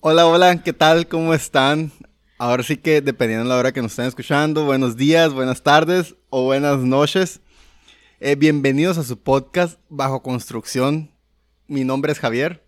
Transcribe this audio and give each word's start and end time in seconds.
Hola, 0.00 0.28
hola, 0.28 0.62
¿qué 0.62 0.72
tal? 0.72 1.08
¿Cómo 1.08 1.34
están? 1.34 1.90
Ahora 2.38 2.62
sí 2.62 2.76
que 2.76 3.00
dependiendo 3.00 3.42
de 3.42 3.50
la 3.50 3.56
hora 3.56 3.72
que 3.72 3.82
nos 3.82 3.90
estén 3.90 4.04
escuchando, 4.04 4.64
buenos 4.64 4.96
días, 4.96 5.32
buenas 5.32 5.64
tardes 5.64 6.14
o 6.30 6.44
buenas 6.44 6.78
noches. 6.78 7.40
Eh, 8.20 8.36
bienvenidos 8.36 8.96
a 8.96 9.02
su 9.02 9.20
podcast 9.20 9.80
Bajo 9.88 10.22
Construcción. 10.22 11.10
Mi 11.66 11.82
nombre 11.82 12.12
es 12.12 12.20
Javier. 12.20 12.62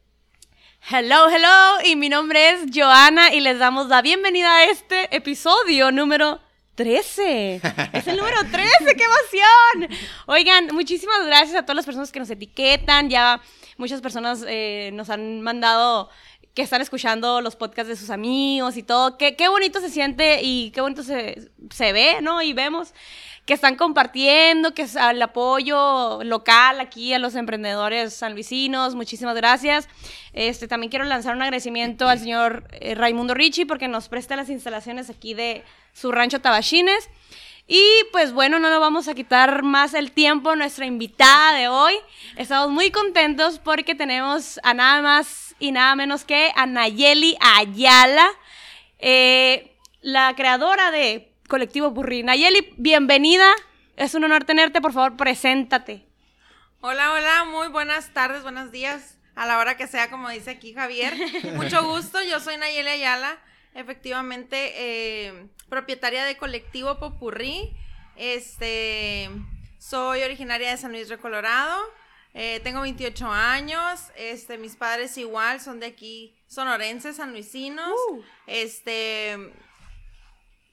Hello, 0.90 1.28
hello, 1.28 1.84
y 1.84 1.94
mi 1.94 2.08
nombre 2.08 2.50
es 2.50 2.62
Joana 2.74 3.32
y 3.32 3.38
les 3.38 3.60
damos 3.60 3.86
la 3.86 4.02
bienvenida 4.02 4.52
a 4.52 4.64
este 4.64 5.14
episodio 5.14 5.92
número 5.92 6.40
13. 6.74 7.60
Es 7.92 8.08
el 8.08 8.16
número 8.16 8.38
13, 8.38 8.96
qué 8.96 9.04
emoción. 9.04 9.98
Oigan, 10.26 10.74
muchísimas 10.74 11.24
gracias 11.26 11.56
a 11.58 11.62
todas 11.62 11.76
las 11.76 11.84
personas 11.84 12.10
que 12.10 12.18
nos 12.18 12.30
etiquetan. 12.30 13.08
Ya 13.08 13.40
muchas 13.76 14.00
personas 14.00 14.44
eh, 14.48 14.90
nos 14.94 15.10
han 15.10 15.42
mandado 15.42 16.10
que 16.54 16.62
están 16.62 16.80
escuchando 16.80 17.40
los 17.40 17.56
podcasts 17.56 17.88
de 17.88 17.96
sus 17.96 18.10
amigos 18.10 18.76
y 18.76 18.82
todo. 18.82 19.16
Qué, 19.16 19.36
qué 19.36 19.48
bonito 19.48 19.80
se 19.80 19.88
siente 19.88 20.40
y 20.42 20.70
qué 20.72 20.80
bonito 20.80 21.02
se, 21.02 21.50
se 21.70 21.92
ve, 21.92 22.18
¿no? 22.22 22.42
Y 22.42 22.52
vemos 22.52 22.92
que 23.46 23.54
están 23.54 23.76
compartiendo, 23.76 24.74
que 24.74 24.82
es 24.82 24.96
el 24.96 25.20
apoyo 25.22 26.22
local 26.22 26.80
aquí 26.80 27.12
a 27.14 27.18
los 27.18 27.34
emprendedores 27.34 28.14
sanluisinos. 28.14 28.94
Muchísimas 28.94 29.34
gracias. 29.34 29.88
Este, 30.32 30.68
también 30.68 30.90
quiero 30.90 31.04
lanzar 31.04 31.34
un 31.34 31.42
agradecimiento 31.42 32.08
al 32.08 32.18
señor 32.18 32.68
eh, 32.72 32.94
Raimundo 32.94 33.34
Ricci 33.34 33.64
porque 33.64 33.88
nos 33.88 34.08
presta 34.08 34.36
las 34.36 34.50
instalaciones 34.50 35.10
aquí 35.10 35.34
de 35.34 35.64
su 35.92 36.12
rancho 36.12 36.40
Tabachines. 36.40 37.08
Y 37.66 37.84
pues 38.12 38.32
bueno, 38.32 38.58
no 38.58 38.68
nos 38.68 38.80
vamos 38.80 39.08
a 39.08 39.14
quitar 39.14 39.62
más 39.62 39.94
el 39.94 40.12
tiempo. 40.12 40.56
Nuestra 40.56 40.86
invitada 40.86 41.56
de 41.56 41.68
hoy, 41.68 41.94
estamos 42.36 42.70
muy 42.70 42.90
contentos 42.90 43.58
porque 43.58 43.94
tenemos 43.94 44.60
a 44.62 44.74
nada 44.74 45.02
más 45.02 45.49
y 45.60 45.72
nada 45.72 45.94
menos 45.94 46.24
que 46.24 46.50
a 46.56 46.66
Nayeli 46.66 47.36
Ayala, 47.40 48.28
eh, 48.98 49.76
la 50.00 50.34
creadora 50.34 50.90
de 50.90 51.32
Colectivo 51.48 51.90
Burri. 51.90 52.22
Nayeli, 52.22 52.74
bienvenida. 52.76 53.48
Es 53.96 54.14
un 54.14 54.24
honor 54.24 54.44
tenerte. 54.44 54.80
Por 54.80 54.92
favor, 54.92 55.16
preséntate. 55.16 56.06
Hola, 56.80 57.12
hola, 57.12 57.44
muy 57.44 57.68
buenas 57.68 58.12
tardes, 58.12 58.42
buenos 58.42 58.72
días. 58.72 59.18
A 59.36 59.46
la 59.46 59.58
hora 59.58 59.76
que 59.76 59.86
sea, 59.86 60.10
como 60.10 60.28
dice 60.30 60.50
aquí 60.50 60.74
Javier. 60.74 61.14
Mucho 61.54 61.84
gusto, 61.84 62.18
yo 62.22 62.40
soy 62.40 62.56
Nayeli 62.56 62.88
Ayala 62.88 63.38
efectivamente 63.74 64.72
eh, 64.76 65.48
propietaria 65.68 66.24
de 66.24 66.36
colectivo 66.36 66.98
Popurrí. 66.98 67.70
Este, 68.16 69.30
soy 69.78 70.22
originaria 70.22 70.70
de 70.70 70.76
San 70.76 70.92
Luis 70.92 71.08
de 71.08 71.18
Colorado. 71.18 71.76
Eh, 72.34 72.60
tengo 72.62 72.82
28 72.82 73.26
años. 73.30 74.00
Este, 74.16 74.58
mis 74.58 74.76
padres 74.76 75.16
igual 75.18 75.60
son 75.60 75.80
de 75.80 75.86
aquí, 75.86 76.34
sonorenses, 76.46 77.16
sanluisinos. 77.16 77.92
Uh. 78.10 78.22
Este, 78.46 79.52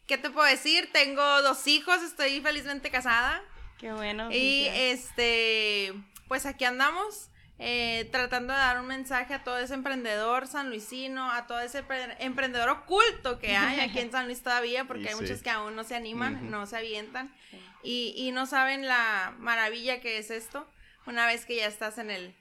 ¿qué 0.06 0.18
te 0.18 0.30
puedo 0.30 0.48
decir? 0.48 0.90
Tengo 0.92 1.42
dos 1.42 1.66
hijos, 1.68 2.02
estoy 2.04 2.42
felizmente 2.42 2.90
casada. 2.92 3.42
Qué 3.80 3.92
bueno. 3.92 4.30
Y 4.32 4.68
este, 4.72 5.94
pues 6.28 6.46
aquí 6.46 6.66
andamos. 6.66 7.30
Eh, 7.60 8.08
tratando 8.12 8.54
de 8.54 8.60
dar 8.60 8.80
un 8.80 8.86
mensaje 8.86 9.34
a 9.34 9.44
todo 9.44 9.58
ese 9.58 9.74
emprendedor 9.74 10.46
sanluisino, 10.46 11.32
a 11.32 11.48
todo 11.48 11.60
ese 11.60 11.84
emprendedor 12.20 12.70
oculto 12.70 13.40
que 13.40 13.58
hay 13.58 13.80
aquí 13.90 14.00
en 14.00 14.12
San 14.12 14.28
Luis 14.28 14.44
todavía, 14.44 14.86
porque 14.86 15.10
hay 15.10 15.16
muchos 15.16 15.42
que 15.42 15.50
aún 15.50 15.76
no 15.76 15.84
se 15.84 15.96
animan, 15.96 16.52
no 16.52 16.68
se 16.68 16.78
avientan 16.78 17.34
y, 17.82 18.14
y, 18.16 18.32
no 18.32 18.46
saben 18.46 18.86
la 18.86 19.34
maravilla 19.40 20.02
que 20.02 20.20
es 20.20 20.30
esto 20.30 20.68
una 21.08 21.26
vez 21.26 21.46
que 21.46 21.56
ya 21.56 21.66
estás 21.66 21.98
en 21.98 22.12
el, 22.12 22.36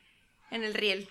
en 0.51 0.65
el 0.65 0.75
riel. 0.75 1.09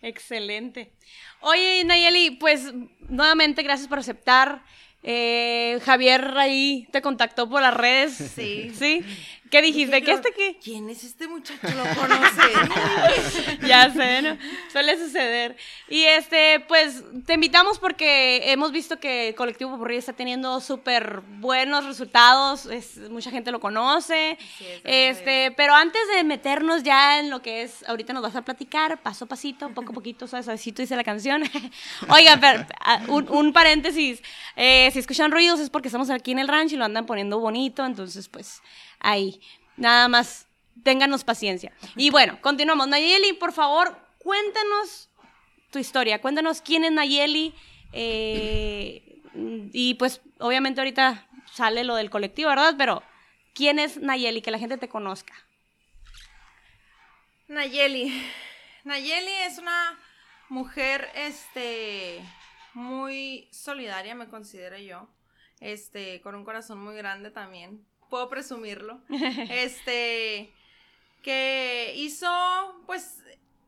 Excelente. 0.00 0.92
Oye, 1.40 1.84
Nayeli, 1.84 2.32
pues 2.32 2.72
nuevamente 3.00 3.62
gracias 3.62 3.88
por 3.88 3.98
aceptar. 3.98 4.64
Eh, 5.02 5.80
Javier 5.84 6.38
ahí 6.38 6.88
te 6.92 7.02
contactó 7.02 7.48
por 7.48 7.60
las 7.60 7.74
redes. 7.74 8.14
Sí. 8.14 8.72
¿Sí? 8.74 9.04
¿Qué 9.52 9.60
dijiste? 9.60 10.00
¿Qué 10.00 10.12
este 10.12 10.32
qué? 10.32 10.56
¿Quién 10.64 10.88
es 10.88 11.04
este 11.04 11.28
muchacho? 11.28 11.68
¿Lo 11.76 11.84
conoce? 11.94 13.58
ya 13.68 13.92
sé, 13.92 14.22
¿no? 14.22 14.38
Suele 14.72 14.96
suceder. 14.96 15.58
Y 15.90 16.04
este, 16.04 16.60
pues, 16.60 17.04
te 17.26 17.34
invitamos 17.34 17.78
porque 17.78 18.50
hemos 18.50 18.72
visto 18.72 18.98
que 18.98 19.34
Colectivo 19.36 19.72
Popurrí 19.72 19.98
está 19.98 20.14
teniendo 20.14 20.58
súper 20.62 21.20
buenos 21.20 21.84
resultados. 21.84 22.64
Es, 22.64 22.96
mucha 23.10 23.30
gente 23.30 23.50
lo 23.50 23.60
conoce. 23.60 24.38
este, 24.84 25.52
pero 25.54 25.74
antes 25.74 26.00
de 26.16 26.24
meternos 26.24 26.82
ya 26.82 27.20
en 27.20 27.28
lo 27.28 27.42
que 27.42 27.60
es, 27.60 27.86
ahorita 27.86 28.14
nos 28.14 28.22
vas 28.22 28.36
a 28.36 28.40
platicar, 28.40 29.02
paso 29.02 29.26
a 29.26 29.28
pasito, 29.28 29.68
poco 29.74 29.90
a 29.92 29.94
poquito, 29.94 30.26
suavecito 30.26 30.80
dice 30.80 30.96
la 30.96 31.04
canción. 31.04 31.42
Oiga, 32.08 32.38
pero, 32.40 32.64
ah, 32.80 33.02
un, 33.06 33.52
paréntesis. 33.52 34.22
Eh, 34.56 34.88
si 34.94 34.98
escuchan 34.98 35.30
ruidos 35.30 35.60
es 35.60 35.68
porque 35.68 35.88
estamos 35.88 36.08
aquí 36.08 36.32
en 36.32 36.38
el 36.38 36.48
rancho 36.48 36.74
y 36.74 36.78
lo 36.78 36.86
andan 36.86 37.04
poniendo 37.04 37.38
bonito, 37.38 37.84
entonces, 37.84 38.30
pues 38.30 38.62
ahí. 39.02 39.40
Nada 39.76 40.08
más, 40.08 40.46
ténganos 40.82 41.24
paciencia. 41.24 41.72
Y 41.96 42.10
bueno, 42.10 42.40
continuamos. 42.40 42.88
Nayeli, 42.88 43.34
por 43.34 43.52
favor, 43.52 43.96
cuéntanos 44.18 45.10
tu 45.70 45.78
historia. 45.78 46.20
Cuéntanos 46.20 46.62
quién 46.62 46.84
es 46.84 46.92
Nayeli. 46.92 47.54
Eh, 47.92 49.20
y 49.72 49.94
pues, 49.94 50.20
obviamente 50.38 50.80
ahorita 50.80 51.28
sale 51.52 51.84
lo 51.84 51.96
del 51.96 52.10
colectivo, 52.10 52.50
¿verdad? 52.50 52.74
Pero, 52.78 53.02
¿quién 53.54 53.78
es 53.78 53.98
Nayeli? 53.98 54.42
Que 54.42 54.50
la 54.50 54.58
gente 54.58 54.78
te 54.78 54.88
conozca. 54.88 55.34
Nayeli. 57.48 58.26
Nayeli 58.84 59.32
es 59.46 59.58
una 59.58 59.98
mujer, 60.48 61.10
este, 61.14 62.20
muy 62.74 63.48
solidaria, 63.52 64.14
me 64.14 64.28
considero 64.28 64.78
yo. 64.78 65.08
Este, 65.60 66.20
con 66.22 66.34
un 66.34 66.44
corazón 66.44 66.82
muy 66.82 66.96
grande 66.96 67.30
también 67.30 67.86
puedo 68.12 68.28
presumirlo. 68.28 69.00
este, 69.08 70.52
que 71.22 71.94
hizo, 71.96 72.28
pues, 72.84 73.22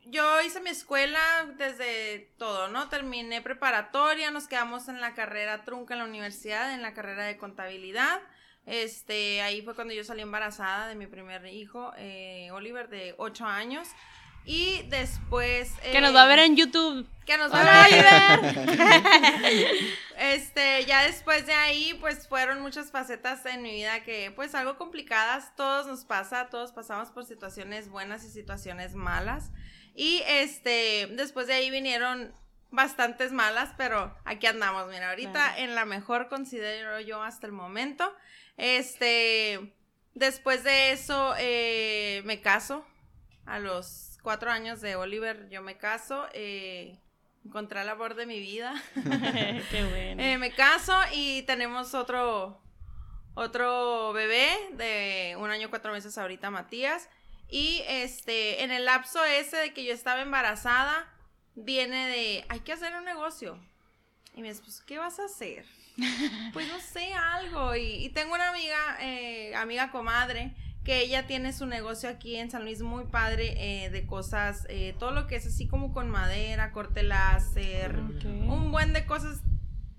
yo 0.04 0.42
hice 0.42 0.60
mi 0.60 0.68
escuela 0.68 1.46
desde 1.56 2.30
todo, 2.36 2.68
¿no? 2.68 2.90
Terminé 2.90 3.40
preparatoria, 3.40 4.30
nos 4.30 4.46
quedamos 4.46 4.88
en 4.88 5.00
la 5.00 5.14
carrera 5.14 5.64
trunca 5.64 5.94
en 5.94 6.00
la 6.00 6.04
universidad, 6.04 6.74
en 6.74 6.82
la 6.82 6.92
carrera 6.92 7.24
de 7.24 7.38
contabilidad. 7.38 8.20
Este, 8.66 9.40
ahí 9.40 9.62
fue 9.62 9.74
cuando 9.74 9.94
yo 9.94 10.04
salí 10.04 10.20
embarazada 10.20 10.88
de 10.88 10.94
mi 10.94 11.06
primer 11.06 11.46
hijo, 11.46 11.94
eh, 11.96 12.50
Oliver, 12.52 12.90
de 12.90 13.14
8 13.16 13.46
años. 13.46 13.88
Y 14.44 14.82
después. 14.88 15.72
que 15.80 16.00
nos 16.00 16.14
va 16.14 16.24
a 16.24 16.26
ver 16.26 16.40
en 16.40 16.56
YouTube. 16.56 17.08
Que 17.24 17.38
nos 17.38 17.52
va 17.52 17.84
a 17.84 17.88
ver. 17.88 18.68
este, 20.18 20.84
ya 20.84 21.04
después 21.04 21.46
de 21.46 21.54
ahí, 21.54 21.96
pues 22.00 22.28
fueron 22.28 22.60
muchas 22.60 22.90
facetas 22.90 23.46
en 23.46 23.62
mi 23.62 23.72
vida 23.72 24.02
que, 24.02 24.30
pues, 24.30 24.54
algo 24.54 24.76
complicadas. 24.76 25.56
Todos 25.56 25.86
nos 25.86 26.04
pasa, 26.04 26.50
todos 26.50 26.72
pasamos 26.72 27.10
por 27.10 27.24
situaciones 27.24 27.88
buenas 27.88 28.24
y 28.24 28.30
situaciones 28.30 28.94
malas. 28.94 29.50
Y 29.94 30.22
este, 30.26 31.08
después 31.12 31.46
de 31.46 31.54
ahí 31.54 31.70
vinieron 31.70 32.34
bastantes 32.70 33.32
malas, 33.32 33.70
pero 33.78 34.14
aquí 34.24 34.46
andamos. 34.46 34.88
Mira, 34.88 35.10
ahorita 35.10 35.58
en 35.58 35.74
la 35.74 35.86
mejor 35.86 36.28
considero 36.28 37.00
yo 37.00 37.22
hasta 37.22 37.46
el 37.46 37.52
momento. 37.52 38.14
Este, 38.58 39.74
después 40.12 40.64
de 40.64 40.90
eso, 40.92 41.34
eh, 41.38 42.22
me 42.26 42.42
caso 42.42 42.84
a 43.46 43.58
los 43.58 44.13
cuatro 44.24 44.50
años 44.50 44.80
de 44.80 44.96
Oliver 44.96 45.48
yo 45.50 45.62
me 45.62 45.76
caso, 45.76 46.26
eh, 46.32 46.98
encontré 47.44 47.82
el 47.82 47.88
amor 47.88 48.16
de 48.16 48.26
mi 48.26 48.40
vida. 48.40 48.74
Qué 49.70 49.84
bueno. 49.88 50.22
Eh, 50.22 50.38
me 50.38 50.50
caso 50.50 50.94
y 51.12 51.42
tenemos 51.42 51.94
otro, 51.94 52.60
otro 53.34 54.12
bebé 54.12 54.50
de 54.72 55.36
un 55.38 55.50
año 55.50 55.70
cuatro 55.70 55.92
meses 55.92 56.18
ahorita, 56.18 56.50
Matías. 56.50 57.08
Y 57.48 57.82
este, 57.86 58.64
en 58.64 58.72
el 58.72 58.86
lapso 58.86 59.22
ese 59.24 59.58
de 59.58 59.74
que 59.74 59.84
yo 59.84 59.92
estaba 59.92 60.22
embarazada, 60.22 61.06
viene 61.54 62.08
de, 62.08 62.44
hay 62.48 62.60
que 62.60 62.72
hacer 62.72 62.96
un 62.96 63.04
negocio. 63.04 63.58
Y 64.34 64.40
me 64.40 64.48
dice, 64.48 64.62
pues, 64.62 64.80
¿qué 64.80 64.98
vas 64.98 65.20
a 65.20 65.26
hacer? 65.26 65.66
pues 66.52 66.66
no 66.66 66.80
sé, 66.80 67.12
algo. 67.12 67.76
Y, 67.76 68.08
tengo 68.08 68.34
una 68.34 68.48
amiga, 68.48 68.96
eh, 69.00 69.54
amiga 69.54 69.90
comadre, 69.90 70.54
que 70.84 71.00
ella 71.00 71.26
tiene 71.26 71.52
su 71.52 71.66
negocio 71.66 72.10
aquí 72.10 72.36
en 72.36 72.50
San 72.50 72.62
Luis 72.64 72.82
muy 72.82 73.04
padre 73.04 73.84
eh, 73.84 73.90
de 73.90 74.06
cosas, 74.06 74.66
eh, 74.68 74.94
todo 74.98 75.12
lo 75.12 75.26
que 75.26 75.36
es 75.36 75.46
así 75.46 75.66
como 75.66 75.92
con 75.92 76.10
madera, 76.10 76.72
corte 76.72 77.02
láser, 77.02 77.96
un 77.98 78.70
buen 78.70 78.92
de 78.92 79.06
cosas. 79.06 79.40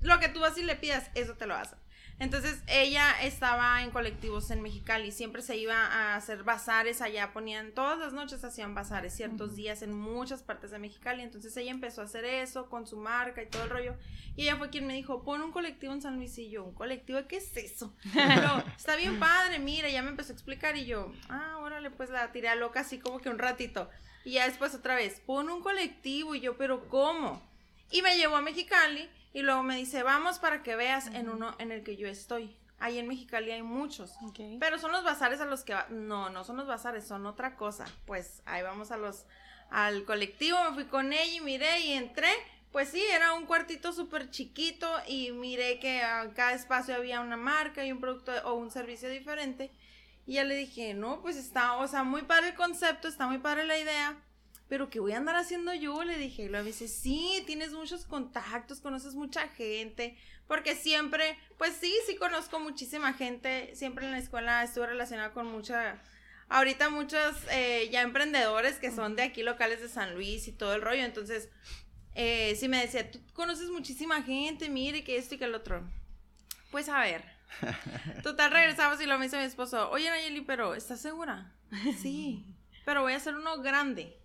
Lo 0.02 0.20
que 0.20 0.30
tú 0.30 0.42
vas 0.42 0.58
y 0.60 0.64
le 0.64 0.76
pidas, 0.76 1.10
eso 1.16 1.34
te 1.34 1.48
lo 1.48 1.56
hacen. 1.56 1.80
Entonces 2.18 2.64
ella 2.68 3.12
estaba 3.22 3.84
en 3.84 3.92
colectivos 3.92 4.50
en 4.50 4.62
Mexicali, 4.62 5.12
siempre 5.12 5.42
se 5.42 5.58
iba 5.58 5.76
a 5.76 6.16
hacer 6.16 6.44
bazares 6.44 7.02
allá, 7.02 7.34
ponían 7.34 7.74
todas 7.74 8.00
las 8.00 8.14
noches 8.14 8.42
hacían 8.46 8.74
bazares 8.74 9.14
ciertos 9.14 9.58
días 9.58 9.82
en 9.82 9.92
muchas 9.92 10.42
partes 10.42 10.72
de 10.72 10.80
Mexicali, 10.80 11.24
entonces 11.24 11.56
ella 11.58 11.72
empezó 11.72 12.02
a 12.02 12.06
hacer 12.06 12.24
eso 12.24 12.70
con 12.70 12.88
su 12.88 12.96
marca 12.96 13.44
y 13.44 13.48
todo 13.48 13.64
el 13.64 13.70
rollo, 13.70 13.96
y 14.38 14.44
ella 14.44 14.56
fue 14.56 14.70
quien 14.70 14.88
me 14.88 14.94
dijo, 14.94 15.24
pon 15.24 15.42
un 15.42 15.52
colectivo 15.52 15.92
en 15.92 16.02
San 16.02 16.16
Luis 16.16 16.38
y 16.38 16.50
yo, 16.50 16.64
¿un 16.64 16.74
colectivo? 16.74 17.20
¿Qué 17.28 17.38
es 17.38 17.58
eso? 17.58 17.94
Pero 18.14 18.64
está 18.78 18.96
bien 18.96 19.20
padre, 19.20 19.60
mira, 19.60 19.90
ya 19.90 20.02
me 20.02 20.10
empezó 20.10 20.32
a 20.32 20.36
explicar 20.36 20.78
y 20.78 20.86
yo, 20.86 21.12
ah, 21.28 21.58
órale, 21.60 21.92
pues 21.92 22.10
la 22.12 22.32
tiré 22.32 22.48
a 22.48 22.56
loca 22.56 22.80
así 22.80 22.98
como 22.98 23.20
que 23.20 23.30
un 23.30 23.40
ratito, 23.40 23.90
y 24.24 24.32
ya 24.32 24.48
después 24.48 24.74
otra 24.74 24.96
vez, 24.96 25.22
pon 25.26 25.50
un 25.50 25.62
colectivo 25.62 26.34
y 26.34 26.40
yo, 26.40 26.56
pero 26.56 26.88
¿cómo? 26.88 27.44
Y 27.92 28.02
me 28.02 28.16
llevó 28.18 28.38
a 28.38 28.42
Mexicali 28.42 29.10
y 29.36 29.42
luego 29.42 29.62
me 29.64 29.76
dice, 29.76 30.02
vamos 30.02 30.40
para 30.40 30.64
que 30.64 30.76
veas 30.76 31.08
en 31.08 31.30
uno 31.30 31.54
en 31.60 31.72
el 31.72 31.84
que 31.84 31.98
yo 31.98 32.08
estoy. 32.08 32.56
Ahí 32.80 32.98
en 33.00 33.08
Mexicali 33.08 33.52
hay 33.52 33.62
muchos. 33.64 34.14
Pero 34.60 34.80
son 34.80 34.92
los 34.94 35.04
bazares 35.04 35.42
a 35.42 35.46
los 35.46 35.64
que 35.64 35.74
va- 35.74 35.88
no, 35.90 36.30
no 36.30 36.44
son 36.46 36.58
los 36.58 36.68
bazares, 36.68 37.06
son 37.06 37.26
otra 37.26 37.56
cosa. 37.58 37.86
Pues 38.06 38.42
ahí 38.46 38.64
vamos 38.64 38.92
a 38.92 38.98
los 38.98 39.26
al 39.70 40.06
colectivo, 40.06 40.58
me 40.64 40.74
fui 40.76 40.86
con 40.86 41.12
ella 41.12 41.26
y 41.36 41.42
miré 41.42 41.82
y 41.82 41.92
entré. 41.94 42.30
Pues 42.72 42.90
sí, 42.90 43.02
era 43.12 43.34
un 43.34 43.46
cuartito 43.46 43.92
súper 43.94 44.30
chiquito 44.30 44.90
y 45.08 45.32
miré 45.32 45.80
que 45.80 46.02
a 46.02 46.34
cada 46.34 46.54
espacio 46.54 46.96
había 46.96 47.22
una 47.22 47.38
marca 47.38 47.86
y 47.86 47.92
un 47.92 48.00
producto 48.00 48.32
o 48.46 48.54
un 48.54 48.72
servicio 48.72 49.10
diferente. 49.10 49.72
Y 50.26 50.34
ya 50.36 50.44
le 50.46 50.56
dije, 50.56 50.94
no, 50.94 51.22
pues 51.22 51.36
está, 51.38 51.76
o 51.76 51.88
sea, 51.88 52.04
muy 52.04 52.24
padre 52.24 52.50
el 52.50 52.56
concepto, 52.56 53.08
está 53.08 53.28
muy 53.28 53.38
padre 53.40 53.64
la 53.66 53.78
idea, 53.78 54.18
pero 54.68 54.90
¿qué 54.90 55.00
voy 55.00 55.12
a 55.12 55.18
andar 55.18 55.36
haciendo 55.36 55.74
yo? 55.74 56.04
Le 56.04 56.18
dije, 56.18 56.44
y 56.44 56.50
luego 56.50 56.64
me 56.64 56.72
dice, 56.72 56.88
sí, 56.88 57.44
tienes 57.46 57.74
muchos 57.74 58.06
contactos, 58.06 58.82
conoces 58.82 59.14
mucha 59.14 59.48
gente, 59.50 60.18
porque 60.48 60.76
siempre, 60.76 61.38
pues 61.58 61.76
sí, 61.80 61.94
sí 62.08 62.16
conozco 62.16 62.60
muchísima 62.60 63.14
gente, 63.14 63.76
siempre 63.76 64.06
en 64.06 64.12
la 64.12 64.18
escuela 64.18 64.64
estuve 64.64 64.88
relacionada 64.88 65.34
con 65.34 65.48
mucha, 65.48 66.02
ahorita 66.50 66.90
muchos 66.90 67.36
eh, 67.52 67.90
ya 67.92 68.02
emprendedores 68.02 68.78
que 68.78 68.92
son 68.92 69.16
de 69.16 69.24
aquí 69.24 69.44
locales 69.44 69.82
de 69.82 69.90
San 69.90 70.16
Luis 70.16 70.48
y 70.48 70.52
todo 70.52 70.74
el 70.74 70.82
rollo, 70.82 71.04
entonces, 71.04 71.50
eh, 72.16 72.56
sí 72.60 72.68
me 72.68 72.82
decía, 72.82 73.12
tú 73.12 73.20
conoces 73.34 73.70
muchísima 73.70 74.24
gente, 74.24 74.70
mire 74.70 75.04
que 75.04 75.18
esto 75.18 75.36
y 75.36 75.38
que 75.38 75.46
el 75.46 75.56
otro. 75.56 75.84
Pues 76.72 76.90
a 76.90 77.02
ver. 77.02 77.24
Total, 78.24 78.52
regresamos 78.52 79.00
y 79.00 79.06
lo 79.06 79.18
me 79.18 79.26
dice 79.26 79.38
mi 79.38 79.44
esposo, 79.44 79.90
oye 79.92 80.10
Nayeli, 80.10 80.42
pero 80.42 80.74
¿estás 80.76 81.02
segura? 81.02 81.54
Sí, 82.02 82.46
pero 82.86 83.02
voy 83.02 83.14
a 83.14 83.18
hacer 83.18 83.36
uno 83.36 83.62
grande. 83.62 84.18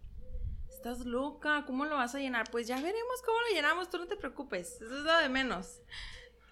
Estás 0.80 1.04
loca, 1.04 1.64
¿cómo 1.66 1.84
lo 1.84 1.96
vas 1.96 2.14
a 2.14 2.20
llenar? 2.20 2.50
Pues 2.50 2.66
ya 2.66 2.76
veremos 2.76 3.20
cómo 3.26 3.38
lo 3.38 3.54
llenamos, 3.54 3.90
tú 3.90 3.98
no 3.98 4.06
te 4.06 4.16
preocupes, 4.16 4.76
eso 4.80 4.84
es 4.86 5.02
lo 5.04 5.18
de 5.18 5.28
menos. 5.28 5.82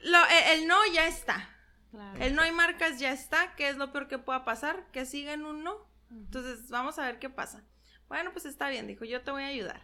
Lo, 0.03 0.23
eh, 0.27 0.53
el, 0.53 0.67
no 0.69 0.77
ya 0.93 1.09
está, 1.09 1.49
Claro. 1.91 2.23
el 2.23 2.35
no 2.35 2.43
hay 2.43 2.53
marcas 2.53 2.99
ya 3.01 3.11
está, 3.11 3.55
¿qué 3.57 3.71
es 3.71 3.79
lo 3.79 3.91
peor 3.91 4.07
que 4.07 4.19
pueda 4.19 4.45
pasar? 4.45 4.85
Que 4.93 5.07
sigan 5.07 5.47
un 5.47 5.65
no. 5.65 5.79
Entonces, 6.11 6.69
vamos 6.69 6.99
a 6.99 7.07
ver 7.07 7.19
qué 7.19 7.31
pasa. 7.31 7.65
Bueno, 8.09 8.31
pues 8.33 8.45
está 8.45 8.69
bien, 8.69 8.87
dijo, 8.87 9.07
yo 9.07 9.23
te 9.23 9.31
voy 9.31 9.45
a 9.45 9.47
ayudar. 9.47 9.81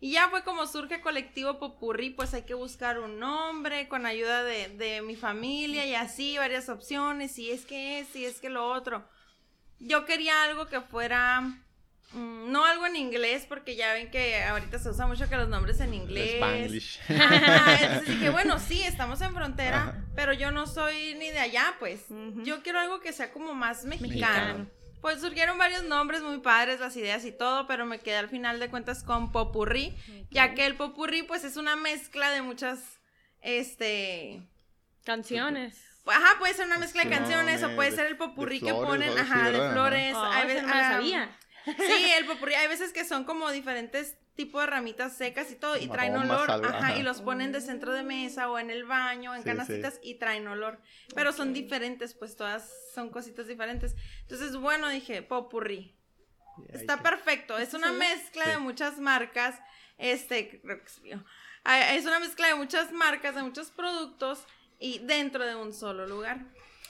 Y 0.00 0.12
ya 0.12 0.30
fue 0.30 0.42
como 0.42 0.66
surge 0.66 1.02
Colectivo 1.02 1.58
Popurrí, 1.58 2.08
pues 2.08 2.32
hay 2.32 2.44
que 2.44 2.54
buscar 2.54 2.98
un 2.98 3.18
nombre 3.18 3.88
con 3.88 4.06
ayuda 4.06 4.42
de, 4.42 4.68
de 4.68 5.02
mi 5.02 5.16
familia 5.16 5.84
y 5.84 5.94
así, 5.94 6.38
varias 6.38 6.70
opciones, 6.70 7.32
si 7.32 7.50
es 7.50 7.66
que 7.66 8.00
es, 8.00 8.08
si 8.08 8.24
es 8.24 8.40
que 8.40 8.48
lo 8.48 8.72
otro. 8.72 9.06
Yo 9.80 10.06
quería 10.06 10.44
algo 10.44 10.66
que 10.68 10.80
fuera, 10.80 11.42
no 12.14 12.64
algo 12.64 12.86
en 12.86 12.96
inglés, 12.96 13.46
porque 13.48 13.76
ya 13.76 13.92
ven 13.92 14.10
que 14.10 14.42
ahorita 14.42 14.78
se 14.78 14.90
usa 14.90 15.06
mucho 15.06 15.28
que 15.28 15.36
los 15.36 15.48
nombres 15.48 15.80
en 15.80 15.94
inglés. 15.94 16.34
Spanglish. 16.34 17.00
Ajá, 17.08 17.74
entonces 17.80 18.08
dije, 18.08 18.30
bueno, 18.30 18.58
sí, 18.58 18.82
estamos 18.82 19.20
en 19.20 19.34
frontera, 19.34 19.82
Ajá. 19.82 20.04
pero 20.14 20.32
yo 20.32 20.50
no 20.50 20.66
soy 20.66 21.14
ni 21.14 21.30
de 21.30 21.38
allá, 21.38 21.74
pues. 21.78 22.06
Yo 22.44 22.62
quiero 22.62 22.80
algo 22.80 23.00
que 23.00 23.12
sea 23.12 23.32
como 23.32 23.54
más 23.54 23.84
mexicano. 23.84 24.58
Mexicano. 24.58 24.82
Pues 25.00 25.20
surgieron 25.20 25.58
varios 25.58 25.82
nombres 25.82 26.22
muy 26.22 26.38
padres, 26.38 26.78
las 26.78 26.96
ideas 26.96 27.24
y 27.24 27.32
todo, 27.32 27.66
pero 27.66 27.86
me 27.86 27.98
quedé 27.98 28.16
al 28.18 28.28
final 28.28 28.60
de 28.60 28.70
cuentas 28.70 29.02
con 29.02 29.32
popurrí, 29.32 29.96
ya 30.30 30.54
que 30.54 30.64
el 30.64 30.76
popurrí 30.76 31.24
pues 31.24 31.42
es 31.42 31.56
una 31.56 31.74
mezcla 31.74 32.30
de 32.30 32.42
muchas, 32.42 32.78
este... 33.40 34.48
Canciones. 35.04 35.82
Ajá, 36.06 36.38
puede 36.38 36.54
ser 36.54 36.66
una 36.66 36.78
mezcla 36.78 37.04
de 37.04 37.10
canciones 37.10 37.60
no, 37.60 37.68
o 37.68 37.74
puede 37.74 37.90
de- 37.90 37.96
ser 37.96 38.06
el 38.06 38.16
popurrí 38.16 38.60
que 38.60 38.72
ponen, 38.72 39.16
ajá, 39.18 39.50
de 39.50 39.70
flores. 39.72 40.14
Oh, 40.14 40.24
no 40.24 40.72
ah, 40.72 40.90
sabía. 40.92 41.36
Sí, 41.64 42.10
el 42.18 42.26
popurrí, 42.26 42.54
hay 42.54 42.68
veces 42.68 42.92
que 42.92 43.04
son 43.04 43.24
como 43.24 43.50
diferentes 43.50 44.16
tipos 44.34 44.62
de 44.62 44.66
ramitas 44.66 45.14
secas 45.16 45.50
y 45.50 45.56
todo, 45.56 45.76
y 45.76 45.88
traen 45.88 46.16
olor, 46.16 46.50
algo, 46.50 46.66
ajá, 46.66 46.96
y 46.96 47.02
los 47.02 47.20
ponen 47.20 47.52
de 47.52 47.60
centro 47.60 47.92
de 47.92 48.02
mesa 48.02 48.50
o 48.50 48.58
en 48.58 48.70
el 48.70 48.84
baño, 48.84 49.34
en 49.34 49.42
Sí, 49.42 49.46
canastitas, 49.48 50.00
y 50.02 50.14
traen 50.14 50.48
olor, 50.48 50.80
pero 51.14 51.32
son 51.32 51.52
diferentes, 51.52 52.14
pues 52.14 52.34
todas 52.36 52.70
son 52.94 53.10
cositas 53.10 53.46
diferentes. 53.46 53.94
Entonces, 54.22 54.56
bueno, 54.56 54.88
dije, 54.88 55.22
popurrí, 55.22 55.94
está 56.70 56.96
que- 56.96 57.02
perfecto, 57.02 57.58
es 57.58 57.74
una 57.74 57.88
Sí. 57.90 57.96
mezcla 57.98 58.48
de 58.48 58.58
muchas 58.58 58.98
marcas, 58.98 59.60
este, 59.98 60.60
creo 60.62 60.78
que 60.78 60.86
es 60.86 61.00
mío. 61.02 61.22
Ah, 61.64 61.94
es 61.94 62.06
una 62.06 62.18
mezcla 62.18 62.48
de 62.48 62.54
muchas 62.54 62.90
marcas, 62.90 63.34
de 63.34 63.42
muchos 63.42 63.70
productos, 63.70 64.44
y 64.80 64.98
dentro 65.00 65.44
de 65.46 65.54
un 65.54 65.72
solo 65.74 66.06
lugar. 66.06 66.40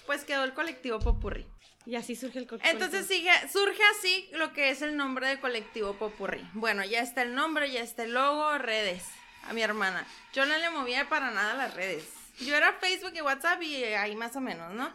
Pues 0.06 0.24
quedó 0.24 0.44
el 0.44 0.54
colectivo 0.54 0.98
popurrí. 1.00 1.46
Y 1.84 1.96
así 1.96 2.14
surge 2.14 2.38
el 2.38 2.46
coco. 2.46 2.62
Entonces 2.64 3.06
surge 3.50 3.82
así 3.98 4.28
lo 4.32 4.52
que 4.52 4.70
es 4.70 4.82
el 4.82 4.96
nombre 4.96 5.26
de 5.26 5.40
colectivo 5.40 5.94
Popurrí. 5.94 6.46
Bueno, 6.54 6.84
ya 6.84 7.00
está 7.00 7.22
el 7.22 7.34
nombre, 7.34 7.70
ya 7.70 7.80
está 7.80 8.04
el 8.04 8.14
logo, 8.14 8.58
redes. 8.58 9.04
A 9.48 9.52
mi 9.52 9.62
hermana. 9.62 10.06
Yo 10.32 10.46
no 10.46 10.56
le 10.56 10.70
movía 10.70 11.08
para 11.08 11.32
nada 11.32 11.54
las 11.54 11.74
redes. 11.74 12.08
Yo 12.38 12.54
era 12.54 12.72
Facebook 12.74 13.12
y 13.14 13.20
WhatsApp 13.20 13.60
y 13.62 13.82
ahí 13.84 14.14
más 14.14 14.36
o 14.36 14.40
menos, 14.40 14.72
¿no? 14.72 14.92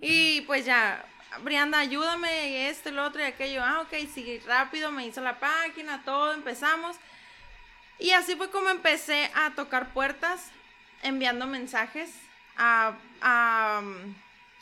Y 0.00 0.40
pues 0.42 0.64
ya, 0.64 1.04
Brianda, 1.42 1.78
ayúdame, 1.78 2.68
esto, 2.70 2.90
lo 2.90 3.04
otro 3.04 3.20
y 3.20 3.24
aquello. 3.24 3.62
Ah, 3.62 3.82
ok, 3.82 3.94
sí, 4.12 4.40
rápido, 4.46 4.90
me 4.90 5.06
hizo 5.06 5.20
la 5.20 5.38
página, 5.38 6.02
todo, 6.04 6.32
empezamos. 6.32 6.96
Y 7.98 8.12
así 8.12 8.34
fue 8.34 8.50
como 8.50 8.70
empecé 8.70 9.30
a 9.34 9.50
tocar 9.54 9.92
puertas, 9.92 10.50
enviando 11.02 11.46
mensajes 11.46 12.10
a, 12.56 12.94
a, 13.20 13.82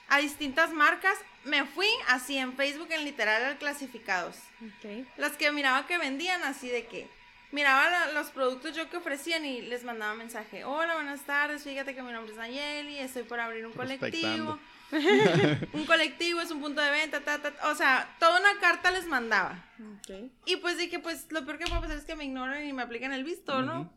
a 0.08 0.18
distintas 0.18 0.72
marcas. 0.72 1.16
Me 1.44 1.64
fui 1.64 1.88
así 2.08 2.36
en 2.36 2.54
Facebook, 2.54 2.88
en 2.90 3.04
literal, 3.04 3.42
al 3.44 3.58
clasificados. 3.58 4.36
Ok. 4.62 5.06
Las 5.16 5.32
que 5.32 5.50
miraba 5.52 5.86
que 5.86 5.96
vendían 5.98 6.42
así 6.44 6.68
de 6.68 6.86
que 6.86 7.08
miraba 7.52 7.88
la- 7.90 8.12
los 8.12 8.28
productos 8.30 8.76
yo 8.76 8.90
que 8.90 8.98
ofrecían 8.98 9.44
y 9.44 9.62
les 9.62 9.82
mandaba 9.84 10.14
mensaje. 10.14 10.64
Hola, 10.64 10.94
buenas 10.94 11.22
tardes, 11.22 11.64
fíjate 11.64 11.94
que 11.94 12.02
mi 12.02 12.12
nombre 12.12 12.32
es 12.32 12.38
Nayeli, 12.38 12.98
estoy 12.98 13.22
por 13.22 13.40
abrir 13.40 13.66
un 13.66 13.72
colectivo. 13.72 14.58
un 15.72 15.86
colectivo 15.86 16.40
es 16.40 16.50
un 16.50 16.60
punto 16.60 16.80
de 16.80 16.90
venta, 16.90 17.20
ta, 17.20 17.40
ta, 17.40 17.52
ta. 17.52 17.68
o 17.70 17.74
sea, 17.74 18.14
toda 18.18 18.40
una 18.40 18.58
carta 18.60 18.90
les 18.90 19.06
mandaba. 19.06 19.64
Ok. 19.98 20.30
Y 20.46 20.56
pues 20.56 20.76
dije, 20.78 20.98
pues 20.98 21.26
lo 21.30 21.44
peor 21.46 21.58
que 21.58 21.66
puede 21.66 21.80
pasar 21.82 21.96
es 21.96 22.04
que 22.04 22.16
me 22.16 22.24
ignoren 22.24 22.68
y 22.68 22.72
me 22.72 22.82
apliquen 22.82 23.12
el 23.12 23.24
visto, 23.24 23.62
¿no? 23.62 23.92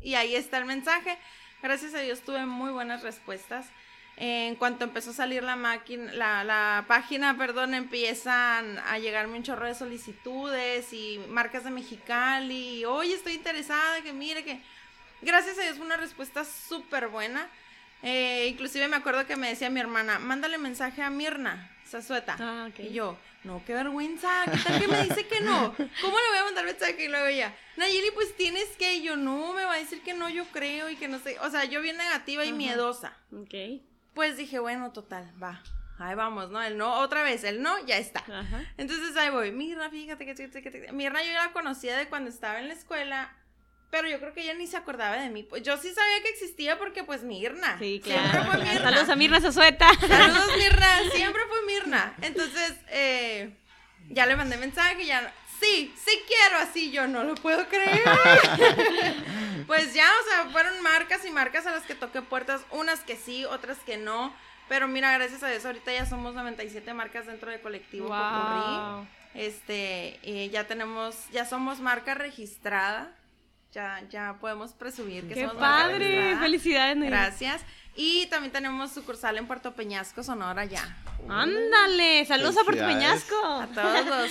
Y 0.00 0.14
ahí 0.16 0.36
está 0.36 0.58
el 0.58 0.66
mensaje. 0.66 1.18
Gracias 1.62 1.94
a 1.94 2.00
Dios 2.00 2.20
tuve 2.20 2.44
muy 2.44 2.70
buenas 2.72 3.02
respuestas. 3.02 3.66
En 4.16 4.54
cuanto 4.54 4.84
empezó 4.84 5.10
a 5.10 5.14
salir 5.14 5.42
la 5.42 5.56
máquina, 5.56 6.12
la, 6.12 6.44
la 6.44 6.84
página, 6.86 7.36
perdón, 7.36 7.74
empiezan 7.74 8.78
a 8.78 8.98
llegarme 8.98 9.36
un 9.36 9.42
chorro 9.42 9.66
de 9.66 9.74
solicitudes 9.74 10.92
y 10.92 11.20
marcas 11.28 11.64
de 11.64 11.70
Mexicali. 11.70 12.84
Oye, 12.84 13.14
estoy 13.14 13.34
interesada, 13.34 14.02
que 14.02 14.12
mire 14.12 14.44
que... 14.44 14.60
Gracias 15.20 15.58
a 15.58 15.62
Dios 15.62 15.78
fue 15.78 15.86
una 15.86 15.96
respuesta 15.96 16.44
súper 16.44 17.08
buena. 17.08 17.48
Eh, 18.02 18.48
inclusive 18.50 18.86
me 18.86 18.96
acuerdo 18.96 19.26
que 19.26 19.36
me 19.36 19.48
decía 19.48 19.70
mi 19.70 19.80
hermana, 19.80 20.18
mándale 20.18 20.58
mensaje 20.58 21.00
a 21.00 21.08
Mirna, 21.08 21.74
Zazueta. 21.88 22.36
Ah. 22.38 22.68
Y 22.78 22.92
yo, 22.92 23.16
no, 23.44 23.62
qué 23.64 23.72
vergüenza, 23.72 24.44
¿qué 24.44 24.58
tal 24.58 24.80
que 24.80 24.88
me 24.88 25.02
dice 25.04 25.26
que 25.26 25.40
no? 25.40 25.74
¿Cómo 25.74 26.18
le 26.18 26.28
voy 26.28 26.38
a 26.38 26.44
mandar 26.44 26.66
mensaje? 26.66 27.04
Y 27.04 27.08
luego 27.08 27.26
ella, 27.26 27.54
Nayeli, 27.76 28.10
pues 28.12 28.36
tienes 28.36 28.68
que, 28.76 28.96
y 28.96 29.02
yo, 29.02 29.16
no, 29.16 29.54
me 29.54 29.64
va 29.64 29.72
a 29.72 29.78
decir 29.78 30.02
que 30.02 30.12
no, 30.12 30.28
yo 30.28 30.44
creo, 30.52 30.90
y 30.90 30.96
que 30.96 31.08
no 31.08 31.18
sé, 31.18 31.38
o 31.40 31.50
sea, 31.50 31.64
yo 31.64 31.80
bien 31.80 31.96
negativa 31.96 32.44
y 32.44 32.52
miedosa. 32.52 33.16
Ok. 33.32 33.54
Pues 34.14 34.36
dije, 34.36 34.58
bueno, 34.58 34.92
total, 34.92 35.32
va, 35.42 35.62
ahí 35.98 36.14
vamos, 36.14 36.50
¿no? 36.50 36.62
El 36.62 36.76
no, 36.78 37.00
otra 37.00 37.22
vez, 37.22 37.44
el 37.44 37.62
no, 37.62 37.84
ya 37.86 37.96
está. 37.98 38.20
Ajá. 38.20 38.64
Entonces 38.76 39.16
ahí 39.16 39.30
voy, 39.30 39.52
Mirna, 39.52 39.90
fíjate 39.90 40.24
que, 40.24 40.34
que, 40.34 40.62
que, 40.62 40.92
Mirna 40.92 41.22
yo 41.22 41.32
la 41.32 41.52
conocía 41.52 41.96
de 41.96 42.08
cuando 42.08 42.30
estaba 42.30 42.60
en 42.60 42.68
la 42.68 42.74
escuela, 42.74 43.36
pero 43.90 44.08
yo 44.08 44.18
creo 44.18 44.32
que 44.32 44.42
ella 44.42 44.54
ni 44.54 44.66
se 44.66 44.76
acordaba 44.76 45.16
de 45.16 45.30
mí. 45.30 45.42
Pues 45.42 45.62
yo 45.62 45.76
sí 45.76 45.92
sabía 45.92 46.22
que 46.22 46.28
existía 46.30 46.78
porque, 46.78 47.04
pues, 47.04 47.22
Mirna. 47.22 47.78
Sí, 47.78 48.00
Siempre 48.04 48.30
claro. 48.30 48.50
fue 48.50 48.58
Mirna. 48.64 48.82
Saludos 48.82 49.08
a 49.08 49.16
Mirna 49.16 49.40
Sosueta. 49.40 49.88
Saludos, 50.00 50.50
Mirna. 50.58 50.98
Siempre 51.12 51.42
fue 51.48 51.62
Mirna. 51.66 52.14
Entonces, 52.22 52.74
eh, 52.88 53.56
ya 54.10 54.26
le 54.26 54.34
mandé 54.36 54.56
mensaje, 54.56 55.06
ya. 55.06 55.32
Sí, 55.60 55.94
sí 55.96 56.18
quiero 56.26 56.58
así, 56.58 56.90
yo 56.90 57.06
no 57.06 57.24
lo 57.24 57.34
puedo 57.36 57.66
creer. 57.68 58.02
pues 59.66 59.94
ya, 59.94 60.06
o 60.20 60.28
sea, 60.28 60.50
fueron 60.50 60.80
marcas 60.82 61.24
y 61.24 61.30
marcas 61.30 61.66
a 61.66 61.70
las 61.70 61.84
que 61.84 61.94
toqué 61.94 62.22
puertas, 62.22 62.62
unas 62.70 63.00
que 63.00 63.16
sí, 63.16 63.44
otras 63.44 63.78
que 63.78 63.96
no. 63.96 64.34
Pero 64.68 64.88
mira, 64.88 65.12
gracias 65.12 65.42
a 65.42 65.48
Dios, 65.48 65.64
ahorita 65.64 65.92
ya 65.92 66.06
somos 66.06 66.34
97 66.34 66.92
marcas 66.94 67.26
dentro 67.26 67.50
de 67.50 67.60
Colectivo 67.60 68.08
Popurrí. 68.08 68.76
Wow. 68.76 69.06
Este, 69.34 70.18
eh, 70.22 70.48
ya 70.50 70.66
tenemos, 70.66 71.16
ya 71.32 71.44
somos 71.44 71.80
marca 71.80 72.14
registrada. 72.14 73.12
Ya, 73.72 74.02
ya 74.08 74.36
podemos 74.40 74.72
presumir 74.72 75.26
que 75.26 75.34
Qué 75.34 75.40
somos 75.40 75.56
marca 75.56 75.88
padre. 75.88 75.98
registrada. 75.98 76.40
Felicidades. 76.40 77.04
Gracias. 77.04 77.62
Y 77.96 78.26
también 78.26 78.52
tenemos 78.52 78.92
sucursal 78.92 79.36
en 79.36 79.46
Puerto 79.46 79.74
Peñasco, 79.74 80.22
Sonora 80.22 80.64
ya. 80.64 80.96
Ándale. 81.28 82.24
Saludos 82.24 82.56
a 82.56 82.64
Puerto. 82.64 82.84
Peñasco. 82.86 83.36
A 83.44 83.66
todos 83.66 84.06
los 84.06 84.30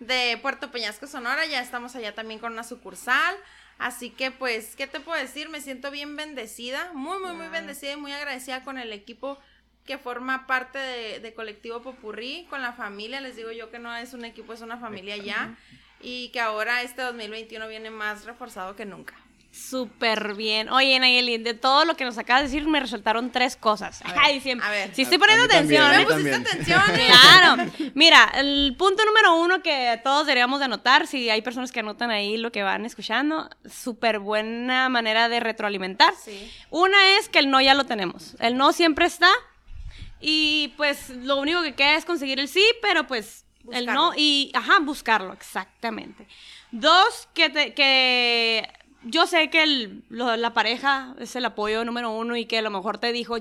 de 0.00 0.38
Puerto 0.42 0.70
Peñasco, 0.70 1.06
Sonora, 1.06 1.46
ya 1.46 1.60
estamos 1.60 1.96
allá 1.96 2.14
también 2.14 2.40
con 2.40 2.52
una 2.52 2.64
sucursal. 2.64 3.36
Así 3.78 4.10
que 4.10 4.30
pues, 4.30 4.74
¿qué 4.76 4.86
te 4.86 5.00
puedo 5.00 5.20
decir? 5.20 5.48
Me 5.48 5.60
siento 5.60 5.90
bien 5.90 6.16
bendecida, 6.16 6.92
muy, 6.94 7.18
muy, 7.18 7.34
muy 7.34 7.48
bendecida 7.48 7.92
y 7.92 7.96
muy 7.96 8.12
agradecida 8.12 8.64
con 8.64 8.78
el 8.78 8.92
equipo 8.92 9.38
que 9.84 9.98
forma 9.98 10.46
parte 10.46 10.78
de, 10.78 11.20
de 11.20 11.34
Colectivo 11.34 11.82
Popurrí, 11.82 12.46
con 12.48 12.62
la 12.62 12.72
familia. 12.72 13.20
Les 13.20 13.36
digo 13.36 13.52
yo 13.52 13.70
que 13.70 13.78
no 13.78 13.94
es 13.94 14.14
un 14.14 14.24
equipo, 14.24 14.52
es 14.52 14.62
una 14.62 14.78
familia 14.78 15.16
ya. 15.16 15.56
Y 16.00 16.28
que 16.30 16.40
ahora 16.40 16.82
este 16.82 17.02
2021 17.02 17.68
viene 17.68 17.90
más 17.90 18.24
reforzado 18.24 18.76
que 18.76 18.84
nunca. 18.84 19.14
Súper 19.56 20.34
bien. 20.34 20.68
Oye, 20.68 20.98
Nayeli, 20.98 21.38
de 21.38 21.54
todo 21.54 21.84
lo 21.84 21.96
que 21.96 22.04
nos 22.04 22.18
acabas 22.18 22.42
de 22.42 22.48
decir, 22.48 22.68
me 22.68 22.78
resaltaron 22.78 23.30
tres 23.32 23.56
cosas. 23.56 24.02
ver, 24.04 24.14
Ay, 24.20 24.40
siempre. 24.40 24.66
a 24.66 24.70
ver. 24.70 24.94
Sí, 24.94 25.02
estoy 25.02 25.16
A- 25.16 25.20
poniendo 25.20 25.44
a 25.44 25.48
también, 25.48 25.82
atención. 25.82 25.82
a 25.82 25.94
¿eh? 26.02 26.06
¿Me 26.06 26.12
pusiste 26.14 26.50
atención? 26.50 27.00
eh? 27.00 27.08
Claro. 27.08 27.90
Mira, 27.94 28.32
el 28.36 28.74
punto 28.78 29.04
número 29.04 29.34
uno 29.36 29.62
que 29.62 29.98
todos 30.04 30.26
deberíamos 30.26 30.58
de 30.58 30.66
anotar, 30.66 31.06
si 31.06 31.30
hay 31.30 31.42
personas 31.42 31.72
que 31.72 31.80
anotan 31.80 32.10
ahí 32.10 32.36
lo 32.36 32.52
que 32.52 32.62
van 32.62 32.84
escuchando, 32.84 33.48
súper 33.64 34.18
buena 34.18 34.88
manera 34.88 35.28
de 35.28 35.40
retroalimentar. 35.40 36.12
Sí. 36.22 36.50
Una 36.70 37.16
es 37.18 37.28
que 37.28 37.38
el 37.38 37.50
no 37.50 37.60
ya 37.60 37.74
lo 37.74 37.84
tenemos. 37.84 38.36
El 38.40 38.56
no 38.56 38.72
siempre 38.72 39.06
está. 39.06 39.30
Y 40.20 40.74
pues 40.76 41.10
lo 41.10 41.36
único 41.38 41.62
que 41.62 41.74
queda 41.74 41.96
es 41.96 42.04
conseguir 42.04 42.40
el 42.40 42.48
sí, 42.48 42.64
pero 42.82 43.06
pues 43.06 43.44
el 43.72 43.86
no 43.86 44.12
y, 44.16 44.50
ajá, 44.54 44.78
buscarlo, 44.80 45.32
exactamente. 45.32 46.26
Dos, 46.70 47.28
que, 47.34 47.48
te- 47.50 47.74
que 47.74 48.68
yo 49.08 49.26
sé 49.26 49.50
que 49.50 49.62
el- 49.62 50.02
lo- 50.08 50.36
la 50.36 50.52
pareja 50.52 51.14
es 51.18 51.36
el 51.36 51.44
apoyo 51.44 51.84
número 51.84 52.10
uno 52.10 52.36
y 52.36 52.46
que 52.46 52.58
a 52.58 52.62
lo 52.62 52.70
mejor 52.70 52.98
te 52.98 53.12
dijo, 53.12 53.36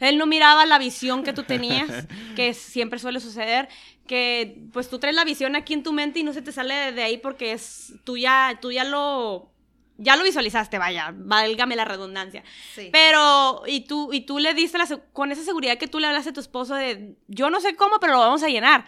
él 0.00 0.18
no 0.18 0.26
miraba 0.26 0.64
la 0.66 0.78
visión 0.78 1.22
que 1.22 1.32
tú 1.32 1.42
tenías, 1.44 1.88
que 2.36 2.54
siempre 2.54 2.98
suele 2.98 3.20
suceder, 3.20 3.68
que 4.06 4.58
pues 4.72 4.88
tú 4.88 4.98
traes 4.98 5.14
la 5.16 5.24
visión 5.24 5.56
aquí 5.56 5.74
en 5.74 5.82
tu 5.82 5.92
mente 5.92 6.18
y 6.18 6.22
no 6.24 6.32
se 6.32 6.42
te 6.42 6.52
sale 6.52 6.92
de, 6.92 7.02
ahí 7.02 7.18
porque 7.18 7.52
es, 7.52 7.94
tú 8.04 8.16
ya, 8.16 8.58
tú 8.60 8.72
ya 8.72 8.84
lo, 8.84 9.50
ya 9.98 10.16
lo 10.16 10.24
visualizaste, 10.24 10.78
vaya, 10.78 11.12
válgame 11.14 11.76
la 11.76 11.84
redundancia. 11.84 12.42
Sí. 12.74 12.88
Pero, 12.92 13.62
y 13.66 13.80
tú, 13.82 14.12
y 14.12 14.22
tú 14.22 14.38
le 14.38 14.54
diste 14.54 14.78
la, 14.78 14.86
con 15.12 15.32
esa 15.32 15.42
seguridad 15.42 15.78
que 15.78 15.88
tú 15.88 16.00
le 16.00 16.06
hablaste 16.06 16.30
a 16.30 16.34
tu 16.34 16.40
esposo 16.40 16.74
de, 16.74 17.14
yo 17.28 17.50
no 17.50 17.60
sé 17.60 17.76
cómo, 17.76 17.98
pero 18.00 18.14
lo 18.14 18.20
vamos 18.20 18.42
a 18.42 18.48
llenar. 18.48 18.84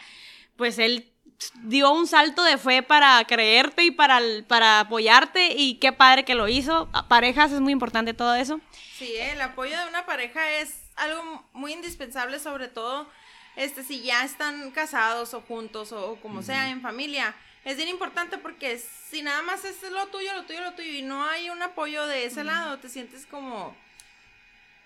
Pues 0.57 0.79
él 0.79 1.13
dio 1.63 1.93
un 1.93 2.07
salto 2.07 2.43
de 2.43 2.59
fe 2.59 2.83
para 2.83 3.25
creerte 3.25 3.85
y 3.85 3.91
para, 3.91 4.21
para 4.47 4.81
apoyarte 4.81 5.53
y 5.55 5.75
qué 5.77 5.93
padre 5.93 6.25
que 6.25 6.35
lo 6.35 6.49
hizo. 6.49 6.89
Parejas 7.09 7.53
es 7.53 7.61
muy 7.61 7.73
importante 7.73 8.15
todo 8.15 8.35
eso. 8.35 8.61
Sí, 8.97 9.13
¿eh? 9.17 9.33
el 9.33 9.41
apoyo 9.43 9.79
de 9.79 9.89
una 9.89 10.07
pareja 10.07 10.51
es 10.53 10.83
algo 10.97 11.45
muy 11.53 11.73
indispensable, 11.73 12.39
sobre 12.39 12.69
todo 12.69 13.09
este, 13.57 13.83
si 13.83 14.03
ya 14.03 14.25
están 14.25 14.71
casados 14.71 15.35
o 15.35 15.41
juntos 15.41 15.93
o, 15.93 16.13
o 16.13 16.21
como 16.21 16.43
sea, 16.43 16.71
en 16.71 16.83
familia. 16.83 17.35
Es 17.65 17.77
bien 17.77 17.89
importante 17.89 18.39
porque 18.39 18.79
si 18.79 19.23
nada 19.23 19.43
más 19.43 19.65
es 19.65 19.83
lo 19.91 20.07
tuyo, 20.07 20.33
lo 20.35 20.45
tuyo, 20.45 20.61
lo 20.61 20.75
tuyo 20.75 20.93
y 20.93 21.03
no 21.03 21.25
hay 21.25 21.51
un 21.51 21.61
apoyo 21.63 22.07
de 22.07 22.25
ese 22.25 22.45
lado, 22.45 22.79
te 22.79 22.89
sientes 22.89 23.27
como, 23.27 23.77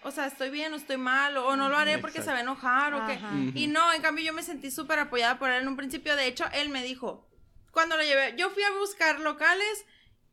o 0.02 0.11
sea, 0.11 0.26
estoy 0.26 0.50
bien 0.50 0.73
o 0.73 0.76
estoy 0.76 0.97
mal 0.97 1.37
o 1.37 1.57
no 1.57 1.69
lo 1.69 1.76
haré 1.76 1.99
porque 1.99 2.23
se 2.23 2.30
va 2.30 2.38
a 2.38 2.40
enojar 2.40 2.95
o 2.95 3.07
qué. 3.07 3.19
Y 3.54 3.66
no, 3.66 3.92
en 3.92 4.02
cambio 4.02 4.25
yo 4.25 4.33
me 4.33 4.42
sentí 4.42 4.71
súper 4.71 4.99
apoyada 4.99 5.38
por 5.38 5.50
él 5.50 5.62
en 5.62 5.69
un 5.69 5.76
principio. 5.76 6.16
De 6.16 6.26
hecho, 6.26 6.45
él 6.52 6.69
me 6.71 6.83
dijo, 6.83 7.28
cuando 7.71 7.97
lo 7.97 8.02
llevé, 8.02 8.35
yo 8.37 8.50
fui 8.50 8.62
a 8.62 8.71
buscar 8.78 9.21
locales 9.21 9.85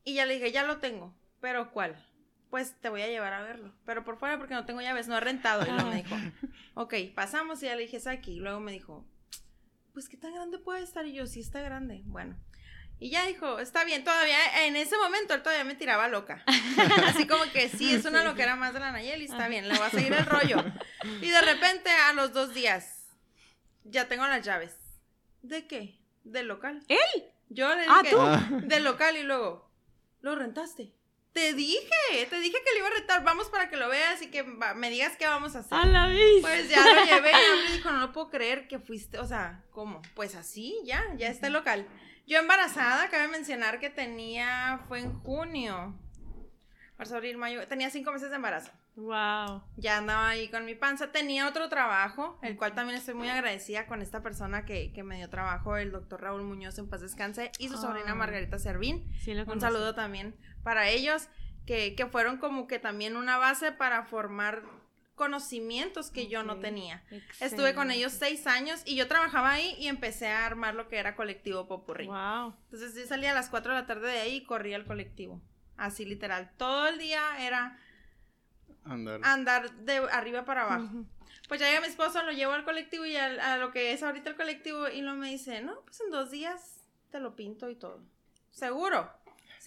y 0.03 0.15
ya 0.15 0.25
le 0.25 0.35
dije, 0.35 0.51
ya 0.51 0.63
lo 0.63 0.77
tengo, 0.77 1.13
pero 1.41 1.71
¿cuál? 1.71 2.03
Pues 2.49 2.79
te 2.79 2.89
voy 2.89 3.01
a 3.01 3.07
llevar 3.07 3.33
a 3.33 3.41
verlo, 3.41 3.73
pero 3.85 4.05
por 4.05 4.17
fuera 4.17 4.37
porque 4.37 4.53
no 4.53 4.65
tengo 4.65 4.81
llaves, 4.81 5.07
no 5.07 5.17
he 5.17 5.19
rentado. 5.19 5.63
Y 5.63 5.69
luego 5.69 5.89
me 5.89 6.03
dijo, 6.03 6.15
ok, 6.75 6.93
pasamos 7.13 7.61
y 7.61 7.65
ya 7.65 7.75
le 7.75 7.81
dije, 7.81 7.97
es 7.97 8.07
aquí. 8.07 8.37
Y 8.37 8.39
luego 8.39 8.61
me 8.61 8.71
dijo, 8.71 9.05
pues 9.93 10.07
qué 10.07 10.15
tan 10.15 10.33
grande 10.33 10.57
puede 10.59 10.81
estar. 10.81 11.05
Y 11.05 11.13
yo, 11.13 11.27
sí 11.27 11.41
está 11.41 11.59
grande. 11.61 12.03
Bueno. 12.05 12.37
Y 12.99 13.11
ya 13.11 13.25
dijo, 13.27 13.59
está 13.59 13.83
bien, 13.83 14.03
todavía 14.03 14.65
en 14.65 14.75
ese 14.75 14.97
momento 14.97 15.35
él 15.35 15.43
todavía 15.43 15.63
me 15.63 15.75
tiraba 15.75 16.07
loca. 16.07 16.43
Así 17.05 17.27
como 17.27 17.43
que 17.51 17.69
sí, 17.69 17.93
es 17.93 18.05
una 18.05 18.23
loquera 18.23 18.55
más 18.55 18.73
de 18.73 18.79
la 18.79 18.91
Nayeli, 18.91 19.25
está 19.25 19.47
bien, 19.47 19.67
le 19.69 19.77
va 19.77 19.85
a 19.87 19.91
seguir 19.91 20.13
el 20.13 20.25
rollo. 20.25 20.63
Y 21.21 21.29
de 21.29 21.41
repente 21.41 21.89
a 21.91 22.13
los 22.13 22.33
dos 22.33 22.53
días, 22.53 23.05
ya 23.83 24.07
tengo 24.07 24.25
las 24.27 24.43
llaves. 24.45 24.75
¿De 25.41 25.67
qué? 25.67 25.99
Del 26.23 26.47
local. 26.47 26.83
¿Él? 26.89 27.23
Yo 27.49 27.73
le 27.75 27.85
Ah, 27.87 27.99
dije, 28.01 28.15
¿tú? 28.15 28.19
Ah. 28.21 28.49
del 28.63 28.83
local 28.83 29.15
y 29.15 29.23
luego, 29.23 29.71
lo 30.21 30.35
rentaste. 30.35 30.91
Te 31.33 31.53
dije, 31.53 31.87
te 32.29 32.39
dije 32.39 32.57
que 32.65 32.71
lo 32.73 32.79
iba 32.79 32.87
a 32.87 32.97
rentar, 32.99 33.23
vamos 33.23 33.47
para 33.49 33.69
que 33.69 33.77
lo 33.77 33.87
veas 33.89 34.21
y 34.23 34.31
que 34.31 34.43
me 34.43 34.89
digas 34.89 35.15
qué 35.17 35.27
vamos 35.27 35.55
a 35.55 35.59
hacer. 35.59 35.77
A 35.77 35.85
la 35.85 36.07
vez. 36.07 36.41
Pues 36.41 36.67
ya 36.67 36.81
lo 36.83 37.05
llevé 37.05 37.31
y 37.31 37.67
me 37.67 37.71
dijo, 37.77 37.91
no 37.91 37.99
lo 37.99 38.11
puedo 38.11 38.29
creer 38.31 38.67
que 38.67 38.79
fuiste, 38.79 39.19
o 39.19 39.25
sea, 39.27 39.63
¿cómo? 39.69 40.01
Pues 40.15 40.33
así, 40.35 40.79
ya, 40.83 41.05
ya 41.15 41.27
está 41.29 41.47
el 41.47 41.53
local. 41.53 41.87
Yo 42.27 42.39
embarazada, 42.39 43.09
cabe 43.09 43.29
mencionar 43.29 43.79
que 43.79 43.89
tenía, 43.89 44.81
fue 44.89 44.99
en 44.99 45.13
junio, 45.21 45.97
marzo, 46.97 47.15
abril, 47.15 47.37
mayo, 47.37 47.65
tenía 47.67 47.89
cinco 47.89 48.11
meses 48.11 48.29
de 48.29 48.35
embarazo. 48.35 48.69
Wow. 48.95 49.63
Ya 49.77 49.97
andaba 49.97 50.29
ahí 50.29 50.49
con 50.49 50.65
mi 50.65 50.75
panza, 50.75 51.11
tenía 51.11 51.47
otro 51.47 51.69
trabajo, 51.69 52.37
el 52.41 52.57
cual 52.57 52.73
también 52.73 52.97
estoy 52.97 53.13
muy 53.13 53.29
agradecida 53.29 53.85
con 53.85 54.01
esta 54.01 54.21
persona 54.21 54.65
que, 54.65 54.91
que 54.91 55.03
me 55.03 55.15
dio 55.17 55.29
trabajo, 55.29 55.77
el 55.77 55.91
doctor 55.91 56.21
Raúl 56.21 56.43
Muñoz 56.43 56.77
en 56.79 56.89
paz 56.89 57.01
descanse, 57.01 57.51
y 57.59 57.69
su 57.69 57.77
sobrina 57.77 58.11
Ah. 58.11 58.15
Margarita 58.15 58.59
Servín. 58.59 59.09
Sí, 59.21 59.33
lo 59.33 59.45
Un 59.45 59.61
saludo 59.61 59.95
también 59.95 60.35
para 60.63 60.89
ellos, 60.89 61.29
que, 61.65 61.95
que 61.95 62.07
fueron 62.07 62.37
como 62.37 62.67
que 62.67 62.79
también 62.79 63.15
una 63.15 63.37
base 63.37 63.71
para 63.71 64.03
formar 64.03 64.63
conocimientos 65.17 66.09
que 66.11 66.27
yo 66.27 66.43
no 66.43 66.59
tenía. 66.59 67.03
Estuve 67.41 67.73
con 67.75 67.91
ellos 67.91 68.13
seis 68.13 68.47
años 68.47 68.81
y 68.85 68.95
yo 68.95 69.09
trabajaba 69.09 69.51
ahí 69.51 69.75
y 69.79 69.87
empecé 69.87 70.27
a 70.29 70.45
armar 70.45 70.75
lo 70.75 70.87
que 70.87 70.97
era 70.97 71.15
colectivo 71.17 71.67
Popurrí. 71.67 72.05
Wow. 72.07 72.55
Entonces 72.71 72.95
yo 72.95 73.05
salía 73.05 73.31
a 73.31 73.33
las 73.35 73.49
4 73.49 73.73
de 73.73 73.81
la 73.81 73.85
tarde 73.87 74.09
de 74.09 74.19
ahí 74.19 74.35
y 74.37 74.43
corría 74.45 74.77
al 74.77 74.85
colectivo. 74.85 75.41
Así 75.75 76.05
literal. 76.05 76.51
Todo 76.57 76.87
el 76.87 76.97
día 76.99 77.45
era 77.45 77.77
Andar. 78.85 79.19
andar 79.23 79.71
de 79.79 79.97
arriba 80.11 80.45
para 80.45 80.63
abajo. 80.63 81.03
Pues 81.49 81.59
ya 81.59 81.67
llega 81.67 81.81
mi 81.81 81.87
esposo, 81.87 82.21
lo 82.23 82.31
llevo 82.31 82.53
al 82.53 82.63
colectivo 82.63 83.05
y 83.05 83.15
al- 83.15 83.39
a, 83.39 83.57
lo 83.57 83.71
que 83.71 83.91
es 83.93 84.03
ahorita 84.03 84.29
el 84.29 84.35
colectivo 84.35 84.87
y 84.87 85.01
lo 85.01 85.15
me 85.15 85.29
dice, 85.29 85.61
no, 85.61 85.81
pues 85.81 85.99
en 86.01 86.09
dos 86.11 86.31
días 86.31 86.83
te 87.11 87.19
lo 87.19 87.35
pinto 87.35 87.69
y 87.69 87.75
todo. 87.75 88.01
¿Seguro? 88.51 89.11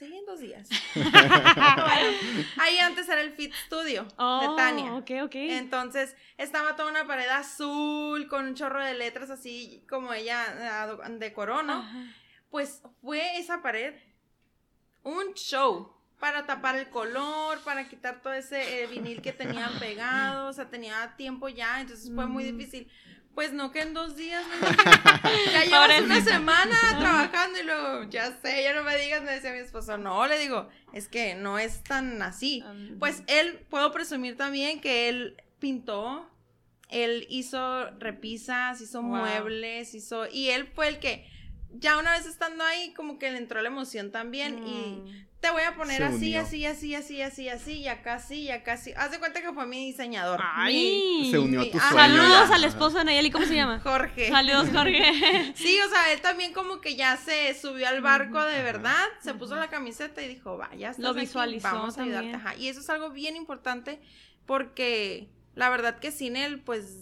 Sí, 0.00 0.12
en 0.16 0.24
dos 0.26 0.40
días. 0.40 0.68
Bueno, 0.94 2.16
ahí 2.58 2.78
antes 2.78 3.08
era 3.08 3.20
el 3.20 3.32
Fit 3.32 3.52
Studio 3.66 4.08
Oh, 4.16 4.40
de 4.40 4.56
Tania. 4.56 4.94
Ok, 4.94 5.10
ok. 5.22 5.34
Entonces 5.34 6.16
estaba 6.38 6.74
toda 6.74 6.90
una 6.90 7.06
pared 7.06 7.28
azul 7.28 8.26
con 8.28 8.46
un 8.46 8.54
chorro 8.54 8.82
de 8.84 8.94
letras 8.94 9.30
así 9.30 9.84
como 9.88 10.12
ella 10.12 10.42
ah, 10.82 11.08
decoró, 11.10 11.62
¿no? 11.62 11.74
Ajá. 11.74 12.04
Pues 12.50 12.82
fue 13.00 13.38
esa 13.38 13.62
pared 13.62 13.94
un 15.04 15.34
show 15.34 15.94
para 16.18 16.44
tapar 16.46 16.76
el 16.76 16.88
color, 16.90 17.60
para 17.60 17.88
quitar 17.88 18.20
todo 18.20 18.32
ese 18.34 18.82
eh, 18.82 18.86
vinil 18.88 19.22
que 19.22 19.32
tenían 19.32 19.70
pegado, 19.78 20.48
o 20.48 20.52
sea, 20.52 20.68
tenía 20.68 21.14
tiempo 21.16 21.48
ya, 21.48 21.80
entonces 21.80 22.10
fue 22.14 22.26
muy 22.26 22.44
Mm. 22.44 22.58
difícil. 22.58 22.90
Pues 23.34 23.52
no 23.52 23.70
que 23.70 23.80
en 23.80 23.94
dos 23.94 24.16
días, 24.16 24.44
me 24.46 24.56
ya 25.52 25.64
llevas 25.64 26.02
una 26.02 26.20
semana 26.20 26.76
trabajando 26.98 27.58
y 27.60 27.62
luego, 27.62 28.04
ya 28.10 28.36
sé, 28.42 28.62
ya 28.64 28.74
no 28.74 28.82
me 28.82 28.96
digas, 28.98 29.22
me 29.22 29.32
decía 29.32 29.52
mi 29.52 29.60
esposo, 29.60 29.96
no, 29.96 30.26
le 30.26 30.38
digo, 30.38 30.68
es 30.92 31.08
que 31.08 31.34
no 31.36 31.58
es 31.58 31.82
tan 31.84 32.20
así. 32.22 32.62
Um, 32.68 32.98
Pues 32.98 33.22
él, 33.28 33.64
puedo 33.70 33.92
presumir 33.92 34.36
también 34.36 34.80
que 34.80 35.08
él 35.08 35.36
pintó, 35.60 36.28
él 36.88 37.26
hizo 37.30 37.90
repisas, 37.98 38.80
hizo 38.80 39.00
Wow. 39.00 39.10
muebles, 39.18 39.94
hizo, 39.94 40.26
y 40.26 40.50
él 40.50 40.66
fue 40.66 40.88
el 40.88 40.98
que, 40.98 41.24
ya 41.72 41.98
una 41.98 42.12
vez 42.16 42.26
estando 42.26 42.64
ahí, 42.64 42.92
como 42.94 43.18
que 43.18 43.30
le 43.30 43.38
entró 43.38 43.62
la 43.62 43.68
emoción 43.68 44.10
también 44.10 44.60
y 44.66 45.02
mm, 45.08 45.26
te 45.40 45.50
voy 45.50 45.62
a 45.62 45.74
poner 45.74 46.02
así, 46.02 46.36
así, 46.36 46.66
así, 46.66 46.94
así, 46.94 47.22
así, 47.22 47.48
así, 47.48 47.72
y 47.78 47.88
acá 47.88 48.18
sí, 48.18 48.42
y 48.42 48.50
acá 48.50 48.76
sí. 48.76 48.92
Haz 48.94 49.10
de 49.10 49.18
cuenta 49.18 49.40
que 49.40 49.50
fue 49.52 49.66
mi 49.66 49.86
diseñador. 49.86 50.38
Ay. 50.42 51.28
Se 51.30 51.38
unió 51.38 51.62
a 51.62 51.64
tu 51.64 51.78
sueño. 51.78 51.96
Saludos 51.96 52.48
ya. 52.48 52.54
al 52.54 52.64
esposo 52.64 52.98
de 52.98 53.04
Nayeli, 53.04 53.30
¿cómo 53.30 53.46
se 53.46 53.52
mi 53.52 53.56
llama? 53.56 53.80
Jorge. 53.82 54.28
Saludos, 54.28 54.68
Jorge. 54.72 55.00
Sí, 55.54 55.78
o 55.80 55.88
sea, 55.88 56.12
él 56.12 56.20
también 56.20 56.52
como 56.52 56.80
que 56.80 56.94
ya 56.94 57.16
se 57.16 57.54
subió 57.54 57.88
al 57.88 58.02
barco 58.02 58.42
de 58.42 58.62
verdad, 58.62 59.06
se 59.20 59.32
puso 59.32 59.56
la 59.56 59.68
camiseta 59.68 60.22
y 60.22 60.28
dijo, 60.28 60.58
vaya, 60.58 60.92
Lo 60.98 61.14
visualizó 61.14 61.68
vamos 61.68 61.96
a 61.96 62.02
ayudarte. 62.02 62.34
Ajá. 62.34 62.54
Y 62.56 62.68
eso 62.68 62.80
es 62.80 62.90
algo 62.90 63.10
bien 63.10 63.36
importante 63.36 64.00
porque 64.44 65.30
la 65.54 65.70
verdad 65.70 65.98
que 65.98 66.12
sin 66.12 66.36
él, 66.36 66.60
pues 66.60 66.96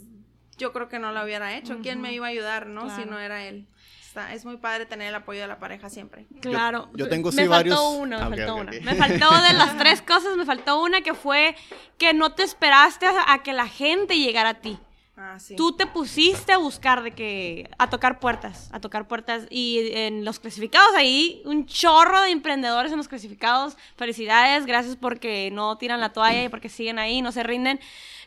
yo 0.57 0.73
creo 0.73 0.89
que 0.89 0.99
no 0.99 1.13
lo 1.13 1.25
hubiera 1.25 1.57
hecho. 1.57 1.79
¿Quién 1.83 2.01
me 2.01 2.13
iba 2.13 2.27
a 2.27 2.31
ayudar, 2.31 2.67
no? 2.67 2.95
Si 2.95 3.05
no 3.05 3.19
era 3.19 3.47
él. 3.47 3.67
Está, 4.09 4.33
es 4.33 4.45
muy 4.47 4.57
padre 4.57 4.87
tener 4.87 5.09
el 5.09 5.15
apoyo 5.15 5.43
de 5.43 5.47
la 5.47 5.59
pareja 5.59 5.91
siempre. 5.91 6.27
Claro. 6.41 6.89
yo 6.95 7.09
tengo 7.09 7.31
me 7.31 7.43
sí 7.43 7.49
faltó 7.49 7.51
varios- 7.51 7.81
una, 7.99 8.17
me 8.17 8.23
Ah, 8.25 8.29
ok, 8.29 8.37
faltó 8.37 8.55
una. 8.57 8.73
Me 8.73 8.95
faltó 8.97 9.43
de 9.43 9.53
las 9.53 9.77
tres 9.77 10.01
cosas, 10.03 10.37
me 10.37 10.47
faltó 10.47 10.83
una 10.83 11.03
que 11.03 11.13
fue 11.15 11.55
que 11.99 12.15
no 12.15 12.33
te 12.33 12.43
esperaste 12.43 13.05
a, 13.07 13.33
a 13.33 13.43
que 13.43 13.53
la 13.53 13.69
gente 13.69 14.19
llegara 14.19 14.49
a 14.51 14.55
ti. 14.55 14.79
Ah, 15.21 15.39
sí. 15.41 15.57
Tú 15.57 15.73
te 15.77 15.85
pusiste 15.87 16.53
a 16.53 16.59
buscar 16.59 17.03
de 17.03 17.11
que 17.11 17.69
a 17.77 17.91
tocar 17.91 18.19
puertas, 18.21 18.71
a 18.73 18.81
tocar 18.81 19.09
puertas 19.09 19.47
y 19.51 19.91
en 19.93 20.25
los 20.25 20.39
clasificados 20.39 20.95
ahí 20.95 21.43
un 21.45 21.67
chorro 21.67 22.23
de 22.23 22.31
emprendedores 22.31 22.93
en 22.93 22.99
los 22.99 23.09
clasificados. 23.09 23.77
Felicidades, 23.97 24.65
gracias 24.65 24.95
porque 24.97 25.51
no 25.53 25.77
tiran 25.77 25.99
la 26.01 26.13
toalla 26.13 26.45
y 26.45 26.49
porque 26.49 26.69
siguen 26.69 26.99
ahí, 27.01 27.21
no 27.21 27.33
se 27.33 27.43
rinden. 27.43 27.79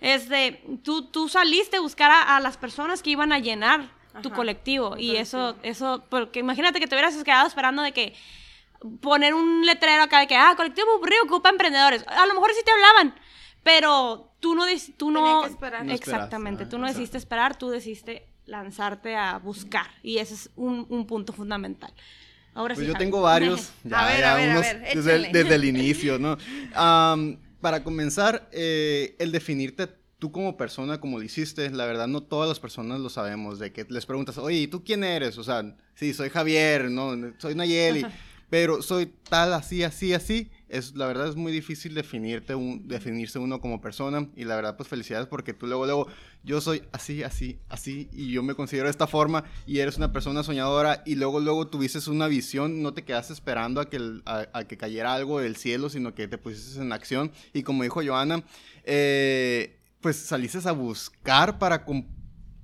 Este, 0.02 0.62
tú 0.84 1.06
tú 1.10 1.30
saliste 1.30 1.78
a 1.78 1.82
buscar 1.82 2.12
a, 2.12 2.36
a 2.36 2.40
las 2.42 2.58
personas 2.58 3.02
que 3.02 3.10
iban 3.12 3.32
a 3.32 3.40
llenar 3.40 3.90
tu 4.20 4.30
Ajá, 4.30 4.36
colectivo 4.36 4.98
un 4.98 5.00
y 5.00 5.16
eso 5.16 5.56
colectivo. 5.56 5.60
eso 5.64 6.06
porque 6.10 6.40
imagínate 6.40 6.80
que 6.80 6.88
te 6.88 6.96
hubieras 6.96 7.16
quedado 7.24 7.48
esperando 7.48 7.82
de 7.82 7.92
que 7.94 8.14
poner 9.02 9.34
un 9.34 9.66
letrero 9.66 10.04
acá 10.04 10.20
de 10.20 10.28
que 10.28 10.36
ah, 10.36 10.54
colectivo 10.58 10.88
Popurrí 10.96 11.16
ocupa 11.24 11.50
emprendedores. 11.50 12.04
A 12.08 12.26
lo 12.26 12.34
mejor 12.34 12.52
sí 12.54 12.62
te 12.66 12.72
hablaban, 12.72 13.16
pero 13.64 14.34
tú 14.40 14.56
no 14.56 14.66
tú 14.98 15.12
no 15.12 15.42
que 15.44 15.50
esperar. 15.50 15.86
No 15.86 15.94
exactamente, 15.94 16.66
tú 16.66 16.78
no 16.78 16.86
exacto. 16.86 16.94
decidiste 16.94 17.18
esperar, 17.18 17.56
tú 17.58 17.70
decidiste 17.70 18.28
lanzarte 18.46 19.16
a 19.16 19.38
buscar 19.38 19.88
y 20.04 20.18
ese 20.18 20.34
es 20.34 20.50
un, 20.56 20.86
un 20.90 21.06
punto 21.08 21.32
fundamental. 21.34 21.94
Ahora 22.54 22.74
Pues 22.74 22.86
sí. 22.86 22.88
yo 22.88 22.94
Javi. 22.94 23.06
tengo 23.06 23.22
varios. 23.22 23.72
A 23.92 24.06
ver, 24.08 24.26
a 24.26 24.36
ver, 24.36 24.50
a 24.52 24.60
ver, 24.60 24.82
desde, 24.94 25.30
desde 25.32 25.56
el 25.56 25.64
inicio, 25.64 26.20
¿no? 26.20 26.38
Am, 26.74 27.38
para 27.62 27.84
comenzar, 27.84 28.50
eh, 28.52 29.16
el 29.20 29.32
definirte 29.32 29.88
tú 30.22 30.32
como 30.32 30.56
persona, 30.56 31.00
como 31.02 31.18
lo 31.18 31.24
hiciste, 31.26 31.72
la 31.72 31.88
verdad 31.88 32.08
no 32.08 32.22
todas 32.22 32.48
las 32.48 32.60
personas 32.60 33.00
lo 33.00 33.10
sabemos, 33.10 33.58
de 33.58 33.74
que 33.74 33.88
les 33.90 34.06
preguntas, 34.06 34.38
oye, 34.38 34.60
¿y 34.60 34.68
tú 34.68 34.84
quién 34.84 35.04
eres? 35.04 35.40
O 35.40 35.44
sea, 35.44 35.76
sí, 35.96 36.14
soy 36.14 36.30
Javier, 36.30 36.92
no, 36.92 37.16
soy 37.40 37.56
Nayeli, 37.56 38.02
pero 38.52 38.84
soy 38.84 39.12
tal, 39.30 39.52
así, 39.54 39.82
así, 39.82 40.14
así. 40.14 40.52
Es, 40.70 40.96
la 40.96 41.08
verdad 41.08 41.28
es 41.28 41.36
muy 41.36 41.52
difícil 41.52 41.96
definirte 41.96 42.54
un- 42.54 42.88
definirse 42.88 43.40
uno 43.40 43.60
como 43.60 43.82
persona 43.82 44.30
y 44.36 44.44
la 44.46 44.56
verdad 44.56 44.78
pues 44.78 44.88
felicidades 44.88 45.26
porque 45.28 45.54
tú 45.54 45.66
luego, 45.66 45.86
luego, 45.88 46.08
yo 46.44 46.62
soy 46.62 46.84
así, 46.92 47.24
así, 47.24 47.58
así 47.68 48.08
y 48.14 48.32
yo 48.32 48.44
me 48.44 48.54
considero 48.54 48.86
de 48.86 48.92
esta 48.92 49.08
forma 49.08 49.44
y 49.66 49.80
eres 49.80 49.98
una 49.98 50.12
persona 50.14 50.44
soñadora 50.44 51.02
y 51.06 51.16
luego, 51.16 51.40
luego 51.40 51.68
tuviste 51.68 51.98
una 52.12 52.28
visión, 52.28 52.84
no 52.84 52.94
te 52.94 53.04
quedaste 53.04 53.34
esperando 53.34 53.82
a 53.82 53.90
que, 53.90 53.98
el- 53.98 54.22
a, 54.26 54.48
a 54.54 54.66
que 54.66 54.78
cayera 54.78 55.14
algo 55.16 55.40
del 55.40 55.56
cielo, 55.56 55.90
sino 55.90 56.14
que 56.14 56.28
te 56.28 56.38
pusiste 56.38 56.80
en 56.80 56.92
acción 56.94 57.32
y 57.54 57.64
como 57.64 57.82
dijo 57.84 58.02
Joana, 58.06 58.44
eh, 58.84 59.78
pues 60.02 60.18
saliste 60.18 60.60
a 60.68 60.72
buscar 60.72 61.60
para 61.60 61.86
com- 61.86 62.08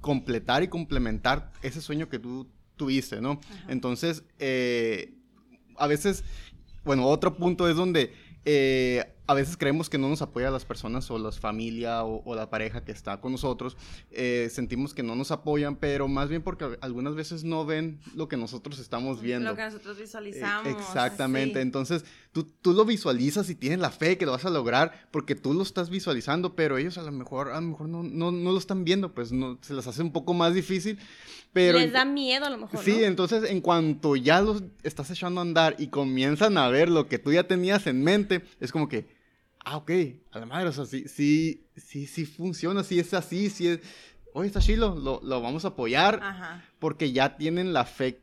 completar 0.01 0.63
y 0.63 0.67
complementar 0.67 1.51
ese 1.61 1.81
sueño 1.81 2.09
que 2.09 2.19
tú 2.19 2.49
tuviste, 2.75 3.21
¿no? 3.21 3.39
Entonces, 3.67 4.23
eh, 4.39 5.13
a 5.77 5.87
veces, 5.87 6.23
bueno, 6.83 7.05
otro 7.05 7.35
punto 7.37 7.67
es 7.69 7.75
donde 7.75 8.13
eh, 8.45 9.16
a 9.27 9.33
veces 9.33 9.57
creemos 9.57 9.89
que 9.89 9.97
no 9.97 10.07
nos 10.07 10.21
apoya 10.21 10.49
las 10.49 10.65
personas 10.65 11.11
o 11.11 11.19
la 11.19 11.31
familia 11.31 12.03
o, 12.03 12.23
o 12.23 12.33
la 12.35 12.49
pareja 12.49 12.83
que 12.83 12.93
está 12.93 13.19
con 13.19 13.33
nosotros. 13.33 13.75
Eh, 14.11 14.49
sentimos 14.51 14.93
que 14.93 15.03
no 15.03 15.15
nos 15.15 15.31
apoyan, 15.31 15.75
pero 15.75 16.07
más 16.07 16.29
bien 16.29 16.41
porque 16.41 16.77
algunas 16.81 17.13
veces 17.13 17.43
no 17.43 17.65
ven 17.65 17.99
lo 18.15 18.27
que 18.27 18.37
nosotros 18.37 18.79
estamos 18.79 19.21
viendo. 19.21 19.49
Lo 19.49 19.55
que 19.55 19.63
nosotros 19.63 19.97
Eh, 19.97 20.01
visualizamos. 20.01 20.67
Exactamente, 20.67 21.55
sí. 21.55 21.61
entonces 21.61 22.05
tú, 22.31 22.45
tú 22.61 22.73
lo 22.73 22.85
visualizas 22.85 23.49
y 23.49 23.55
tienes 23.55 23.79
la 23.79 23.91
fe 23.91 24.17
que 24.17 24.25
lo 24.25 24.31
vas 24.31 24.45
a 24.45 24.49
lograr 24.49 25.07
porque 25.11 25.35
tú 25.35 25.53
lo 25.53 25.63
estás 25.63 25.89
visualizando, 25.89 26.55
pero 26.55 26.77
ellos 26.77 26.97
a 26.97 27.03
lo 27.03 27.11
mejor, 27.11 27.49
a 27.49 27.55
lo 27.59 27.67
mejor 27.67 27.89
no, 27.89 28.03
no, 28.03 28.31
no 28.31 28.51
lo 28.51 28.57
están 28.57 28.85
viendo, 28.85 29.13
pues 29.13 29.31
no, 29.31 29.57
se 29.61 29.73
les 29.73 29.85
hace 29.87 30.01
un 30.01 30.13
poco 30.13 30.33
más 30.33 30.53
difícil, 30.53 30.99
pero... 31.51 31.79
Les 31.79 31.91
da 31.91 32.05
miedo 32.05 32.45
a 32.45 32.49
lo 32.49 32.57
mejor. 32.59 32.79
Sí, 32.83 32.97
¿no? 32.99 33.05
entonces 33.05 33.49
en 33.49 33.59
cuanto 33.61 34.15
ya 34.15 34.41
los 34.41 34.63
estás 34.83 35.09
echando 35.11 35.41
a 35.41 35.43
andar 35.43 35.75
y 35.79 35.87
comienzan 35.87 36.57
a 36.57 36.69
ver 36.69 36.89
lo 36.89 37.07
que 37.07 37.19
tú 37.19 37.33
ya 37.33 37.43
tenías 37.45 37.87
en 37.87 38.03
mente, 38.03 38.43
es 38.59 38.71
como 38.71 38.87
que, 38.87 39.16
ah, 39.69 39.77
ok, 39.77 39.91
a 40.31 40.39
la 40.39 40.45
madre, 40.45 40.69
o 40.69 40.71
sea, 40.71 40.85
sí, 40.85 41.07
sí, 41.07 41.65
sí, 41.75 42.07
sí 42.07 42.25
funciona, 42.25 42.83
sí 42.83 42.99
es 42.99 43.13
así, 43.13 43.49
sí 43.49 43.67
es, 43.67 43.79
oye, 44.33 44.47
está 44.47 44.59
chilo, 44.61 44.95
lo, 44.95 45.19
lo 45.23 45.41
vamos 45.41 45.65
a 45.65 45.69
apoyar 45.69 46.19
Ajá. 46.23 46.63
porque 46.79 47.11
ya 47.11 47.35
tienen 47.37 47.73
la 47.73 47.83
fe 47.85 48.21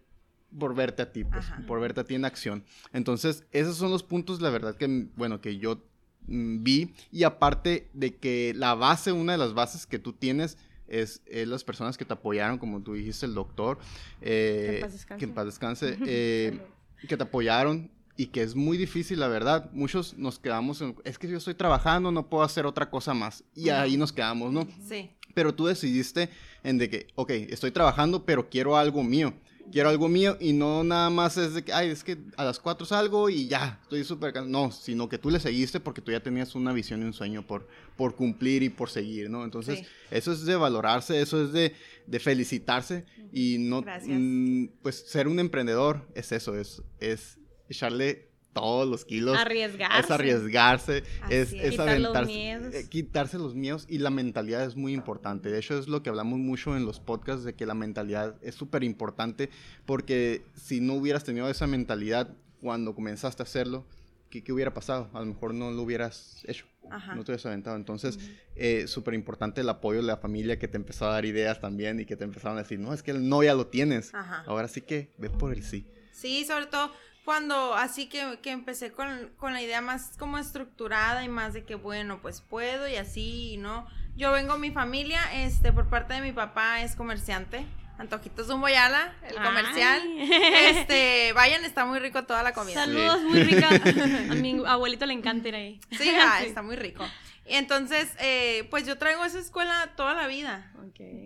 por 0.59 0.75
verte 0.75 1.03
a 1.03 1.13
ti, 1.13 1.25
pues, 1.25 1.45
por 1.67 1.81
verte 1.81 2.01
a 2.01 2.05
ti 2.05 2.15
en 2.15 2.25
acción. 2.25 2.65
Entonces, 2.93 3.45
esos 3.53 3.77
son 3.77 3.91
los 3.91 4.03
puntos, 4.03 4.41
la 4.41 4.51
verdad, 4.51 4.77
que, 4.77 5.09
bueno, 5.17 5.41
que 5.41 5.59
yo 5.59 5.83
mm, 6.29 6.63
vi. 6.63 6.95
Y 7.13 7.25
aparte 7.25 7.91
de 7.93 8.15
que 8.17 8.53
la 8.57 8.75
base, 8.75 9.11
una 9.13 9.33
de 9.33 9.39
las 9.39 9.53
bases 9.53 9.85
que 9.87 9.99
tú 9.99 10.13
tienes 10.13 10.57
es, 10.87 11.23
es 11.27 11.49
las 11.49 11.65
personas 11.65 11.99
que 11.99 12.05
te 12.05 12.13
apoyaron, 12.15 12.59
como 12.59 12.81
tú 12.83 12.95
dijiste, 12.95 13.27
el 13.27 13.35
doctor. 13.35 13.79
eh, 14.23 14.67
Que 14.71 14.75
en 14.77 14.81
paz 14.83 14.93
descanse. 14.93 15.19
que 15.19 15.25
en 15.25 15.35
paz 15.35 15.45
descanse, 15.47 15.99
eh, 16.07 16.61
que 17.09 17.17
te 17.17 17.23
apoyaron 17.25 17.91
y 18.17 18.27
que 18.27 18.43
es 18.43 18.55
muy 18.55 18.77
difícil, 18.79 19.19
la 19.21 19.29
verdad. 19.29 19.71
Muchos 19.73 20.17
nos 20.17 20.39
quedamos 20.39 20.81
en, 20.81 20.95
es 21.05 21.19
que 21.19 21.29
yo 21.29 21.37
estoy 21.39 21.55
trabajando, 21.55 22.13
no 22.13 22.29
puedo 22.29 22.45
hacer 22.45 22.65
otra 22.67 22.89
cosa 22.91 23.15
más. 23.15 23.45
Y 23.55 23.71
ahí 23.71 23.97
nos 23.97 24.13
quedamos, 24.13 24.53
¿no? 24.53 24.67
Sí. 24.89 25.11
Pero 25.35 25.55
tú 25.55 25.67
decidiste 25.67 26.31
en 26.63 26.79
de 26.79 26.89
que, 26.89 27.09
ok, 27.17 27.31
estoy 27.31 27.73
trabajando, 27.73 28.25
pero 28.25 28.49
quiero 28.49 28.77
algo 28.77 29.03
mío. 29.03 29.35
Quiero 29.73 29.89
algo 29.89 30.09
mío 30.11 30.37
y 30.41 30.53
no 30.53 30.85
nada 30.85 31.09
más 31.09 31.39
es 31.39 31.55
de 31.55 31.65
que, 31.65 31.73
ay, 31.73 31.89
es 31.89 32.05
que 32.05 32.19
a 32.37 32.45
las 32.45 32.61
4 32.61 32.85
salgo 32.87 33.31
y 33.31 33.49
ya, 33.49 33.81
estoy 33.83 34.05
súper 34.05 34.35
cansado. 34.35 34.51
No, 34.67 34.71
sino 34.71 35.09
que 35.09 35.17
tú 35.17 35.31
le 35.31 35.41
seguiste 35.41 35.81
porque 35.81 36.03
tú 36.03 36.13
ya 36.13 36.21
tenías 36.21 36.55
una 36.55 36.75
visión 36.75 37.01
y 37.01 37.07
un 37.07 37.15
sueño 37.15 37.47
por, 37.47 37.67
por 37.97 38.15
cumplir 38.15 38.63
y 38.63 38.69
por 38.69 38.91
seguir, 38.91 39.31
¿no? 39.31 39.43
Entonces, 39.43 39.79
Sí. 39.79 39.87
eso 40.11 40.33
es 40.33 40.45
de 40.45 40.55
valorarse, 40.55 41.19
eso 41.19 41.43
es 41.43 41.53
de, 41.55 41.75
de 42.07 42.21
felicitarse 42.21 43.07
y 43.33 43.57
no, 43.59 43.81
Gracias. 43.81 44.15
mm, 44.21 44.67
pues 44.83 44.97
ser 45.09 45.29
un 45.29 45.41
emprendedor 45.41 46.07
es 46.15 46.31
eso, 46.33 46.55
es, 46.57 46.83
es 47.01 47.39
echarle 47.69 48.29
todos 48.53 48.89
los 48.89 49.05
kilos. 49.05 49.37
Arriesgarse. 49.37 49.99
Es 50.01 50.11
arriesgarse, 50.13 51.03
Así 51.23 51.35
es, 51.35 51.53
es. 51.53 51.77
los 51.77 51.81
aventarse, 51.89 52.27
miedos. 52.27 52.75
eh, 52.75 52.87
quitarse 52.89 53.37
los 53.39 53.55
miedos 53.57 53.85
y 53.89 53.99
la 53.99 54.11
mentalidad 54.11 54.65
es 54.65 54.77
muy 54.77 54.93
importante. 54.93 55.51
De 55.51 55.59
hecho, 55.59 55.77
es 55.77 55.89
lo 55.89 56.03
que 56.05 56.11
hablamos 56.11 56.39
mucho 56.39 56.77
en 56.77 56.87
los 56.87 57.01
podcasts 57.01 57.43
de 57.45 57.55
que 57.55 57.67
la 57.67 57.75
mentalidad 57.75 58.37
es 58.43 58.55
súper 58.55 58.85
importante 58.85 59.51
porque 59.87 60.45
si 60.55 60.81
no 60.81 60.95
hubieras 60.95 61.25
tenido 61.25 61.49
esa 61.49 61.67
mentalidad 61.67 62.31
cuando 62.61 62.95
comenzaste 62.95 63.43
a 63.43 63.45
hacerlo, 63.45 63.85
¿qué, 64.31 64.45
qué 64.45 64.53
hubiera 64.53 64.73
pasado? 64.73 65.11
A 65.15 65.19
lo 65.21 65.27
mejor 65.27 65.53
no 65.53 65.73
lo 65.73 65.83
hubieras 65.83 66.43
hecho, 66.47 66.65
Ajá. 66.91 67.17
no 67.17 67.25
te 67.25 67.33
hubieras 67.33 67.47
aventado. 67.47 67.75
Entonces, 67.75 68.21
eh, 68.55 68.87
súper 68.87 69.15
importante 69.15 69.63
el 69.63 69.69
apoyo 69.69 69.99
de 70.01 70.07
la 70.07 70.17
familia 70.19 70.61
que 70.61 70.69
te 70.69 70.77
empezó 70.77 71.07
a 71.07 71.15
dar 71.15 71.25
ideas 71.25 71.61
también 71.61 71.99
y 71.99 72.05
que 72.07 72.15
te 72.15 72.23
empezaron 72.23 72.57
a 72.59 72.63
decir, 72.63 72.79
no, 72.79 72.95
es 72.95 73.03
que 73.03 73.11
el 73.11 73.29
no 73.29 73.43
ya 73.43 73.55
lo 73.55 73.67
tienes. 73.67 74.15
Ajá. 74.15 74.45
Ahora 74.47 74.69
sí 74.69 74.81
que 74.81 75.11
ve 75.19 75.29
por 75.29 75.53
el 75.53 75.65
sí. 75.65 75.85
Sí, 76.13 76.45
sobre 76.45 76.67
todo 76.67 76.93
cuando 77.25 77.75
así 77.75 78.07
que, 78.07 78.39
que 78.43 78.51
empecé 78.51 78.93
con, 78.93 79.31
con 79.37 79.53
la 79.53 79.63
idea 79.63 79.81
más 79.81 80.13
como 80.19 80.39
estructurada 80.39 81.25
y 81.25 81.29
más 81.29 81.55
de 81.55 81.65
que 81.65 81.75
bueno, 81.75 82.21
pues 82.21 82.41
puedo 82.41 82.89
y 82.89 82.97
así, 82.97 83.57
¿no? 83.59 83.87
Yo 84.17 84.31
vengo, 84.31 84.59
mi 84.59 84.71
familia, 84.71 85.21
este, 85.33 85.73
por 85.73 85.89
parte 85.89 86.15
de 86.15 86.21
mi 86.21 86.33
papá 86.33 86.83
es 86.83 86.95
comerciante, 86.95 87.67
Antojitos 87.99 88.49
Zumboyala, 88.49 89.15
el 89.29 89.37
comercial. 89.37 90.03
Ay. 90.03 90.31
Este, 90.67 91.33
vayan, 91.33 91.65
está 91.65 91.85
muy 91.85 92.01
rico 92.01 92.25
toda 92.25 92.43
la 92.43 92.53
comida. 92.53 92.85
Saludos, 92.85 93.23
muy 93.23 93.43
rica. 93.43 93.69
A 94.31 94.35
mi 94.35 94.63
abuelito 94.67 95.07
le 95.07 95.15
encanta 95.15 95.49
ir 95.49 95.55
ahí. 95.55 95.81
Sí, 95.93 96.11
ah, 96.11 96.43
está 96.45 96.63
muy 96.63 96.77
rico. 96.77 97.05
Y 97.47 97.55
entonces, 97.57 98.11
eh, 98.21 98.67
pues 98.71 98.87
yo 98.87 98.97
traigo 98.97 99.25
esa 99.25 99.39
escuela 99.39 99.93
toda 99.97 100.15
la 100.15 100.27
vida. 100.27 100.71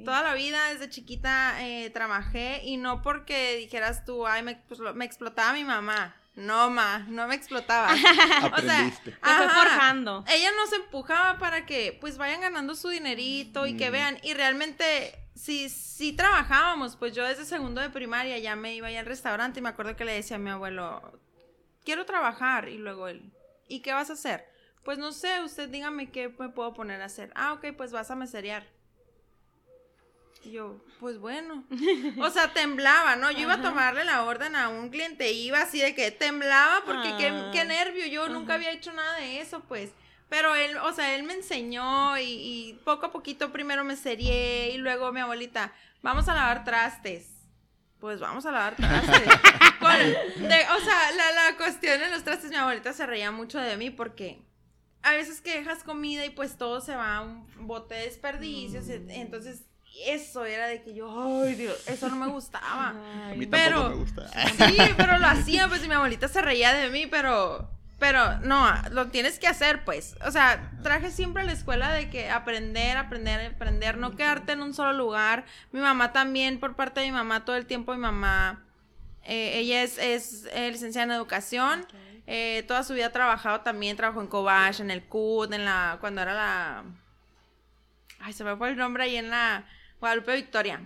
Toda 0.04 0.22
la 0.22 0.34
vida, 0.34 0.68
desde 0.72 0.88
chiquita, 0.88 1.56
eh, 1.66 1.90
trabajé 1.90 2.62
y 2.64 2.76
no 2.76 3.02
porque 3.02 3.56
dijeras 3.56 4.04
tú, 4.04 4.26
ay, 4.26 4.42
me, 4.42 4.56
pues, 4.56 4.80
lo- 4.80 4.94
me 4.94 5.04
explotaba 5.04 5.52
mi 5.52 5.64
mamá. 5.64 6.16
No, 6.34 6.70
ma, 6.70 7.00
no 7.08 7.26
me 7.28 7.34
explotaba. 7.34 7.88
Aprendiste. 8.42 9.10
Te 9.12 9.16
fue 9.18 9.30
ajá, 9.32 9.48
forjando. 9.62 10.24
Ella 10.28 10.50
nos 10.56 10.72
empujaba 10.72 11.38
para 11.38 11.66
que 11.66 11.96
pues 12.00 12.16
vayan 12.16 12.40
ganando 12.40 12.74
su 12.76 12.88
dinerito 12.88 13.66
y 13.66 13.76
que 13.76 13.88
Mm. 13.90 13.92
vean. 13.92 14.18
Y 14.22 14.34
realmente, 14.34 15.14
si, 15.34 15.68
si 15.68 16.12
trabajábamos, 16.12 16.96
pues 16.96 17.14
yo 17.14 17.24
desde 17.24 17.44
segundo 17.44 17.80
de 17.80 17.90
primaria 17.90 18.38
ya 18.38 18.54
me 18.56 18.74
iba 18.74 18.90
ya 18.90 19.00
al 19.00 19.06
restaurante 19.06 19.58
y 19.58 19.62
me 19.62 19.68
acuerdo 19.68 19.96
que 19.96 20.04
le 20.04 20.12
decía 20.12 20.36
a 20.36 20.40
mi 20.40 20.50
abuelo, 20.50 21.20
quiero 21.84 22.06
trabajar. 22.06 22.68
Y 22.68 22.78
luego 22.78 23.08
él, 23.08 23.32
¿y 23.66 23.80
qué 23.80 23.92
vas 23.92 24.10
a 24.10 24.14
hacer? 24.14 24.46
Pues 24.88 24.96
no 24.96 25.12
sé, 25.12 25.42
usted 25.42 25.68
dígame 25.68 26.10
qué 26.10 26.30
me 26.38 26.48
puedo 26.48 26.72
poner 26.72 27.02
a 27.02 27.04
hacer. 27.04 27.30
Ah, 27.34 27.52
ok, 27.52 27.76
pues 27.76 27.92
vas 27.92 28.10
a 28.10 28.16
meserear. 28.16 28.66
Y 30.42 30.52
yo, 30.52 30.82
pues 30.98 31.18
bueno. 31.18 31.62
O 32.22 32.30
sea, 32.30 32.54
temblaba, 32.54 33.14
¿no? 33.16 33.30
Yo 33.30 33.40
iba 33.40 33.52
a 33.52 33.60
tomarle 33.60 34.06
la 34.06 34.24
orden 34.24 34.56
a 34.56 34.70
un 34.70 34.88
cliente, 34.88 35.30
iba 35.30 35.60
así 35.60 35.78
de 35.78 35.94
que 35.94 36.10
temblaba 36.10 36.84
porque 36.86 37.14
qué, 37.18 37.28
Ah. 37.28 37.50
qué 37.52 37.66
nervio, 37.66 38.06
yo 38.06 38.30
nunca 38.30 38.54
había 38.54 38.70
hecho 38.72 38.90
nada 38.94 39.18
de 39.18 39.42
eso, 39.42 39.60
pues. 39.68 39.90
Pero 40.30 40.54
él, 40.54 40.78
o 40.78 40.90
sea, 40.94 41.14
él 41.16 41.22
me 41.24 41.34
enseñó 41.34 42.16
y, 42.16 42.22
y 42.22 42.80
poco 42.86 43.04
a 43.04 43.12
poquito 43.12 43.52
primero 43.52 43.84
me 43.84 43.94
serié 43.94 44.70
y 44.70 44.78
luego 44.78 45.12
mi 45.12 45.20
abuelita, 45.20 45.70
vamos 46.00 46.30
a 46.30 46.34
lavar 46.34 46.64
trastes. 46.64 47.28
Pues 48.00 48.20
vamos 48.20 48.46
a 48.46 48.52
lavar 48.52 48.74
trastes. 48.74 49.20
Con- 49.80 50.48
de- 50.48 50.66
o 50.74 50.80
sea, 50.80 51.12
la, 51.14 51.32
la 51.50 51.56
cuestión 51.58 52.00
de 52.00 52.08
los 52.08 52.24
trastes, 52.24 52.48
mi 52.48 52.56
abuelita 52.56 52.94
se 52.94 53.04
reía 53.04 53.30
mucho 53.30 53.58
de 53.58 53.76
mí 53.76 53.90
porque 53.90 54.47
a 55.02 55.12
veces 55.12 55.40
que 55.40 55.56
dejas 55.58 55.82
comida 55.84 56.24
y 56.24 56.30
pues 56.30 56.56
todo 56.56 56.80
se 56.80 56.94
va 56.94 57.16
a 57.16 57.20
un 57.22 57.46
bote 57.66 57.94
de 57.94 58.04
desperdicios. 58.04 58.86
Mm. 58.86 59.10
Entonces, 59.10 59.62
eso 60.06 60.44
era 60.44 60.66
de 60.66 60.82
que 60.82 60.94
yo, 60.94 61.42
ay 61.44 61.54
Dios, 61.54 61.76
eso 61.88 62.08
no 62.08 62.16
me 62.16 62.26
gustaba. 62.28 62.88
A 63.30 63.34
mí 63.34 63.40
Ay, 63.40 63.46
Pero- 63.46 63.82
tampoco 63.82 63.96
me 63.96 64.04
gusta. 64.04 64.28
Sí, 64.68 64.76
pero 64.96 65.18
lo 65.18 65.26
hacía, 65.26 65.68
pues 65.68 65.84
y 65.84 65.88
mi 65.88 65.94
abuelita 65.94 66.28
se 66.28 66.40
reía 66.42 66.72
de 66.72 66.88
mí, 66.90 67.06
pero, 67.06 67.68
pero 67.98 68.38
no, 68.40 68.66
lo 68.90 69.08
tienes 69.08 69.38
que 69.38 69.46
hacer, 69.48 69.84
pues. 69.84 70.14
O 70.24 70.30
sea, 70.30 70.72
traje 70.82 71.10
siempre 71.10 71.42
a 71.42 71.46
la 71.46 71.52
escuela 71.52 71.90
de 71.92 72.10
que 72.10 72.30
aprender, 72.30 72.96
aprender, 72.96 73.54
aprender, 73.54 73.96
no 73.98 74.14
quedarte 74.14 74.52
en 74.52 74.62
un 74.62 74.72
solo 74.74 74.92
lugar. 74.92 75.44
Mi 75.72 75.80
mamá 75.80 76.12
también, 76.12 76.60
por 76.60 76.76
parte 76.76 77.00
de 77.00 77.06
mi 77.06 77.12
mamá, 77.12 77.44
todo 77.44 77.56
el 77.56 77.66
tiempo 77.66 77.92
mi 77.92 78.00
mamá, 78.00 78.64
eh, 79.24 79.58
ella 79.58 79.82
es, 79.82 79.98
es 79.98 80.46
eh, 80.52 80.70
licenciada 80.70 81.06
en 81.06 81.10
educación. 81.12 81.80
Ok. 81.80 81.94
Eh, 82.30 82.62
toda 82.68 82.82
su 82.84 82.92
vida 82.92 83.06
ha 83.06 83.12
trabajado 83.12 83.62
también, 83.62 83.96
trabajó 83.96 84.20
en 84.20 84.26
Cobach, 84.26 84.80
en 84.80 84.90
el 84.90 85.02
CUT, 85.04 85.50
en 85.50 85.64
la, 85.64 85.96
cuando 85.98 86.20
era 86.20 86.34
la, 86.34 86.84
ay, 88.20 88.34
se 88.34 88.44
me 88.44 88.54
fue 88.54 88.68
el 88.68 88.76
nombre 88.76 89.04
ahí 89.04 89.16
en 89.16 89.30
la 89.30 89.64
Guadalupe 89.98 90.36
Victoria. 90.36 90.82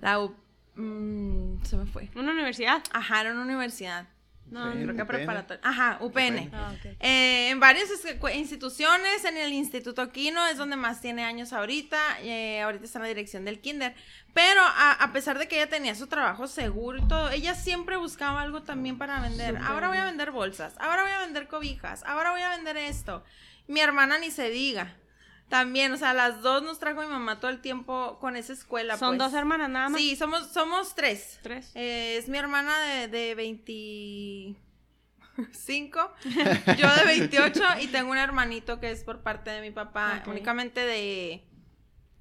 La 0.00 0.18
U, 0.18 0.34
mm, 0.74 1.62
se 1.62 1.76
me 1.76 1.86
fue. 1.86 2.10
Una 2.16 2.32
universidad. 2.32 2.82
Ajá, 2.92 3.20
era 3.20 3.32
una 3.32 3.42
universidad. 3.42 4.08
No, 4.52 4.70
creo 4.72 4.94
que 4.94 5.04
preparatoria. 5.04 5.60
Ajá, 5.64 5.98
UPN. 6.00 6.48
UPN. 6.48 6.50
Ah. 6.54 6.74
Eh, 7.00 7.48
en 7.50 7.58
varias 7.58 7.88
instituciones, 8.34 9.24
en 9.24 9.36
el 9.36 9.52
Instituto 9.52 10.12
Quino 10.12 10.46
es 10.46 10.58
donde 10.58 10.76
más 10.76 11.00
tiene 11.00 11.24
años 11.24 11.52
ahorita, 11.52 12.20
eh, 12.20 12.60
ahorita 12.60 12.84
está 12.84 12.98
en 12.98 13.02
la 13.02 13.08
dirección 13.08 13.44
del 13.44 13.60
kinder, 13.60 13.94
pero 14.34 14.60
a, 14.60 14.92
a 14.92 15.12
pesar 15.12 15.38
de 15.38 15.48
que 15.48 15.56
ella 15.56 15.68
tenía 15.68 15.94
su 15.94 16.06
trabajo 16.06 16.46
seguro 16.46 16.98
y 16.98 17.08
todo, 17.08 17.30
ella 17.30 17.54
siempre 17.54 17.96
buscaba 17.96 18.42
algo 18.42 18.62
también 18.62 18.98
para 18.98 19.20
vender. 19.20 19.56
Ahora 19.56 19.88
voy 19.88 19.98
a 19.98 20.04
vender 20.04 20.30
bolsas, 20.30 20.74
ahora 20.78 21.02
voy 21.02 21.12
a 21.12 21.20
vender 21.20 21.48
cobijas, 21.48 22.02
ahora 22.04 22.32
voy 22.32 22.42
a 22.42 22.50
vender 22.50 22.76
esto. 22.76 23.24
Mi 23.68 23.80
hermana 23.80 24.18
ni 24.18 24.30
se 24.30 24.50
diga. 24.50 24.96
También, 25.52 25.92
o 25.92 25.98
sea, 25.98 26.14
las 26.14 26.40
dos 26.40 26.62
nos 26.62 26.78
trajo 26.78 27.02
mi 27.02 27.08
mamá 27.08 27.38
todo 27.38 27.50
el 27.50 27.60
tiempo 27.60 28.16
con 28.20 28.36
esa 28.36 28.54
escuela. 28.54 28.96
Son 28.96 29.18
pues. 29.18 29.18
dos 29.18 29.34
hermanas 29.34 29.68
nada 29.68 29.90
más. 29.90 30.00
Sí, 30.00 30.16
somos, 30.16 30.46
somos 30.50 30.94
tres. 30.94 31.38
Tres. 31.42 31.70
Eh, 31.74 32.16
es 32.16 32.26
mi 32.26 32.38
hermana 32.38 32.80
de, 32.80 33.08
de 33.08 33.34
25, 33.34 34.56
yo 36.78 36.94
de 36.96 37.04
28 37.04 37.62
y 37.82 37.88
tengo 37.88 38.12
un 38.12 38.16
hermanito 38.16 38.80
que 38.80 38.92
es 38.92 39.04
por 39.04 39.20
parte 39.20 39.50
de 39.50 39.60
mi 39.60 39.70
papá, 39.70 40.22
únicamente 40.26 40.80
de 40.80 41.44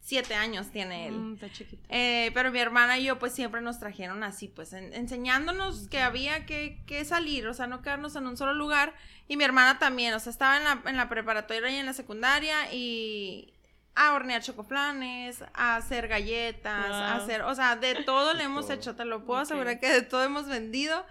7 0.03 0.33
años 0.35 0.71
tiene 0.71 1.07
él. 1.07 1.13
Mm, 1.15 1.33
está 1.35 1.51
chiquita. 1.51 1.83
Eh, 1.89 2.31
pero 2.33 2.51
mi 2.51 2.59
hermana 2.59 2.97
y 2.97 3.03
yo 3.05 3.19
pues 3.19 3.33
siempre 3.33 3.61
nos 3.61 3.79
trajeron 3.79 4.23
así, 4.23 4.47
pues 4.47 4.73
en- 4.73 4.93
enseñándonos 4.93 5.87
que 5.89 6.01
había 6.01 6.45
que, 6.45 6.81
que 6.87 7.05
salir, 7.05 7.47
o 7.47 7.53
sea, 7.53 7.67
no 7.67 7.81
quedarnos 7.81 8.15
en 8.15 8.25
un 8.27 8.35
solo 8.35 8.53
lugar. 8.53 8.93
Y 9.27 9.37
mi 9.37 9.43
hermana 9.43 9.79
también, 9.79 10.13
o 10.13 10.19
sea, 10.19 10.31
estaba 10.31 10.57
en 10.57 10.63
la, 10.63 10.81
en 10.85 10.97
la 10.97 11.07
preparatoria 11.07 11.69
y 11.69 11.75
en 11.77 11.85
la 11.85 11.93
secundaria 11.93 12.73
y 12.73 13.53
a 13.93 14.13
hornear 14.13 14.41
chocoflanes, 14.41 15.43
a 15.53 15.75
hacer 15.75 16.07
galletas, 16.07 16.85
a 16.91 17.15
hacer, 17.15 17.41
o 17.43 17.53
sea, 17.53 17.75
de 17.75 18.03
todo 18.03 18.33
le 18.33 18.43
hemos 18.43 18.69
hecho, 18.69 18.95
te 18.95 19.05
lo 19.05 19.25
puedo 19.25 19.39
asegurar 19.41 19.79
que 19.79 19.89
de 19.89 20.01
todo 20.01 20.23
hemos 20.23 20.47
vendido. 20.47 21.05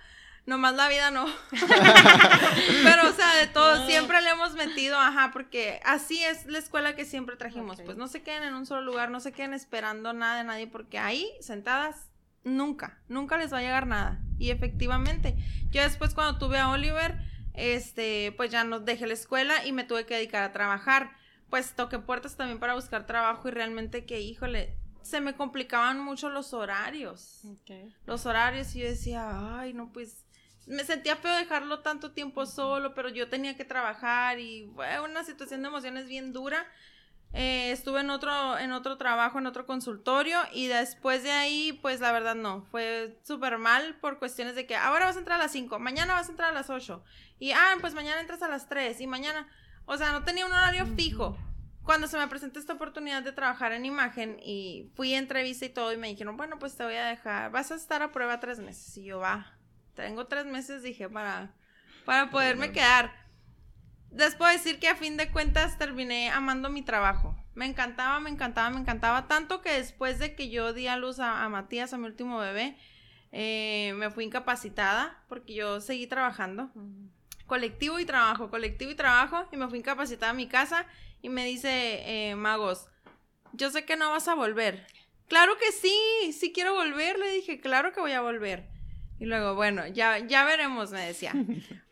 Nomás 0.46 0.74
la 0.74 0.88
vida 0.88 1.10
no. 1.10 1.26
Pero, 2.82 3.08
o 3.08 3.12
sea, 3.12 3.34
de 3.36 3.46
todo, 3.46 3.86
siempre 3.86 4.20
le 4.22 4.30
hemos 4.30 4.54
metido, 4.54 4.98
ajá, 4.98 5.30
porque 5.32 5.80
así 5.84 6.22
es 6.22 6.46
la 6.46 6.58
escuela 6.58 6.96
que 6.96 7.04
siempre 7.04 7.36
trajimos. 7.36 7.80
Pues 7.82 7.96
no 7.96 8.08
se 8.08 8.22
queden 8.22 8.44
en 8.44 8.54
un 8.54 8.66
solo 8.66 8.82
lugar, 8.82 9.10
no 9.10 9.20
se 9.20 9.32
queden 9.32 9.54
esperando 9.54 10.12
nada 10.12 10.38
de 10.38 10.44
nadie, 10.44 10.66
porque 10.66 10.98
ahí, 10.98 11.30
sentadas, 11.40 12.08
nunca, 12.42 12.98
nunca 13.08 13.36
les 13.36 13.52
va 13.52 13.58
a 13.58 13.62
llegar 13.62 13.86
nada. 13.86 14.20
Y 14.38 14.50
efectivamente, 14.50 15.36
yo 15.70 15.82
después 15.82 16.14
cuando 16.14 16.38
tuve 16.38 16.58
a 16.58 16.70
Oliver, 16.70 17.18
este, 17.54 18.32
pues 18.36 18.50
ya 18.50 18.64
no 18.64 18.80
dejé 18.80 19.06
la 19.06 19.14
escuela 19.14 19.64
y 19.66 19.72
me 19.72 19.84
tuve 19.84 20.06
que 20.06 20.14
dedicar 20.14 20.42
a 20.42 20.52
trabajar. 20.52 21.12
Pues 21.50 21.74
toqué 21.74 21.98
puertas 21.98 22.36
también 22.36 22.60
para 22.60 22.74
buscar 22.74 23.06
trabajo 23.06 23.48
y 23.48 23.50
realmente 23.50 24.06
que, 24.06 24.20
híjole, 24.20 24.76
se 25.02 25.20
me 25.20 25.34
complicaban 25.34 25.98
mucho 25.98 26.28
los 26.28 26.52
horarios 26.52 27.42
los 28.06 28.26
horarios 28.26 28.74
y 28.76 28.80
yo 28.80 28.86
decía, 28.86 29.58
ay, 29.58 29.72
no, 29.72 29.92
pues 29.92 30.24
me 30.70 30.84
sentía 30.84 31.16
feo 31.16 31.34
dejarlo 31.34 31.80
tanto 31.80 32.12
tiempo 32.12 32.46
solo, 32.46 32.94
pero 32.94 33.08
yo 33.08 33.28
tenía 33.28 33.56
que 33.56 33.64
trabajar 33.64 34.38
y 34.38 34.70
fue 34.74 35.00
una 35.00 35.24
situación 35.24 35.62
de 35.62 35.68
emociones 35.68 36.06
bien 36.06 36.32
dura. 36.32 36.64
Eh, 37.32 37.70
estuve 37.72 38.00
en 38.00 38.10
otro, 38.10 38.58
en 38.58 38.72
otro 38.72 38.96
trabajo, 38.96 39.38
en 39.38 39.46
otro 39.46 39.66
consultorio 39.66 40.38
y 40.52 40.66
después 40.66 41.22
de 41.22 41.32
ahí, 41.32 41.78
pues 41.80 42.00
la 42.00 42.12
verdad 42.12 42.34
no, 42.34 42.62
fue 42.70 43.18
súper 43.22 43.58
mal 43.58 43.96
por 44.00 44.18
cuestiones 44.18 44.54
de 44.54 44.66
que 44.66 44.74
ahora 44.74 45.06
vas 45.06 45.16
a 45.16 45.20
entrar 45.20 45.40
a 45.40 45.44
las 45.44 45.52
5, 45.52 45.78
mañana 45.78 46.14
vas 46.14 46.28
a 46.28 46.32
entrar 46.32 46.50
a 46.50 46.54
las 46.54 46.70
8 46.70 47.04
y, 47.38 47.52
ah, 47.52 47.76
pues 47.80 47.94
mañana 47.94 48.20
entras 48.20 48.42
a 48.42 48.48
las 48.48 48.68
3 48.68 49.00
y 49.00 49.06
mañana, 49.06 49.48
o 49.86 49.96
sea, 49.96 50.12
no 50.12 50.24
tenía 50.24 50.46
un 50.46 50.52
horario 50.52 50.86
fijo. 50.86 51.36
Cuando 51.82 52.06
se 52.06 52.18
me 52.18 52.28
presentó 52.28 52.60
esta 52.60 52.74
oportunidad 52.74 53.22
de 53.22 53.32
trabajar 53.32 53.72
en 53.72 53.84
imagen 53.86 54.38
y 54.40 54.90
fui 54.94 55.14
a 55.14 55.18
entrevista 55.18 55.64
y 55.64 55.70
todo 55.70 55.92
y 55.92 55.96
me 55.96 56.08
dijeron, 56.08 56.36
bueno, 56.36 56.58
pues 56.58 56.76
te 56.76 56.84
voy 56.84 56.94
a 56.94 57.06
dejar, 57.06 57.50
vas 57.50 57.72
a 57.72 57.74
estar 57.74 58.02
a 58.02 58.12
prueba 58.12 58.38
tres 58.38 58.60
meses. 58.60 58.96
Y 58.98 59.04
yo, 59.04 59.18
va, 59.18 59.56
tengo 59.94 60.26
tres 60.26 60.46
meses, 60.46 60.82
dije, 60.82 61.08
para, 61.08 61.52
para 62.04 62.30
poderme 62.30 62.72
quedar. 62.72 63.12
Les 64.12 64.34
puedo 64.34 64.50
decir 64.50 64.78
que 64.78 64.88
a 64.88 64.96
fin 64.96 65.16
de 65.16 65.30
cuentas 65.30 65.78
terminé 65.78 66.30
amando 66.30 66.68
mi 66.68 66.82
trabajo. 66.82 67.36
Me 67.54 67.66
encantaba, 67.66 68.18
me 68.20 68.30
encantaba, 68.30 68.70
me 68.70 68.80
encantaba. 68.80 69.28
Tanto 69.28 69.60
que 69.62 69.72
después 69.72 70.18
de 70.18 70.34
que 70.34 70.50
yo 70.50 70.72
di 70.72 70.86
a 70.88 70.96
luz 70.96 71.20
a, 71.20 71.44
a 71.44 71.48
Matías, 71.48 71.92
a 71.92 71.98
mi 71.98 72.06
último 72.06 72.38
bebé, 72.38 72.76
eh, 73.32 73.92
me 73.96 74.10
fui 74.10 74.24
incapacitada 74.24 75.22
porque 75.28 75.54
yo 75.54 75.80
seguí 75.80 76.06
trabajando 76.06 76.72
colectivo 77.50 77.98
y 77.98 78.04
trabajo, 78.04 78.48
colectivo 78.48 78.92
y 78.92 78.94
trabajo, 78.94 79.44
y 79.50 79.56
me 79.56 79.66
fui 79.66 79.80
incapacitada 79.80 80.30
a 80.30 80.34
mi 80.34 80.46
casa 80.46 80.86
y 81.20 81.30
me 81.30 81.44
dice 81.44 82.02
eh, 82.06 82.36
Magos, 82.36 82.86
yo 83.52 83.70
sé 83.70 83.84
que 83.84 83.96
no 83.96 84.08
vas 84.10 84.28
a 84.28 84.36
volver. 84.36 84.86
Claro 85.26 85.58
que 85.58 85.72
sí, 85.72 86.32
sí 86.32 86.52
quiero 86.52 86.74
volver, 86.74 87.18
le 87.18 87.28
dije, 87.32 87.60
claro 87.60 87.92
que 87.92 88.00
voy 88.00 88.12
a 88.12 88.20
volver. 88.20 88.69
Y 89.20 89.26
luego, 89.26 89.54
bueno, 89.54 89.86
ya, 89.86 90.18
ya 90.18 90.44
veremos, 90.44 90.90
me 90.90 91.00
decía. 91.00 91.32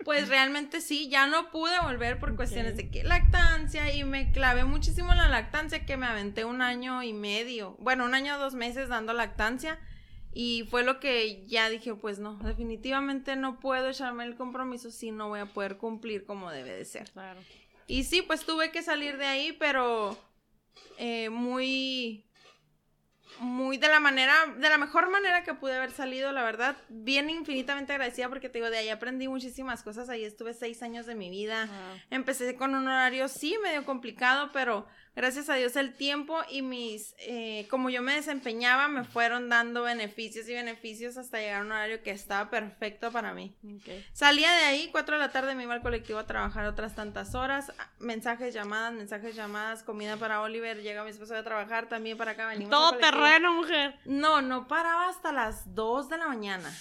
Pues 0.04 0.30
realmente 0.30 0.80
sí, 0.80 1.10
ya 1.10 1.26
no 1.26 1.50
pude 1.50 1.78
volver 1.80 2.18
por 2.18 2.34
cuestiones 2.34 2.78
de 2.78 2.88
que 2.88 3.04
lactancia 3.04 3.92
y 3.92 4.04
me 4.04 4.32
clavé 4.32 4.64
muchísimo 4.64 5.12
en 5.12 5.18
la 5.18 5.28
lactancia 5.28 5.84
que 5.84 5.98
me 5.98 6.06
aventé 6.06 6.46
un 6.46 6.62
año 6.62 7.02
y 7.02 7.12
medio, 7.12 7.76
bueno, 7.78 8.06
un 8.06 8.14
año 8.14 8.36
o 8.36 8.38
dos 8.38 8.54
meses 8.54 8.88
dando 8.88 9.12
lactancia 9.12 9.78
y 10.32 10.66
fue 10.70 10.82
lo 10.82 10.98
que 10.98 11.44
ya 11.46 11.68
dije, 11.68 11.94
pues 11.94 12.20
no, 12.20 12.36
definitivamente 12.36 13.36
no 13.36 13.60
puedo 13.60 13.90
echarme 13.90 14.24
el 14.24 14.34
compromiso 14.34 14.90
si 14.90 15.10
no 15.10 15.28
voy 15.28 15.40
a 15.40 15.46
poder 15.46 15.76
cumplir 15.76 16.24
como 16.24 16.50
debe 16.50 16.70
de 16.70 16.86
ser. 16.86 17.10
Claro. 17.10 17.40
Y 17.86 18.04
sí, 18.04 18.22
pues 18.22 18.46
tuve 18.46 18.70
que 18.70 18.82
salir 18.82 19.18
de 19.18 19.26
ahí, 19.26 19.52
pero 19.58 20.16
eh, 20.96 21.28
muy, 21.28 22.24
muy 23.40 23.78
de 23.78 23.88
la 23.88 24.00
manera, 24.00 24.34
de 24.56 24.68
la 24.68 24.78
mejor 24.78 25.10
manera 25.10 25.42
que 25.44 25.54
pude 25.54 25.76
haber 25.76 25.90
salido, 25.90 26.32
la 26.32 26.42
verdad, 26.42 26.76
bien 26.88 27.30
infinitamente 27.30 27.92
agradecida 27.92 28.28
porque 28.28 28.48
te 28.48 28.58
digo, 28.58 28.70
de 28.70 28.78
ahí 28.78 28.88
aprendí 28.88 29.28
muchísimas 29.28 29.82
cosas, 29.82 30.08
ahí 30.08 30.24
estuve 30.24 30.54
seis 30.54 30.82
años 30.82 31.06
de 31.06 31.14
mi 31.14 31.30
vida. 31.30 31.68
Empecé 32.10 32.54
con 32.56 32.74
un 32.74 32.86
horario 32.86 33.28
sí 33.28 33.56
medio 33.62 33.84
complicado, 33.84 34.50
pero 34.52 34.86
gracias 35.18 35.48
a 35.50 35.54
Dios 35.56 35.74
el 35.74 35.94
tiempo 35.94 36.38
y 36.48 36.62
mis, 36.62 37.14
eh, 37.18 37.66
como 37.70 37.90
yo 37.90 38.02
me 38.02 38.14
desempeñaba, 38.14 38.86
me 38.86 39.02
fueron 39.02 39.48
dando 39.48 39.82
beneficios 39.82 40.48
y 40.48 40.54
beneficios 40.54 41.16
hasta 41.16 41.38
llegar 41.38 41.62
a 41.62 41.64
un 41.64 41.72
horario 41.72 42.02
que 42.04 42.12
estaba 42.12 42.48
perfecto 42.50 43.10
para 43.10 43.34
mí. 43.34 43.52
Salía 44.12 44.52
de 44.52 44.62
ahí, 44.64 44.88
4 44.92 45.16
de 45.16 45.20
la 45.20 45.32
tarde 45.32 45.56
me 45.56 45.64
iba 45.64 45.74
al 45.74 45.82
colectivo 45.82 46.20
a 46.20 46.26
trabajar 46.26 46.66
otras 46.66 46.94
tantas 46.94 47.34
horas, 47.34 47.72
mensajes, 47.98 48.54
llamadas, 48.54 48.92
mensajes, 48.92 49.34
llamadas, 49.34 49.82
comida 49.82 50.16
para 50.16 50.40
Oliver, 50.40 50.82
llega 50.82 51.02
mi 51.02 51.10
esposo 51.10 51.34
a 51.34 51.42
trabajar 51.42 51.88
también 51.88 52.16
para 52.16 52.30
acá, 52.32 52.46
venimos 52.46 52.70
Todo 52.70 52.96
terreno, 52.98 53.52
mujer. 53.54 53.98
No, 54.04 54.40
no 54.40 54.68
paraba 54.68 55.08
hasta 55.08 55.32
las 55.32 55.74
2 55.74 56.08
de 56.10 56.18
la 56.18 56.28
mañana. 56.28 56.72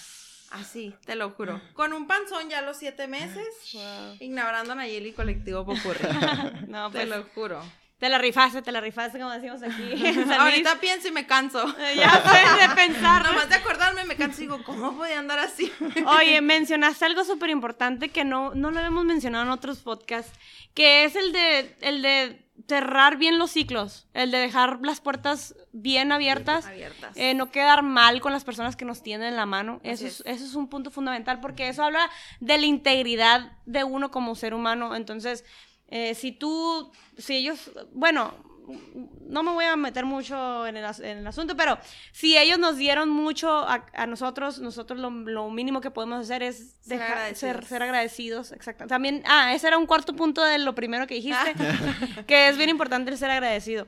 Así, 0.51 0.95
te 1.05 1.15
lo 1.15 1.31
juro. 1.31 1.59
Con 1.73 1.91
un 1.91 2.05
panzón 2.07 2.49
ya 2.49 2.59
a 2.59 2.61
los 2.61 2.77
7 2.77 3.07
meses, 3.07 3.47
Wow. 3.73 4.17
ignorando 4.19 4.73
a 4.73 4.75
Nayeli 4.75 5.11
colectivo 5.11 5.65
Popurri. 5.65 6.07
No, 6.67 6.91
te 6.91 6.99
pues 6.99 7.09
lo 7.09 7.23
juro. 7.35 7.61
Te 7.99 8.09
la 8.09 8.17
rifaste, 8.19 8.61
te 8.61 8.71
la 8.71 8.79
rifaste, 8.79 9.17
como 9.17 9.31
decimos 9.31 9.61
aquí. 9.63 9.91
en. 10.05 10.31
Ahorita 10.31 10.79
pienso 10.79 11.07
y 11.07 11.11
me 11.11 11.25
canso. 11.25 11.65
Ya 11.95 12.11
sé 12.11 12.67
de 12.67 12.75
pensar. 12.75 13.23
¿no? 13.23 13.31
Nomás 13.31 13.49
de 13.49 13.55
acordarme 13.55 14.03
me 14.05 14.15
canso 14.15 14.39
y 14.41 14.45
digo, 14.45 14.63
¿cómo 14.63 14.95
podía 14.95 15.19
andar 15.19 15.39
así? 15.39 15.71
Oye, 16.19 16.41
mencionaste 16.41 17.05
algo 17.05 17.23
súper 17.23 17.49
importante 17.49 18.09
que 18.09 18.23
no, 18.23 18.53
no 18.53 18.71
lo 18.71 18.79
hemos 18.81 19.05
mencionado 19.05 19.45
en 19.45 19.49
otros 19.51 19.79
podcasts, 19.79 20.31
que 20.73 21.05
es 21.05 21.15
el 21.15 21.31
de, 21.31 21.75
el 21.81 22.01
de 22.01 22.43
cerrar 22.67 23.17
bien 23.17 23.39
los 23.39 23.51
ciclos, 23.51 24.07
el 24.13 24.31
de 24.31 24.39
dejar 24.39 24.79
las 24.81 24.99
puertas 24.99 25.55
bien 25.71 26.11
abiertas, 26.11 26.65
Abiertas. 26.65 27.15
eh, 27.15 27.33
no 27.33 27.51
quedar 27.51 27.83
mal 27.83 28.19
con 28.19 28.31
las 28.33 28.43
personas 28.43 28.75
que 28.75 28.83
nos 28.85 29.01
tienden 29.03 29.35
la 29.35 29.45
mano. 29.45 29.79
Eso 29.83 30.05
es, 30.05 30.21
es. 30.21 30.25
eso 30.25 30.45
es 30.45 30.55
un 30.55 30.67
punto 30.67 30.91
fundamental 30.91 31.39
porque 31.39 31.69
eso 31.69 31.83
habla 31.83 32.09
de 32.39 32.57
la 32.57 32.65
integridad 32.65 33.51
de 33.65 33.83
uno 33.83 34.11
como 34.11 34.35
ser 34.35 34.53
humano. 34.53 34.95
Entonces, 34.95 35.45
eh, 35.89 36.13
si 36.15 36.31
tú, 36.31 36.91
si 37.17 37.35
ellos, 37.37 37.71
bueno, 37.93 38.33
no 39.21 39.43
me 39.43 39.51
voy 39.51 39.63
a 39.63 39.77
meter 39.77 40.05
mucho 40.05 40.67
en 40.67 40.75
el, 40.75 40.83
as- 40.83 40.99
en 40.99 41.19
el 41.19 41.27
asunto, 41.27 41.55
pero 41.55 41.77
si 42.11 42.37
ellos 42.37 42.59
nos 42.59 42.75
dieron 42.75 43.09
mucho 43.09 43.49
a, 43.49 43.85
a 43.93 44.05
nosotros, 44.07 44.59
nosotros 44.59 44.99
lo, 44.99 45.09
lo 45.09 45.49
mínimo 45.49 45.79
que 45.79 45.89
podemos 45.91 46.19
hacer 46.19 46.43
es 46.43 46.75
Ser 46.81 47.01
agradecidos. 47.01 47.39
ser, 47.39 47.65
ser 47.65 47.83
agradecidos. 47.83 48.51
Exacto. 48.51 48.85
También, 48.87 49.23
ah, 49.25 49.53
ese 49.53 49.67
era 49.67 49.77
un 49.77 49.85
cuarto 49.85 50.13
punto 50.17 50.43
de 50.43 50.57
lo 50.57 50.75
primero 50.75 51.07
que 51.07 51.15
dijiste, 51.15 51.53
que 52.27 52.49
es 52.49 52.57
bien 52.57 52.69
importante 52.69 53.09
el 53.11 53.17
ser 53.17 53.29
agradecido. 53.31 53.87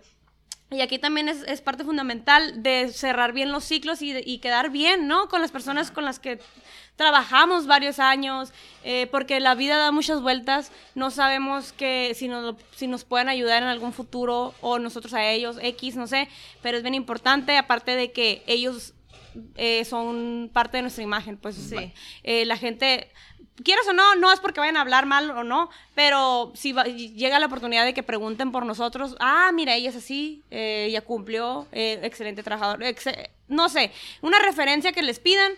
Y 0.71 0.82
aquí 0.82 0.99
también 0.99 1.29
es, 1.29 1.41
es 1.47 1.62
parte 1.62 1.84
fundamental 1.84 2.62
de 2.62 2.89
cerrar 2.89 3.34
bien 3.34 3.51
los 3.51 3.63
ciclos 3.63 4.01
y, 4.01 4.38
quedar 4.38 4.69
bien, 4.69 5.08
¿no? 5.08 5.27
Con 5.27 5.41
las 5.41 5.51
personas 5.51 5.89
con 5.89 6.05
las 6.05 6.19
que 6.19 6.39
trabajamos 6.95 7.65
varios 7.65 7.97
años, 7.97 8.51
eh, 8.84 9.08
porque 9.10 9.39
la 9.39 9.55
vida 9.55 9.77
da 9.77 9.91
muchas 9.91 10.21
vueltas, 10.21 10.71
no 10.95 11.10
sabemos 11.12 11.71
que 11.73 12.13
si 12.13 12.27
nos, 12.27 12.55
si 12.75 12.88
nos 12.88 13.03
pueden 13.05 13.29
ayudar 13.29 13.63
en 13.63 13.69
algún 13.69 13.93
futuro 13.93 14.53
o 14.62 14.79
nosotros 14.79 15.13
a 15.13 15.25
ellos, 15.25 15.58
X, 15.62 15.95
no 15.95 16.08
sé, 16.08 16.27
pero 16.62 16.77
es 16.77 16.84
bien 16.84 16.93
importante, 16.95 17.58
aparte 17.58 17.95
de 17.95 18.12
que 18.12 18.43
ellos 18.47 18.93
eh, 19.55 19.86
son 19.86 20.49
parte 20.53 20.77
de 20.77 20.82
nuestra 20.84 21.03
imagen, 21.03 21.38
pues 21.38 21.55
Sí. 21.55 21.93
eh, 22.23 22.45
la 22.45 22.58
gente, 22.58 23.10
quieras 23.63 23.88
o 23.88 23.93
no, 23.93 24.15
no 24.15 24.32
es 24.32 24.39
porque 24.39 24.60
vayan 24.60 24.78
a 24.78 24.82
hablar 24.82 25.06
mal 25.06 25.30
o 25.32 25.43
no, 25.43 25.69
pero 25.95 26.52
si 26.56 26.72
va- 26.72 26.84
llega 26.86 27.39
la 27.39 27.45
oportunidad 27.48 27.86
de 27.86 27.93
que 27.93 28.04
pregunten 28.04 28.52
por 28.52 28.65
nosotros, 28.65 29.15
ah, 29.19 29.52
mira, 29.54 29.76
ella 29.76 29.89
es 29.89 29.95
así, 29.95 30.43
eh, 30.52 30.86
ella 30.89 31.02
cumplió, 31.02 31.67
eh, 31.72 32.00
excelente 32.04 32.43
trabajador, 32.43 32.80
no 33.48 33.69
sé, 33.69 33.91
una 34.22 34.39
referencia 34.39 34.91
que 34.91 35.02
les 35.02 35.19
pidan. 35.19 35.52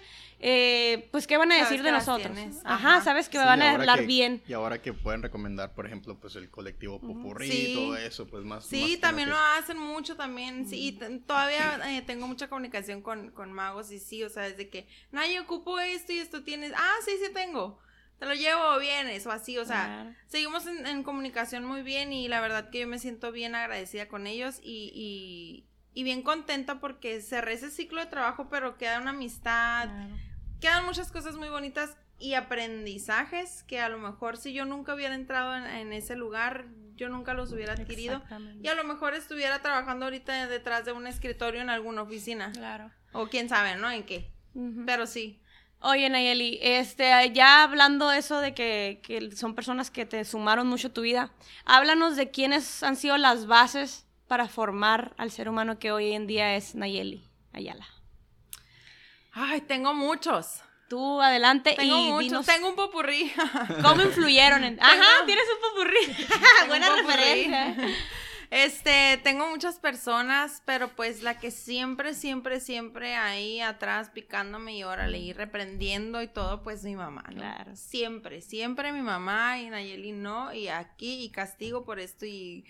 eh, 0.44 1.08
pues, 1.12 1.28
¿qué 1.28 1.38
van 1.38 1.52
a 1.52 1.56
decir 1.56 1.84
de 1.84 1.92
nosotros? 1.92 2.36
Ajá, 2.64 2.96
Ajá. 2.96 3.02
sabes 3.04 3.30
que 3.30 3.38
Sí, 3.38 3.44
van 3.46 3.62
a 3.62 3.74
hablar 3.76 4.00
que- 4.00 4.06
bien. 4.08 4.42
Y 4.48 4.54
ahora 4.54 4.82
que 4.82 4.92
pueden 4.92 5.22
recomendar, 5.22 5.76
por 5.76 5.86
ejemplo, 5.86 6.18
pues 6.20 6.36
el 6.36 6.50
colectivo 6.50 7.00
Popurrí 7.00 7.52
Sí. 7.52 7.66
y 7.70 7.76
todo 7.76 7.96
eso, 7.96 8.26
pues 8.26 8.44
más. 8.44 8.66
Sí, 8.66 8.82
más 8.82 8.90
que 8.90 8.98
también 8.98 9.30
lo 9.30 9.38
hacen 9.38 9.78
mucho 9.78 10.16
también. 10.16 10.68
Sí, 10.68 10.88
y 11.00 11.20
todavía 11.20 11.80
eh, 11.96 12.02
tengo 12.02 12.26
mucha 12.26 12.48
comunicación 12.48 13.04
con, 13.04 13.30
con 13.30 13.54
magos 13.54 13.92
y 13.92 14.00
sí, 14.00 14.24
o 14.24 14.30
sea, 14.32 14.50
desde 14.50 14.68
que, 14.68 14.88
no, 15.12 15.24
yo 15.28 15.44
ocupo 15.44 15.80
esto 15.80 16.12
y 16.12 16.18
esto 16.18 16.42
tienes. 16.44 16.74
Ah, 16.76 16.96
sí, 17.06 17.12
sí 17.24 17.32
tengo. 17.32 17.78
Te 18.22 18.28
lo 18.28 18.36
llevo, 18.36 18.78
vienes 18.78 19.26
o 19.26 19.32
así, 19.32 19.58
o 19.58 19.66
sea, 19.66 19.86
Claro. 20.04 20.16
seguimos 20.28 20.68
en, 20.68 20.86
en 20.86 21.02
comunicación 21.02 21.66
muy 21.66 21.82
bien 21.82 22.14
y 22.14 22.28
la 22.28 22.40
verdad 22.40 22.70
que 22.70 22.82
yo 22.82 22.88
me 22.88 23.00
siento 23.00 23.32
bien 23.32 23.56
agradecida 23.56 24.08
con 24.08 24.28
ellos 24.28 24.60
y, 24.62 24.92
y, 24.94 25.68
y 26.00 26.04
bien 26.04 26.22
contenta 26.22 26.80
porque 26.80 27.20
cerré 27.22 27.54
ese 27.54 27.72
ciclo 27.72 28.00
de 28.00 28.06
trabajo, 28.06 28.48
pero 28.48 28.78
queda 28.78 29.00
una 29.02 29.10
amistad, 29.10 29.86
Claro. 29.90 30.16
quedan 30.60 30.86
muchas 30.86 31.12
cosas 31.12 31.36
muy 31.36 31.50
bonitas 31.50 31.98
y 32.20 32.36
aprendizajes 32.36 33.64
que 33.64 33.80
a 33.80 33.90
lo 33.90 33.98
mejor 33.98 34.38
si 34.38 34.54
yo 34.54 34.66
nunca 34.66 34.94
hubiera 34.94 35.16
entrado 35.16 35.56
en, 35.58 35.66
en 35.66 35.92
ese 35.92 36.16
lugar, 36.16 36.66
yo 36.96 37.10
nunca 37.10 37.34
los 37.34 37.52
hubiera 37.52 37.74
adquirido. 37.74 38.22
Y 38.62 38.68
a 38.68 38.76
lo 38.76 38.84
mejor 38.84 39.16
estuviera 39.16 39.64
trabajando 39.64 40.06
ahorita 40.06 40.46
detrás 40.48 40.86
de 40.86 40.92
un 40.92 41.08
escritorio 41.08 41.60
en 41.62 41.72
alguna 41.72 42.04
oficina. 42.04 42.52
Claro. 42.52 42.92
O 43.14 43.28
quién 43.30 43.50
sabe, 43.50 43.76
¿no? 43.78 43.90
En 43.90 44.04
qué. 44.04 44.32
Pero 44.86 45.08
sí. 45.08 45.42
Oye, 45.84 46.10
Nayeli, 46.10 46.60
este, 46.62 47.32
ya 47.34 47.64
hablando 47.64 48.12
eso 48.12 48.40
de 48.40 48.54
que, 48.54 49.00
que 49.04 49.32
son 49.36 49.56
personas 49.56 49.90
que 49.90 50.06
te 50.06 50.24
sumaron 50.26 50.68
mucho 50.68 50.90
a 50.90 50.94
tu 50.94 51.02
vida, 51.02 51.32
háblanos 51.66 52.16
de 52.16 52.30
quiénes 52.30 52.84
han 52.84 52.96
sido 52.96 53.18
las 53.18 53.48
bases 53.48 54.06
para 54.28 54.48
formar 54.48 55.14
al 55.18 55.32
ser 55.32 55.50
humano 55.50 55.80
que 55.80 55.92
hoy 55.92 56.12
en 56.14 56.28
día 56.28 56.56
es 56.56 56.76
Nayeli 56.76 57.28
Ayala. 57.52 57.88
Ay, 59.34 59.62
tengo 59.62 59.94
muchos. 59.94 60.62
Tú 60.90 61.22
adelante 61.22 61.74
Tengo 61.78 61.98
y 61.98 62.10
muchos. 62.12 62.20
dinos 62.30 62.46
Tengo 62.46 62.70
un 62.70 62.76
popurrí. 62.76 63.32
cómo 63.82 64.02
influyeron 64.04 64.64
en... 64.64 64.80
Ajá, 64.84 64.94
Tengo- 64.96 65.26
tienes 65.26 65.46
un 65.56 65.70
popurrí. 65.70 66.26
Buena 66.68 66.94
un 66.94 67.02
popurrí. 67.02 67.16
referencia. 67.48 67.76
Este, 68.52 69.18
tengo 69.24 69.50
muchas 69.50 69.80
personas, 69.80 70.62
pero 70.66 70.90
pues 70.90 71.24
la 71.24 71.40
que 71.40 71.52
siempre, 71.52 72.14
siempre, 72.14 72.60
siempre 72.60 73.16
ahí 73.16 73.62
atrás 73.62 74.10
picándome 74.10 74.76
y 74.76 74.84
órale, 74.84 75.20
y 75.20 75.32
reprendiendo 75.32 76.22
y 76.22 76.28
todo, 76.28 76.62
pues 76.62 76.84
mi 76.84 76.98
mamá, 76.98 77.24
¿no? 77.30 77.38
Claro. 77.38 77.78
Siempre, 77.78 78.42
siempre 78.42 78.92
mi 78.92 79.02
mamá 79.02 79.58
y 79.60 79.70
Nayeli 79.70 80.12
no, 80.12 80.54
y 80.54 80.68
aquí, 80.68 81.24
y 81.24 81.30
castigo 81.30 81.86
por 81.86 82.02
esto, 82.02 82.26
y, 82.26 82.66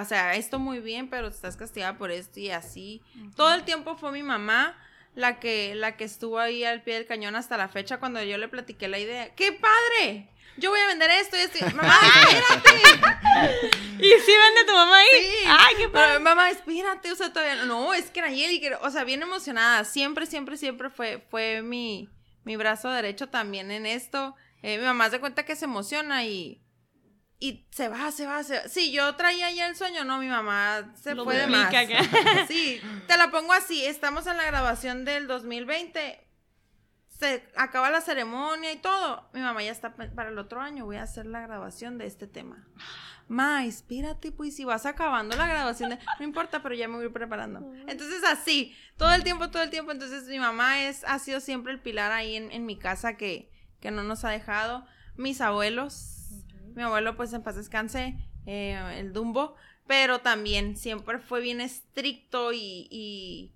o 0.00 0.04
sea, 0.06 0.34
esto 0.34 0.58
muy 0.58 0.80
bien, 0.80 1.10
pero 1.10 1.28
estás 1.28 1.58
castigada 1.58 1.98
por 1.98 2.10
esto 2.10 2.40
y 2.40 2.48
así. 2.48 3.02
Todo 3.36 3.52
el 3.52 3.64
tiempo 3.64 3.96
fue 3.98 4.12
mi 4.12 4.22
mamá 4.22 4.78
la 5.14 5.40
que, 5.40 5.74
la 5.74 5.98
que 5.98 6.04
estuvo 6.04 6.38
ahí 6.38 6.64
al 6.64 6.82
pie 6.84 6.94
del 6.94 7.06
cañón 7.06 7.36
hasta 7.36 7.58
la 7.58 7.68
fecha 7.68 7.98
cuando 7.98 8.22
yo 8.22 8.38
le 8.38 8.48
platiqué 8.48 8.88
la 8.88 8.98
idea. 8.98 9.34
¡Qué 9.34 9.52
padre! 9.52 10.30
Yo 10.56 10.70
voy 10.70 10.80
a 10.80 10.86
vender 10.86 11.10
esto 11.10 11.36
y 11.36 11.40
esto. 11.40 11.58
Mamá, 11.74 11.98
espérate. 12.02 12.70
¿Y 13.98 14.08
sí 14.08 14.32
vende 14.32 14.64
tu 14.66 14.72
mamá 14.72 14.96
ahí? 14.98 15.06
Sí. 15.20 15.34
Ay, 15.46 15.74
qué 15.78 15.88
padre. 15.88 16.08
Pero, 16.08 16.20
mamá, 16.20 16.50
espérate, 16.50 17.12
o 17.12 17.16
sea, 17.16 17.32
todavía 17.32 17.56
no. 17.56 17.66
No, 17.66 17.94
es 17.94 18.10
que 18.10 18.20
Nayeli, 18.20 18.60
que- 18.60 18.74
o 18.74 18.90
sea, 18.90 19.04
bien 19.04 19.22
emocionada. 19.22 19.84
Siempre, 19.84 20.26
siempre, 20.26 20.56
siempre 20.56 20.90
fue, 20.90 21.24
fue 21.30 21.62
mi, 21.62 22.08
mi 22.44 22.56
brazo 22.56 22.90
derecho 22.90 23.28
también 23.28 23.70
en 23.70 23.86
esto. 23.86 24.34
Eh, 24.62 24.78
mi 24.78 24.84
mamá 24.84 25.08
se 25.10 25.20
cuenta 25.20 25.44
que 25.44 25.56
se 25.56 25.64
emociona 25.66 26.24
y. 26.24 26.58
Y 27.38 27.66
se 27.72 27.88
va, 27.88 28.12
se 28.12 28.24
va, 28.26 28.44
se 28.44 28.56
va. 28.58 28.68
Sí, 28.68 28.92
yo 28.92 29.16
traía 29.16 29.50
ya 29.50 29.66
el 29.66 29.74
sueño, 29.74 30.04
no, 30.04 30.18
mi 30.18 30.28
mamá 30.28 30.92
se 31.00 31.14
Lo 31.16 31.24
fue 31.24 31.36
de 31.36 31.46
más. 31.48 31.66
acá. 31.74 31.86
Sí, 32.48 32.80
te 33.08 33.16
la 33.16 33.30
pongo 33.32 33.52
así. 33.52 33.84
Estamos 33.84 34.26
en 34.28 34.36
la 34.36 34.44
grabación 34.44 35.04
del 35.04 35.26
2020. 35.26 36.20
Se 37.22 37.44
acaba 37.54 37.88
la 37.88 38.00
ceremonia 38.00 38.72
y 38.72 38.78
todo. 38.78 39.28
Mi 39.32 39.40
mamá 39.40 39.62
ya 39.62 39.70
está 39.70 39.94
para 39.94 40.30
el 40.30 40.38
otro 40.38 40.60
año. 40.60 40.86
Voy 40.86 40.96
a 40.96 41.04
hacer 41.04 41.24
la 41.24 41.40
grabación 41.40 41.96
de 41.96 42.06
este 42.06 42.26
tema. 42.26 42.66
Ma, 43.28 43.64
espérate, 43.64 44.32
pues 44.32 44.56
si 44.56 44.64
vas 44.64 44.86
acabando 44.86 45.36
la 45.36 45.46
grabación 45.46 45.90
de... 45.90 46.00
No 46.18 46.24
importa, 46.24 46.64
pero 46.64 46.74
ya 46.74 46.88
me 46.88 46.96
voy 46.96 47.10
preparando. 47.10 47.60
Entonces 47.86 48.24
así, 48.24 48.76
todo 48.96 49.14
el 49.14 49.22
tiempo, 49.22 49.50
todo 49.50 49.62
el 49.62 49.70
tiempo. 49.70 49.92
Entonces 49.92 50.24
mi 50.24 50.40
mamá 50.40 50.82
es, 50.82 51.04
ha 51.04 51.20
sido 51.20 51.38
siempre 51.38 51.72
el 51.72 51.80
pilar 51.80 52.10
ahí 52.10 52.34
en, 52.34 52.50
en 52.50 52.66
mi 52.66 52.76
casa 52.76 53.16
que, 53.16 53.52
que 53.78 53.92
no 53.92 54.02
nos 54.02 54.24
ha 54.24 54.30
dejado. 54.30 54.84
Mis 55.14 55.40
abuelos, 55.40 56.30
mi 56.74 56.82
abuelo 56.82 57.16
pues 57.16 57.32
en 57.32 57.44
paz 57.44 57.54
descanse, 57.54 58.16
eh, 58.46 58.96
el 58.96 59.12
Dumbo, 59.12 59.54
pero 59.86 60.22
también 60.22 60.76
siempre 60.76 61.20
fue 61.20 61.40
bien 61.40 61.60
estricto 61.60 62.52
y, 62.52 62.88
y 62.90 63.54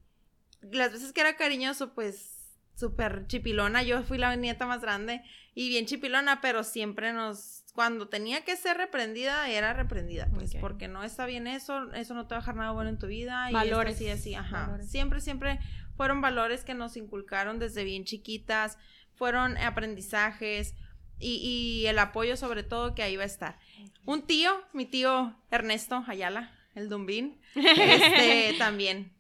las 0.62 0.92
veces 0.92 1.12
que 1.12 1.20
era 1.22 1.37
cariñoso 1.37 1.94
pues 1.94 2.36
súper 2.77 3.27
chipilona. 3.27 3.83
Yo 3.83 4.03
fui 4.03 4.19
la 4.19 4.37
nieta 4.37 4.67
más 4.67 4.83
grande 4.83 5.23
y 5.55 5.69
bien 5.69 5.87
chipilona, 5.87 6.41
pero 6.41 6.62
siempre 6.62 7.12
nos, 7.12 7.65
cuando 7.73 8.09
tenía 8.09 8.45
que 8.45 8.57
ser 8.57 8.77
reprendida, 8.77 9.49
era 9.49 9.73
reprendida, 9.73 10.29
pues, 10.33 10.55
porque 10.61 10.87
no 10.87 11.03
está 11.03 11.27
bien 11.27 11.47
eso, 11.47 11.93
eso 11.95 12.15
no 12.15 12.27
te 12.27 12.35
va 12.35 12.39
a 12.39 12.41
dejar 12.43 12.57
nada 12.57 12.73
bueno 12.73 12.91
en 12.91 12.99
tu 12.99 13.07
vida. 13.07 13.49
Valores. 13.51 14.01
Y 14.01 14.09
así, 14.09 14.21
así, 14.21 14.35
ajá. 14.35 14.67
Valores. 14.67 14.91
Siempre, 14.91 15.21
siempre 15.21 15.59
fueron 15.97 16.21
valores 16.21 16.65
que 16.65 16.75
nos 16.75 16.97
inculcaron 16.97 17.59
desde 17.59 17.85
bien 17.85 18.05
chiquitas, 18.05 18.79
fueron 19.15 19.57
aprendizajes 19.57 20.75
y, 21.19 21.37
y 21.37 21.87
el 21.87 21.99
apoyo 21.99 22.37
sobre 22.37 22.62
todo 22.62 22.95
que 22.95 23.03
ahí 23.03 23.17
va 23.17 23.23
a 23.23 23.27
estar. 23.27 23.59
Un 24.05 24.27
tío, 24.27 24.62
mi 24.75 24.85
tío 24.85 25.35
Ernesto 25.51 26.05
Ayala, 26.07 26.53
el 26.75 26.91
Dumbín, 26.91 27.41
este 27.55 28.55
también. 28.59 29.12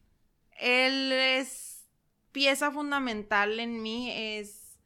Él 0.58 1.12
es 1.12 1.75
pieza 2.36 2.70
fundamental 2.70 3.58
en 3.60 3.80
mí, 3.80 4.12
es 4.12 4.78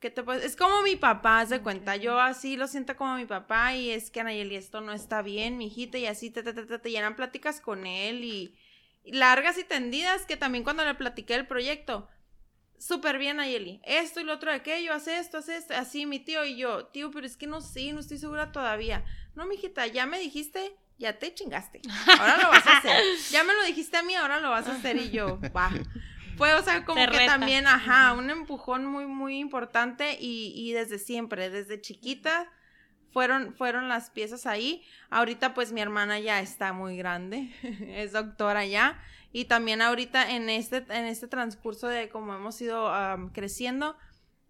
¿qué 0.00 0.08
te 0.08 0.22
puedes? 0.22 0.42
Es 0.42 0.56
como 0.56 0.80
mi 0.80 0.96
papá, 0.96 1.40
haz 1.40 1.50
de 1.50 1.60
cuenta. 1.60 1.96
Yo 1.96 2.18
así 2.18 2.56
lo 2.56 2.66
siento 2.66 2.96
como 2.96 3.16
mi 3.16 3.26
papá 3.26 3.74
y 3.74 3.90
es 3.90 4.10
que 4.10 4.20
Anayeli 4.20 4.56
esto 4.56 4.80
no 4.80 4.94
está 4.94 5.20
bien, 5.20 5.58
mi 5.58 5.66
hijita, 5.66 5.98
y 5.98 6.06
así 6.06 6.30
te, 6.30 6.42
te, 6.42 6.54
te, 6.54 6.64
te, 6.64 6.78
te 6.78 6.90
llenan 6.90 7.16
pláticas 7.16 7.60
con 7.60 7.86
él 7.86 8.24
y, 8.24 8.56
y 9.04 9.12
largas 9.12 9.58
y 9.58 9.64
tendidas 9.64 10.24
que 10.24 10.38
también 10.38 10.64
cuando 10.64 10.86
le 10.86 10.94
platiqué 10.94 11.34
el 11.34 11.46
proyecto, 11.46 12.08
súper 12.78 13.18
bien 13.18 13.36
Nayeli, 13.36 13.82
esto 13.84 14.20
y 14.20 14.24
lo 14.24 14.32
otro 14.32 14.50
de 14.50 14.56
aquello, 14.56 14.94
hace 14.94 15.18
esto, 15.18 15.36
hace 15.36 15.54
esto, 15.54 15.74
así 15.74 16.06
mi 16.06 16.18
tío 16.18 16.46
y 16.46 16.56
yo, 16.56 16.86
tío, 16.86 17.10
pero 17.10 17.26
es 17.26 17.36
que 17.36 17.46
no 17.46 17.60
sé, 17.60 17.92
no 17.92 18.00
estoy 18.00 18.16
segura 18.16 18.52
todavía. 18.52 19.04
No, 19.34 19.44
mijita, 19.44 19.86
ya 19.86 20.06
me 20.06 20.18
dijiste, 20.18 20.74
ya 20.96 21.18
te 21.18 21.34
chingaste. 21.34 21.82
Ahora 22.18 22.38
lo 22.38 22.48
vas 22.48 22.66
a 22.66 22.78
hacer. 22.78 23.02
Ya 23.32 23.44
me 23.44 23.52
lo 23.52 23.64
dijiste 23.64 23.98
a 23.98 24.02
mí, 24.02 24.14
ahora 24.14 24.40
lo 24.40 24.48
vas 24.48 24.66
a 24.66 24.76
hacer 24.76 24.96
y 24.96 25.10
yo, 25.10 25.38
va. 25.54 25.70
Fue, 26.38 26.54
o 26.54 26.62
sea, 26.62 26.84
como 26.84 27.00
que 27.00 27.06
reta. 27.06 27.26
también, 27.26 27.66
ajá, 27.66 28.14
un 28.14 28.30
empujón 28.30 28.86
muy, 28.86 29.06
muy 29.06 29.38
importante 29.38 30.16
y, 30.20 30.52
y 30.56 30.72
desde 30.72 30.98
siempre, 30.98 31.50
desde 31.50 31.80
chiquita, 31.80 32.50
fueron, 33.12 33.54
fueron 33.54 33.88
las 33.88 34.10
piezas 34.10 34.46
ahí. 34.46 34.84
Ahorita, 35.10 35.52
pues, 35.52 35.72
mi 35.72 35.80
hermana 35.80 36.18
ya 36.20 36.40
está 36.40 36.72
muy 36.72 36.96
grande, 36.96 37.52
es 37.88 38.12
doctora 38.12 38.64
ya. 38.64 39.02
Y 39.32 39.44
también 39.44 39.82
ahorita 39.82 40.30
en 40.30 40.48
este, 40.48 40.78
en 40.88 41.04
este 41.04 41.28
transcurso 41.28 41.88
de 41.88 42.08
cómo 42.08 42.34
hemos 42.34 42.60
ido 42.62 42.90
creciendo, 43.34 43.96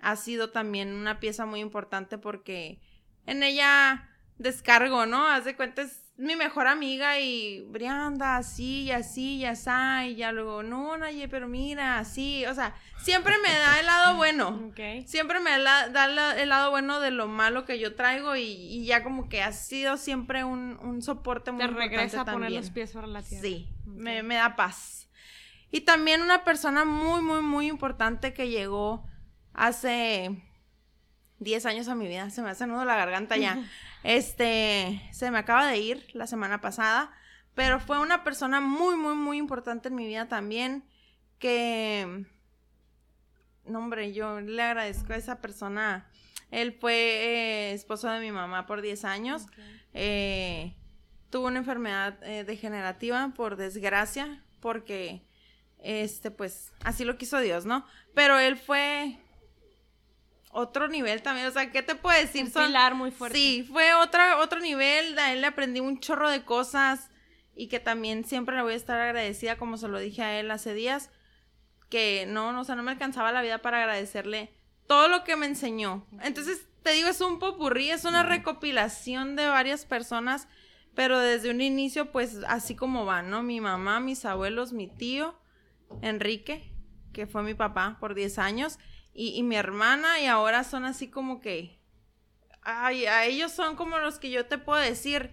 ha 0.01 0.17
sido 0.17 0.51
también 0.51 0.95
una 0.95 1.19
pieza 1.19 1.47
muy 1.47 1.61
importante 1.61 2.19
porque 2.19 2.81
en 3.27 3.43
ella 3.43 4.09
descargo, 4.37 5.07
¿no? 5.07 5.27
Haz 5.27 5.45
de 5.45 5.57
cuenta, 5.57 5.83
es 5.83 6.08
mi 6.19 6.35
mejor 6.35 6.67
amiga 6.67 7.21
y 7.21 7.61
Brianda, 7.69 8.37
así 8.37 8.83
y 8.83 8.91
así 8.91 9.37
y 9.37 9.45
así, 9.45 9.71
y 10.09 10.17
ya 10.17 10.33
luego, 10.33 10.65
no, 10.65 10.97
Naye, 10.97 11.29
pero 11.29 11.47
mira, 11.47 12.01
así, 12.01 12.45
o 12.47 12.55
sea, 12.55 12.75
siempre 12.99 13.35
me 13.41 13.49
da 13.49 13.79
el 13.79 13.87
lado 13.87 14.17
bueno. 14.17 14.73
Siempre 15.07 15.39
me 15.39 15.51
da 15.63 15.85
el 16.35 16.49
lado 16.49 16.71
bueno 16.71 16.99
de 16.99 17.13
lo 17.13 17.29
malo 17.29 17.65
que 17.65 17.79
yo 17.79 17.95
traigo 17.95 18.35
y, 18.35 18.43
y 18.43 18.85
ya 18.85 19.05
como 19.05 19.29
que 19.29 19.43
ha 19.43 19.53
sido 19.53 19.97
siempre 19.97 20.43
un, 20.43 20.77
un 20.83 21.03
soporte 21.03 21.53
muy 21.53 21.61
Te 21.61 21.67
importante 21.69 21.97
regresa 21.97 22.21
a 22.23 22.25
poner 22.25 22.41
también. 22.41 22.63
los 22.63 22.71
pies 22.71 22.91
sobre 22.91 23.07
la 23.07 23.23
tierra. 23.23 23.43
Sí, 23.43 23.69
me, 23.87 24.25
me 24.25 24.35
da 24.35 24.57
paz. 24.57 25.09
Y 25.71 25.83
también 25.83 26.23
una 26.23 26.43
persona 26.43 26.85
muy, 26.85 27.21
muy, 27.21 27.43
muy 27.43 27.69
importante 27.69 28.33
que 28.35 28.49
llegó 28.49 29.07
hace 29.53 30.43
10 31.39 31.67
años 31.67 31.87
a 31.89 31.95
mi 31.95 32.09
vida. 32.09 32.29
Se 32.31 32.43
me 32.43 32.51
hace 32.51 32.67
nudo 32.67 32.85
la 32.85 32.97
garganta 32.97 33.37
ya. 33.37 33.63
Este, 34.03 35.03
se 35.13 35.31
me 35.31 35.39
acaba 35.39 35.67
de 35.67 35.79
ir 35.79 36.07
la 36.15 36.27
semana 36.27 36.61
pasada, 36.61 37.11
pero 37.55 37.81
fue 37.81 37.99
una 37.99 38.25
persona 38.25 38.61
muy, 38.61 38.97
muy, 38.97 39.15
muy 39.15 39.39
importante 39.39 39.89
en 39.89 39.95
mi 39.95 40.07
vida 40.07 40.29
también 40.29 40.85
que... 41.39 42.27
No, 43.65 43.81
hombre, 43.81 44.13
yo 44.13 44.41
le 44.41 44.63
agradezco 44.63 45.13
a 45.13 45.17
esa 45.17 45.41
persona. 45.43 46.11
Él 46.51 46.73
fue 46.73 46.95
eh, 46.95 47.73
esposo 47.73 48.09
de 48.09 48.21
mi 48.21 48.33
mamá 48.33 48.67
por 48.67 48.81
10 48.81 49.05
años. 49.05 49.47
Eh, 49.93 50.75
tuvo 51.29 51.49
una 51.49 51.59
enfermedad 51.59 52.19
eh, 52.23 52.45
degenerativa, 52.45 53.33
por 53.37 53.57
desgracia, 53.57 54.43
porque, 54.61 55.27
este, 55.79 56.31
pues, 56.31 56.73
así 56.83 57.05
lo 57.05 57.19
quiso 57.19 57.41
Dios, 57.41 57.67
¿no? 57.67 57.85
Pero 58.15 58.39
él 58.39 58.57
fue 58.57 59.19
otro 60.51 60.89
nivel 60.89 61.23
también, 61.23 61.47
o 61.47 61.51
sea, 61.51 61.71
¿qué 61.71 61.83
te 61.83 61.95
puedo 61.95 62.19
decir? 62.19 62.45
Un 62.45 62.51
Son- 62.51 62.67
pilar 62.67 62.95
muy 62.95 63.11
fuerte. 63.11 63.37
Sí, 63.39 63.65
fue 63.71 63.95
otra, 63.95 64.39
otro 64.39 64.61
nivel, 64.61 65.19
a 65.19 65.33
él 65.33 65.41
le 65.43 65.47
aprendí 65.47 65.81
un 65.81 66.01
chorro 66.01 66.29
de 66.31 66.45
cosas 66.45 67.11
y 67.55 67.69
que 67.69 67.81
también 67.81 68.25
siempre 68.25 68.57
le 68.57 68.63
voy 68.63 68.73
a 68.75 68.77
estar 68.77 68.99
agradecida, 69.01 69.57
como 69.57 69.77
se 69.77 69.89
lo 69.89 69.99
dije 69.99 70.23
a 70.23 70.39
él 70.41 70.51
hace 70.51 70.75
días. 70.75 71.11
que 71.91 72.27
no, 72.29 72.53
no, 72.53 72.61
o 72.61 72.65
sea, 72.65 72.75
no 72.77 72.83
me 72.83 72.91
alcanzaba 72.91 73.33
la 73.33 73.41
vida 73.41 73.63
para 73.63 73.79
agradecerle 73.79 74.53
todo 74.87 75.09
lo 75.09 75.25
que 75.25 75.37
me 75.37 75.47
enseñó. 75.47 76.07
Entonces, 76.23 76.67
te 76.83 76.93
digo, 76.93 77.09
es 77.09 77.21
un 77.23 77.39
popurrí, 77.39 77.91
es 77.91 78.05
una 78.05 78.23
recopilación 78.23 79.37
de 79.37 79.49
varias 79.49 79.87
personas, 79.87 80.49
pero 80.95 81.19
desde 81.19 81.51
un 81.51 81.63
inicio, 81.63 82.13
pues 82.13 82.41
así 82.47 82.77
como 82.77 83.07
van, 83.07 83.31
¿no? 83.31 83.43
Mi 83.43 83.61
mamá, 83.63 84.01
mis 84.01 84.25
abuelos, 84.27 84.73
mi 84.75 84.87
tío, 84.87 85.39
Enrique, 86.03 86.73
que 87.15 87.27
fue 87.27 87.43
mi 87.43 87.55
papá 87.55 87.97
por 88.01 88.15
10 88.15 88.39
años, 88.39 88.79
y, 89.19 89.37
y 89.37 89.43
mi 89.43 89.57
hermana, 89.57 90.21
y 90.21 90.27
ahora 90.27 90.63
son 90.65 90.85
así 90.85 91.09
como 91.09 91.41
que, 91.41 91.79
ay, 92.63 93.07
a 93.07 93.25
ellos 93.25 93.51
son 93.53 93.75
como 93.77 93.99
los 93.99 94.19
que 94.19 94.31
yo 94.31 94.47
te 94.47 94.59
puedo 94.59 94.81
decir, 94.81 95.31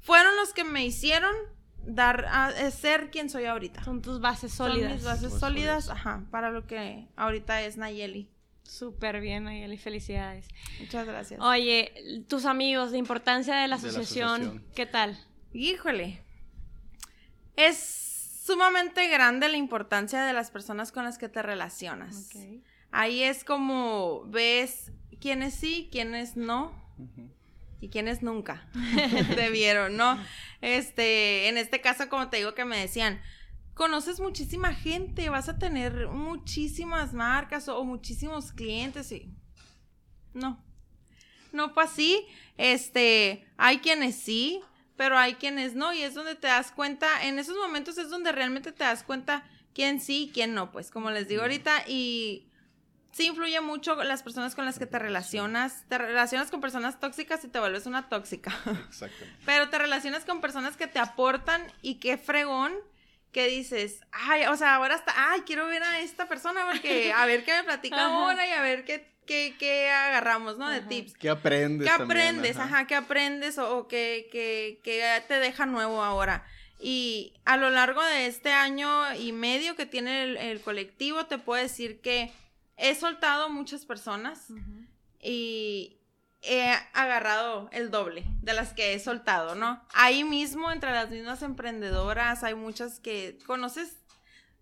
fueron 0.00 0.36
los 0.36 0.52
que 0.52 0.64
me 0.64 0.84
hicieron 0.84 1.34
dar 1.78 2.24
a, 2.26 2.46
a 2.46 2.70
ser 2.70 3.10
quien 3.10 3.30
soy 3.30 3.44
ahorita. 3.44 3.82
Son 3.84 4.02
tus 4.02 4.20
bases 4.20 4.52
Son 4.52 4.70
sólidas. 4.70 4.92
mis 4.94 5.04
bases 5.04 5.32
sólidas, 5.32 5.84
sólidas. 5.84 5.90
ajá, 5.90 6.24
para 6.30 6.50
lo 6.50 6.66
que 6.66 7.06
ahorita 7.16 7.62
es 7.62 7.76
Nayeli. 7.76 8.28
Súper 8.64 9.20
bien, 9.20 9.44
Nayeli, 9.44 9.78
felicidades. 9.78 10.48
Muchas 10.80 11.06
gracias. 11.06 11.40
Oye, 11.40 12.24
tus 12.28 12.44
amigos, 12.46 12.90
de 12.90 12.98
importancia 12.98 13.54
de 13.54 13.68
la 13.68 13.76
De 13.76 13.82
la 13.82 13.88
asociación, 13.88 14.28
asociación. 14.42 14.72
¿qué 14.74 14.86
tal? 14.86 15.18
Híjole. 15.52 16.22
Es 17.56 18.42
sumamente 18.44 19.08
grande 19.08 19.48
la 19.48 19.56
importancia 19.56 20.24
de 20.24 20.32
las 20.32 20.50
personas 20.50 20.92
con 20.92 21.04
las 21.04 21.16
que 21.18 21.28
te 21.28 21.42
relacionas. 21.42 22.28
Ahí 22.98 23.24
es 23.24 23.44
como 23.44 24.24
ves 24.24 24.90
quiénes 25.20 25.52
sí, 25.52 25.90
quiénes 25.92 26.34
no 26.34 26.72
y 27.78 27.90
quiénes 27.90 28.22
nunca 28.22 28.70
te 29.34 29.50
vieron, 29.50 29.98
¿no? 29.98 30.18
Este, 30.62 31.48
en 31.48 31.58
este 31.58 31.82
caso, 31.82 32.08
como 32.08 32.30
te 32.30 32.38
digo 32.38 32.54
que 32.54 32.64
me 32.64 32.78
decían, 32.78 33.20
conoces 33.74 34.18
muchísima 34.18 34.72
gente, 34.72 35.28
vas 35.28 35.50
a 35.50 35.58
tener 35.58 36.08
muchísimas 36.08 37.12
marcas 37.12 37.68
o, 37.68 37.76
o 37.76 37.84
muchísimos 37.84 38.50
clientes 38.52 39.12
y 39.12 39.30
no. 40.32 40.64
No 41.52 41.74
fue 41.74 41.84
así. 41.84 42.26
Este, 42.56 43.46
hay 43.58 43.80
quienes 43.80 44.16
sí, 44.16 44.62
pero 44.96 45.18
hay 45.18 45.34
quienes 45.34 45.74
no 45.74 45.92
y 45.92 46.00
es 46.00 46.14
donde 46.14 46.34
te 46.34 46.46
das 46.46 46.72
cuenta, 46.72 47.26
en 47.26 47.38
esos 47.38 47.58
momentos 47.58 47.98
es 47.98 48.08
donde 48.08 48.32
realmente 48.32 48.72
te 48.72 48.84
das 48.84 49.02
cuenta 49.02 49.46
quién 49.74 50.00
sí 50.00 50.28
y 50.28 50.30
quién 50.30 50.54
no, 50.54 50.72
pues 50.72 50.90
como 50.90 51.10
les 51.10 51.28
digo 51.28 51.42
ahorita 51.42 51.84
y 51.86 52.48
sí 53.16 53.26
influye 53.28 53.60
mucho 53.62 53.94
las 54.04 54.22
personas 54.22 54.54
con 54.54 54.64
las 54.66 54.78
que 54.78 54.84
te 54.86 54.98
relacionas, 54.98 55.84
te 55.88 55.96
relacionas 55.96 56.50
con 56.50 56.60
personas 56.60 57.00
tóxicas 57.00 57.42
y 57.44 57.48
te 57.48 57.58
vuelves 57.58 57.86
una 57.86 58.08
tóxica. 58.10 58.50
Exactamente. 58.88 59.38
Pero 59.46 59.70
te 59.70 59.78
relacionas 59.78 60.24
con 60.26 60.40
personas 60.42 60.76
que 60.76 60.86
te 60.86 60.98
aportan 60.98 61.62
y 61.80 61.94
qué 61.94 62.18
fregón 62.18 62.74
que 63.32 63.46
dices, 63.48 64.00
ay, 64.12 64.44
o 64.46 64.56
sea, 64.56 64.74
ahora 64.74 64.94
hasta, 64.96 65.12
ay, 65.30 65.40
quiero 65.46 65.66
ver 65.66 65.82
a 65.82 66.00
esta 66.00 66.28
persona 66.28 66.66
porque 66.70 67.12
a 67.12 67.24
ver 67.26 67.44
qué 67.44 67.52
me 67.54 67.64
platica 67.64 67.96
ahora 68.06 68.46
y 68.46 68.50
a 68.50 68.60
ver 68.60 68.84
qué, 68.84 69.10
qué, 69.26 69.54
qué 69.58 69.90
agarramos, 69.90 70.58
¿no? 70.58 70.68
De 70.68 70.80
tips. 70.82 71.14
¿Qué 71.14 71.30
aprendes? 71.30 71.90
¿Qué 71.90 71.96
también? 71.96 72.18
aprendes? 72.28 72.56
Ajá, 72.58 72.86
¿qué 72.86 72.94
aprendes 72.96 73.56
o, 73.58 73.78
o 73.78 73.88
qué, 73.88 74.28
qué- 74.30 74.80
qué 74.84 75.22
te 75.26 75.38
deja 75.38 75.64
nuevo 75.66 76.02
ahora? 76.02 76.44
Y 76.78 77.32
a 77.46 77.56
lo 77.56 77.70
largo 77.70 78.02
de 78.04 78.26
este 78.26 78.52
año 78.52 79.14
y 79.14 79.32
medio 79.32 79.74
que 79.76 79.86
tiene 79.86 80.22
el, 80.24 80.36
el 80.36 80.60
colectivo, 80.60 81.24
te 81.26 81.38
puedo 81.38 81.62
decir 81.62 82.00
que 82.02 82.30
he 82.76 82.94
soltado 82.94 83.48
muchas 83.48 83.84
personas 83.84 84.48
y 85.20 85.98
he 86.42 86.72
agarrado 86.92 87.68
el 87.72 87.90
doble 87.90 88.24
de 88.42 88.52
las 88.52 88.72
que 88.72 88.94
he 88.94 89.00
soltado, 89.00 89.54
¿no? 89.54 89.84
Ahí 89.92 90.24
mismo, 90.24 90.70
entre 90.70 90.92
las 90.92 91.10
mismas 91.10 91.42
emprendedoras, 91.42 92.44
hay 92.44 92.54
muchas 92.54 93.00
que 93.00 93.38
conoces. 93.46 93.96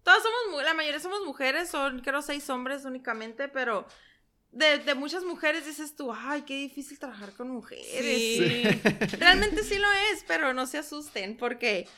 Todas 0.03 0.23
somos, 0.23 0.63
la 0.63 0.75
mayoría 0.75 1.01
somos 1.01 1.25
mujeres, 1.25 1.69
son 1.69 2.01
creo 2.01 2.23
seis 2.23 2.49
hombres 2.51 2.85
únicamente, 2.85 3.49
pero 3.49 3.87
de, 4.53 4.79
de 4.79 4.95
muchas 4.95 5.25
mujeres 5.25 5.67
dices 5.67 5.97
tú, 5.97 6.13
ay, 6.13 6.43
qué 6.43 6.55
difícil 6.55 6.99
trabajar 6.99 7.33
con 7.33 7.51
mujeres. 7.51 7.87
Sí. 7.87 8.63
Realmente 9.19 9.65
sí 9.65 9.79
lo 9.79 9.91
es, 10.13 10.25
pero 10.27 10.55
no 10.55 10.67
se 10.67 10.79
asusten 10.79 11.37
porque 11.37 11.89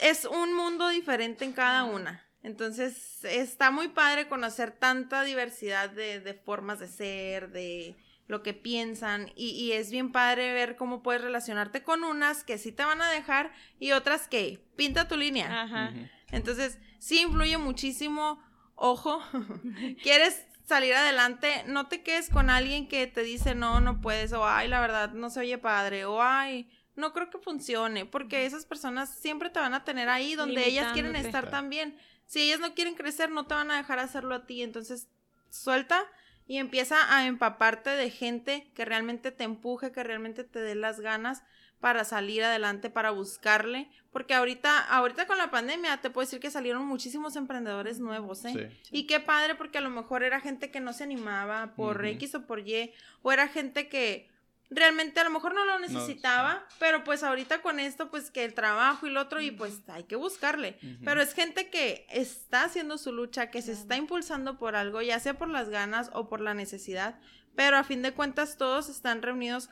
es 0.00 0.24
un 0.24 0.54
mundo 0.54 0.88
diferente 0.88 1.44
en 1.44 1.52
cada 1.52 1.84
una. 1.84 2.26
Entonces 2.42 3.24
está 3.24 3.70
muy 3.70 3.88
padre 3.88 4.28
conocer 4.28 4.72
tanta 4.72 5.22
diversidad 5.22 5.90
de, 5.90 6.20
de 6.20 6.34
formas 6.34 6.78
de 6.80 6.88
ser, 6.88 7.50
de 7.50 7.96
lo 8.26 8.42
que 8.42 8.54
piensan 8.54 9.30
y, 9.36 9.50
y 9.50 9.72
es 9.72 9.90
bien 9.90 10.10
padre 10.10 10.52
ver 10.52 10.76
cómo 10.76 11.02
puedes 11.02 11.22
relacionarte 11.22 11.82
con 11.82 12.02
unas 12.04 12.44
que 12.44 12.58
sí 12.58 12.72
te 12.72 12.84
van 12.84 13.02
a 13.02 13.10
dejar 13.10 13.52
y 13.78 13.92
otras 13.92 14.26
que 14.28 14.58
pinta 14.76 15.06
tu 15.08 15.16
línea. 15.16 15.62
Ajá. 15.62 15.92
Entonces, 16.30 16.78
sí 16.98 17.20
influye 17.20 17.58
muchísimo. 17.58 18.42
Ojo, 18.74 19.22
quieres 20.02 20.44
salir 20.64 20.94
adelante, 20.94 21.64
no 21.66 21.88
te 21.88 22.02
quedes 22.02 22.30
con 22.30 22.48
alguien 22.48 22.88
que 22.88 23.06
te 23.06 23.22
dice 23.22 23.54
no, 23.54 23.80
no 23.80 24.00
puedes, 24.00 24.32
o 24.32 24.46
ay, 24.46 24.68
la 24.68 24.80
verdad, 24.80 25.12
no 25.12 25.28
se 25.28 25.40
oye 25.40 25.58
padre, 25.58 26.04
o 26.06 26.22
ay, 26.22 26.70
no 26.94 27.12
creo 27.12 27.30
que 27.30 27.38
funcione, 27.38 28.06
porque 28.06 28.46
esas 28.46 28.64
personas 28.64 29.14
siempre 29.14 29.50
te 29.50 29.60
van 29.60 29.74
a 29.74 29.84
tener 29.84 30.08
ahí 30.08 30.34
donde 30.34 30.66
ellas 30.66 30.92
quieren 30.92 31.16
estar 31.16 31.42
Claro. 31.42 31.50
también. 31.50 31.98
Si 32.32 32.40
ellas 32.40 32.60
no 32.60 32.72
quieren 32.72 32.94
crecer, 32.94 33.30
no 33.30 33.44
te 33.44 33.52
van 33.52 33.70
a 33.70 33.76
dejar 33.76 33.98
hacerlo 33.98 34.34
a 34.34 34.46
ti, 34.46 34.62
entonces 34.62 35.06
suelta 35.50 36.02
y 36.46 36.56
empieza 36.56 37.14
a 37.14 37.26
empaparte 37.26 37.90
de 37.90 38.08
gente 38.08 38.70
que 38.74 38.86
realmente 38.86 39.32
te 39.32 39.44
empuje, 39.44 39.92
que 39.92 40.02
realmente 40.02 40.42
te 40.42 40.60
dé 40.60 40.74
las 40.74 41.00
ganas 41.00 41.42
para 41.78 42.04
salir 42.04 42.42
adelante, 42.42 42.88
para 42.88 43.10
buscarle, 43.10 43.90
porque 44.12 44.32
ahorita, 44.32 44.78
ahorita 44.80 45.26
con 45.26 45.36
la 45.36 45.50
pandemia 45.50 46.00
te 46.00 46.08
puedo 46.08 46.24
decir 46.24 46.40
que 46.40 46.50
salieron 46.50 46.86
muchísimos 46.86 47.36
emprendedores 47.36 47.98
nuevos, 48.00 48.46
¿eh? 48.46 48.70
Sí. 48.82 48.90
Y 48.90 49.06
qué 49.06 49.20
padre 49.20 49.54
porque 49.54 49.76
a 49.76 49.82
lo 49.82 49.90
mejor 49.90 50.22
era 50.22 50.40
gente 50.40 50.70
que 50.70 50.80
no 50.80 50.94
se 50.94 51.04
animaba 51.04 51.74
por. 51.76 52.02
X 52.06 52.34
o 52.36 52.46
por 52.46 52.66
Y, 52.66 52.94
o 53.20 53.30
era 53.30 53.48
gente 53.48 53.90
que 53.90 54.31
realmente 54.74 55.20
a 55.20 55.24
lo 55.24 55.30
mejor 55.30 55.54
no 55.54 55.64
lo 55.64 55.78
necesitaba, 55.78 56.66
pero 56.78 57.04
pues 57.04 57.22
ahorita 57.22 57.62
con 57.62 57.80
esto, 57.80 58.10
pues 58.10 58.30
que 58.30 58.44
el 58.44 58.54
trabajo 58.54 59.06
y 59.06 59.10
lo 59.10 59.20
otro, 59.20 59.40
y 59.40 59.50
pues 59.50 59.80
hay 59.88 60.04
que 60.04 60.16
buscarle. 60.16 60.78
Pero 61.04 61.20
es 61.20 61.34
gente 61.34 61.70
que 61.70 62.06
está 62.10 62.64
haciendo 62.64 62.98
su 62.98 63.12
lucha, 63.12 63.50
que 63.50 63.62
se 63.62 63.72
está 63.72 63.96
impulsando 63.96 64.58
por 64.58 64.76
algo, 64.76 65.02
ya 65.02 65.20
sea 65.20 65.34
por 65.34 65.48
las 65.48 65.68
ganas 65.68 66.10
o 66.14 66.28
por 66.28 66.40
la 66.40 66.54
necesidad, 66.54 67.18
pero 67.54 67.76
a 67.76 67.84
fin 67.84 68.02
de 68.02 68.12
cuentas 68.12 68.56
todos 68.56 68.88
están 68.88 69.22
reunidos 69.22 69.68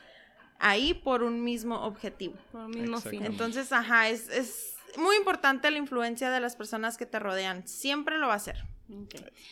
ahí 0.58 0.94
por 0.94 1.22
un 1.22 1.42
mismo 1.42 1.82
objetivo. 1.82 2.36
Por 2.52 2.62
el 2.62 2.68
mismo 2.68 3.00
fin. 3.00 3.24
Entonces, 3.24 3.72
ajá, 3.72 4.08
es, 4.08 4.28
es 4.28 4.74
muy 4.96 5.16
importante 5.16 5.70
la 5.70 5.78
influencia 5.78 6.30
de 6.30 6.40
las 6.40 6.56
personas 6.56 6.96
que 6.96 7.06
te 7.06 7.18
rodean. 7.18 7.66
Siempre 7.66 8.18
lo 8.18 8.28
va 8.28 8.34
a 8.34 8.38
ser. 8.38 8.64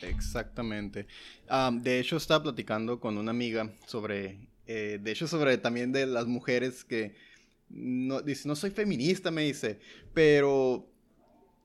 Exactamente. 0.03 1.07
Am, 1.49 1.83
de 1.83 2.01
hecho, 2.01 2.17
estaba 2.17 2.43
platicando 2.43 3.01
con 3.01 3.19
una 3.19 3.31
amiga 3.31 3.71
sobre, 3.87 4.49
eh, 4.69 5.01
de 5.03 5.11
hecho, 5.11 5.27
sobre 5.27 5.57
también 5.57 5.93
de 5.93 6.05
las 6.05 6.27
mujeres 6.27 6.85
que, 6.85 7.15
no, 7.71 8.21
dice, 8.21 8.47
no 8.47 8.55
soy 8.55 8.71
feminista, 8.71 9.31
me 9.31 9.43
dice, 9.43 9.81
pero 10.13 10.87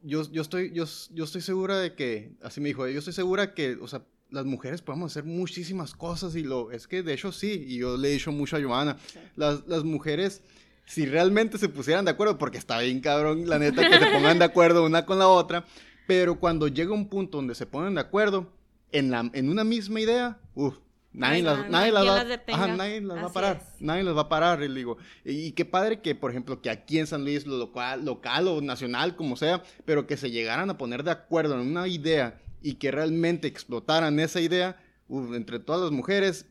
yo, 0.02 0.32
yo, 0.32 0.42
estoy, 0.42 0.72
yo, 0.72 0.86
yo 1.12 1.26
estoy 1.26 1.42
segura 1.42 1.78
de 1.80 1.96
que, 1.96 2.32
así 2.42 2.62
me 2.62 2.70
dijo, 2.70 2.88
yo 2.88 3.00
estoy 3.00 3.13
segura 3.13 3.54
que, 3.54 3.78
o 3.82 3.89
sea, 3.89 4.06
las 4.30 4.46
mujeres 4.46 4.82
podemos 4.82 5.12
hacer 5.12 5.26
muchísimas 5.26 5.94
cosas 5.94 6.36
y 6.38 6.44
lo, 6.44 6.72
es 6.72 6.88
que 6.88 7.04
de 7.04 7.13
hecho 7.13 7.34
sí, 7.34 7.66
y 7.68 7.78
yo 7.80 7.98
le 7.98 8.08
he 8.08 8.13
dicho 8.13 8.32
mucho 8.32 8.56
a 8.56 8.63
Joana, 8.63 8.98
las, 9.36 9.68
las 9.68 9.84
mujeres, 9.84 10.42
si 10.86 11.06
realmente 11.06 11.58
se 11.58 11.68
pusieran 11.68 12.06
de 12.06 12.12
acuerdo, 12.12 12.38
porque 12.38 12.58
está 12.58 12.80
bien 12.80 13.02
cabrón, 13.02 13.50
la 13.50 13.60
neta, 13.60 13.82
que 13.82 14.00
se 14.00 14.12
pongan 14.12 14.39
de 14.39 14.46
acuerdo 14.46 14.86
una 14.86 15.06
con 15.06 15.20
la 15.20 15.28
otra, 15.28 15.66
pero 16.08 16.39
cuando 16.39 16.70
llega 16.70 16.94
un 16.94 17.10
punto 17.10 17.38
donde 17.38 17.54
se 17.54 17.66
ponen 17.66 17.96
de 17.96 18.02
acuerdo 18.02 18.50
en, 18.94 19.12
la, 19.12 19.30
en 19.34 19.50
una 19.50 19.66
misma 19.66 20.00
idea, 20.00 20.39
uff, 20.56 20.78
nadie, 21.13 21.43
las, 21.43 21.69
nadie 21.69 21.91
las 21.91 22.08
va, 22.08 22.23
las 22.23 22.39
ajá, 22.47 22.67
nadie 22.67 23.02
las 23.02 23.17
va 23.17 23.28
a 23.28 23.34
parar, 23.34 23.62
es. 23.62 23.82
nadie 23.82 24.04
las 24.04 24.15
va 24.15 24.21
a 24.21 24.30
parar, 24.30 24.63
y 24.63 24.67
digo, 24.73 24.97
y, 25.23 25.47
y 25.47 25.52
qué 25.52 25.65
padre 25.65 26.02
que, 26.02 26.15
por 26.15 26.32
ejemplo, 26.32 26.62
que 26.62 26.69
aquí 26.69 26.99
en 26.99 27.08
San 27.08 27.23
Luis, 27.23 27.45
lo 27.45 27.58
local, 27.58 28.04
local 28.04 28.47
o 28.47 28.62
nacional, 28.62 29.15
como 29.15 29.36
sea, 29.36 29.63
pero 29.86 30.08
que 30.08 30.17
se 30.17 30.32
llegaran 30.32 30.69
a 30.69 30.78
poner 30.78 31.04
de 31.04 31.12
acuerdo 31.12 31.56
en 31.56 31.67
una 31.67 31.88
idea 31.88 32.39
y 32.62 32.76
que 32.76 32.91
realmente 32.91 33.47
explotaran 33.47 34.19
esa 34.19 34.39
idea, 34.39 34.78
uf, 35.08 35.34
entre 35.36 35.60
todas 35.60 35.82
las 35.82 35.91
mujeres, 35.91 36.45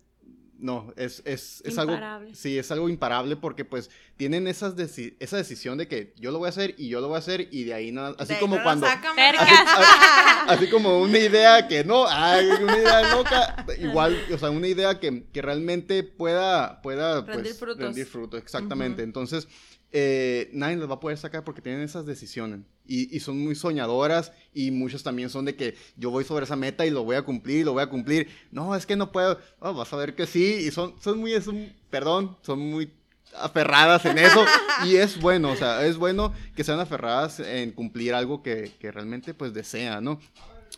no, 0.58 0.92
es, 0.96 1.22
es, 1.24 1.60
es 1.64 1.76
algo, 1.78 1.92
Imparable. 1.94 2.34
sí, 2.34 2.56
es 2.56 2.70
algo 2.70 2.88
imparable 2.88 3.36
porque 3.36 3.64
pues 3.64 3.90
tienen 4.16 4.46
esas 4.46 4.76
deci- 4.76 5.16
esa 5.18 5.36
decisión 5.36 5.76
de 5.78 5.88
que 5.88 6.14
yo 6.18 6.30
lo 6.30 6.38
voy 6.38 6.46
a 6.46 6.50
hacer 6.50 6.74
y 6.78 6.88
yo 6.88 7.00
lo 7.00 7.08
voy 7.08 7.16
a 7.16 7.18
hacer 7.18 7.48
y 7.50 7.64
de 7.64 7.74
ahí 7.74 7.90
nada, 7.90 8.14
así 8.18 8.34
De 8.34 8.38
como 8.40 8.56
no 8.56 8.62
cuando. 8.62 8.86
¿verdad? 8.86 9.00
así 10.48 10.68
como 10.70 11.00
una 11.00 11.18
idea 11.18 11.66
que 11.66 11.84
no, 11.84 12.06
ay, 12.08 12.46
una 12.46 12.76
idea 12.78 13.14
loca, 13.16 13.66
igual, 13.78 14.16
o 14.32 14.38
sea, 14.38 14.50
una 14.50 14.68
idea 14.68 15.00
que, 15.00 15.24
que 15.32 15.42
realmente 15.42 16.02
pueda, 16.04 16.80
pueda, 16.82 17.24
pues, 17.24 17.36
Rendir 17.36 17.54
frutos. 17.54 17.78
rendir 17.84 18.06
frutos, 18.06 18.40
exactamente, 18.40 19.02
Ujú. 19.02 19.08
entonces, 19.08 19.48
eh, 19.92 20.50
nadie 20.52 20.76
las 20.76 20.88
va 20.88 20.94
a 20.94 21.00
poder 21.00 21.18
sacar 21.18 21.44
porque 21.44 21.62
tienen 21.62 21.82
esas 21.82 22.06
decisiones. 22.06 22.60
Y, 22.86 23.14
y 23.14 23.20
son 23.20 23.38
muy 23.38 23.54
soñadoras 23.54 24.32
y 24.52 24.70
muchos 24.70 25.02
también 25.02 25.30
son 25.30 25.44
de 25.44 25.54
que 25.54 25.76
yo 25.96 26.10
voy 26.10 26.24
sobre 26.24 26.44
esa 26.44 26.56
meta 26.56 26.84
y 26.84 26.90
lo 26.90 27.04
voy 27.04 27.16
a 27.16 27.22
cumplir, 27.22 27.64
lo 27.64 27.74
voy 27.74 27.82
a 27.82 27.88
cumplir, 27.88 28.28
no, 28.50 28.74
es 28.74 28.86
que 28.86 28.96
no 28.96 29.12
puedo, 29.12 29.38
Oh, 29.60 29.72
vas 29.72 29.92
a 29.92 29.96
ver 29.96 30.14
que 30.14 30.26
sí, 30.26 30.64
y 30.66 30.70
son, 30.72 30.94
son 31.00 31.20
muy, 31.20 31.32
es 31.32 31.46
un, 31.46 31.72
perdón, 31.90 32.36
son 32.42 32.58
muy 32.58 32.90
aferradas 33.38 34.04
en 34.04 34.18
eso. 34.18 34.44
Y 34.84 34.96
es 34.96 35.20
bueno, 35.20 35.52
o 35.52 35.56
sea, 35.56 35.86
es 35.86 35.96
bueno 35.96 36.32
que 36.56 36.64
sean 36.64 36.80
aferradas 36.80 37.38
en 37.38 37.70
cumplir 37.70 38.14
algo 38.14 38.42
que, 38.42 38.72
que 38.80 38.90
realmente 38.90 39.32
pues 39.32 39.54
desean, 39.54 40.02
¿no? 40.02 40.18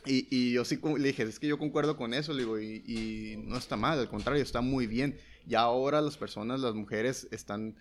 Y, 0.04 0.26
y 0.30 0.52
yo 0.52 0.64
sí 0.64 0.78
le 0.98 1.08
dije, 1.08 1.22
es 1.22 1.38
que 1.38 1.46
yo 1.46 1.58
concuerdo 1.58 1.96
con 1.96 2.12
eso, 2.12 2.34
le 2.34 2.40
digo, 2.40 2.58
y, 2.58 2.82
y, 2.86 3.36
no 3.38 3.56
está 3.56 3.76
mal, 3.76 3.98
al 3.98 4.08
contrario, 4.08 4.42
está 4.42 4.60
muy 4.60 4.86
bien. 4.86 5.18
Y 5.48 5.54
ahora 5.54 6.02
las 6.02 6.18
personas, 6.18 6.60
las 6.60 6.74
mujeres 6.74 7.28
están, 7.30 7.76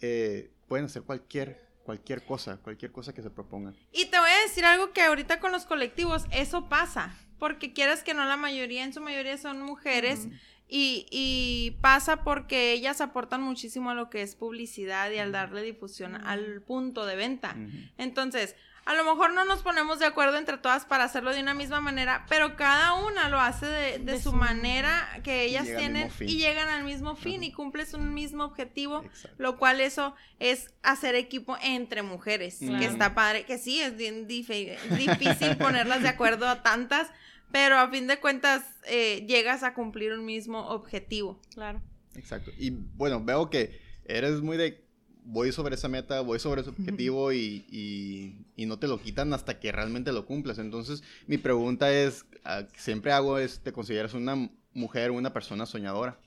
eh, 0.00 0.50
pueden 0.72 0.86
hacer 0.86 1.02
cualquier, 1.02 1.60
cualquier 1.84 2.24
cosa, 2.24 2.56
cualquier 2.56 2.92
cosa 2.92 3.12
que 3.12 3.20
se 3.20 3.28
propongan. 3.28 3.76
Y 3.92 4.06
te 4.06 4.18
voy 4.18 4.30
a 4.30 4.42
decir 4.48 4.64
algo 4.64 4.94
que 4.94 5.02
ahorita 5.02 5.38
con 5.38 5.52
los 5.52 5.66
colectivos, 5.66 6.24
eso 6.30 6.70
pasa, 6.70 7.14
porque 7.38 7.74
quieras 7.74 8.02
que 8.02 8.14
no, 8.14 8.24
la 8.24 8.38
mayoría, 8.38 8.82
en 8.82 8.94
su 8.94 9.02
mayoría 9.02 9.36
son 9.36 9.60
mujeres. 9.60 10.28
Y, 10.66 11.04
y, 11.10 11.76
pasa 11.82 12.24
porque 12.24 12.72
ellas 12.72 13.02
aportan 13.02 13.42
muchísimo 13.42 13.90
a 13.90 13.94
lo 13.94 14.08
que 14.08 14.22
es 14.22 14.34
publicidad 14.34 15.10
y 15.10 15.18
al 15.18 15.30
darle 15.30 15.60
difusión 15.60 16.14
al 16.14 16.62
punto 16.62 17.04
de 17.04 17.16
venta. 17.16 17.54
Entonces, 17.98 18.56
a 18.84 18.94
lo 18.94 19.04
mejor 19.04 19.32
no 19.32 19.44
nos 19.44 19.62
ponemos 19.62 19.98
de 20.00 20.06
acuerdo 20.06 20.36
entre 20.38 20.58
todas 20.58 20.84
para 20.84 21.04
hacerlo 21.04 21.32
de 21.32 21.40
una 21.40 21.54
misma 21.54 21.80
manera, 21.80 22.26
pero 22.28 22.56
cada 22.56 22.94
una 22.94 23.28
lo 23.28 23.38
hace 23.38 23.66
de, 23.66 23.98
de, 23.98 24.20
su, 24.20 24.32
manera 24.32 25.20
que 25.22 25.44
ellas 25.44 25.64
tienen 25.64 26.10
y 26.20 26.38
llegan 26.38 26.68
al 26.68 26.84
mismo 26.84 27.14
fin 27.14 27.44
y 27.44 27.52
cumples 27.52 27.94
un 27.94 28.12
mismo 28.12 28.44
objetivo, 28.44 29.02
Exacto. 29.04 29.36
lo 29.38 29.56
cual 29.56 29.80
eso 29.80 30.16
es 30.40 30.74
hacer 30.82 31.14
equipo 31.14 31.56
entre 31.62 32.02
mujeres, 32.02 32.58
claro. 32.58 32.78
que 32.80 32.86
está 32.86 33.14
padre, 33.14 33.44
que 33.44 33.58
sí, 33.58 33.80
es 33.80 33.96
bien 33.96 34.26
difícil 34.26 35.56
ponerlas 35.58 36.02
de 36.02 36.08
acuerdo 36.08 36.48
a 36.48 36.62
tantas, 36.62 37.08
pero 37.52 37.78
a 37.78 37.88
fin 37.88 38.08
de 38.08 38.18
cuentas 38.18 38.64
eh, 38.86 39.24
llegas 39.28 39.62
a 39.62 39.74
cumplir 39.74 40.12
un 40.12 40.24
mismo 40.24 40.68
objetivo. 40.68 41.40
Claro. 41.54 41.80
Exacto. 42.16 42.50
Y 42.58 42.70
bueno, 42.70 43.22
veo 43.22 43.48
que 43.48 43.80
eres 44.04 44.40
muy 44.40 44.56
de 44.56 44.84
voy 45.24 45.52
sobre 45.52 45.74
esa 45.74 45.88
meta, 45.88 46.20
voy 46.20 46.38
sobre 46.38 46.62
ese 46.62 46.70
objetivo 46.70 47.32
y, 47.32 47.64
y, 47.70 48.46
y, 48.56 48.66
no 48.66 48.78
te 48.78 48.88
lo 48.88 49.00
quitan 49.00 49.32
hasta 49.32 49.60
que 49.60 49.72
realmente 49.72 50.12
lo 50.12 50.26
cumples. 50.26 50.58
Entonces, 50.58 51.02
mi 51.26 51.38
pregunta 51.38 51.92
es, 51.92 52.24
uh, 52.44 52.64
siempre 52.76 53.12
hago 53.12 53.38
es, 53.38 53.60
¿te 53.60 53.72
consideras 53.72 54.14
una 54.14 54.50
mujer, 54.72 55.10
una 55.10 55.32
persona 55.32 55.66
soñadora? 55.66 56.18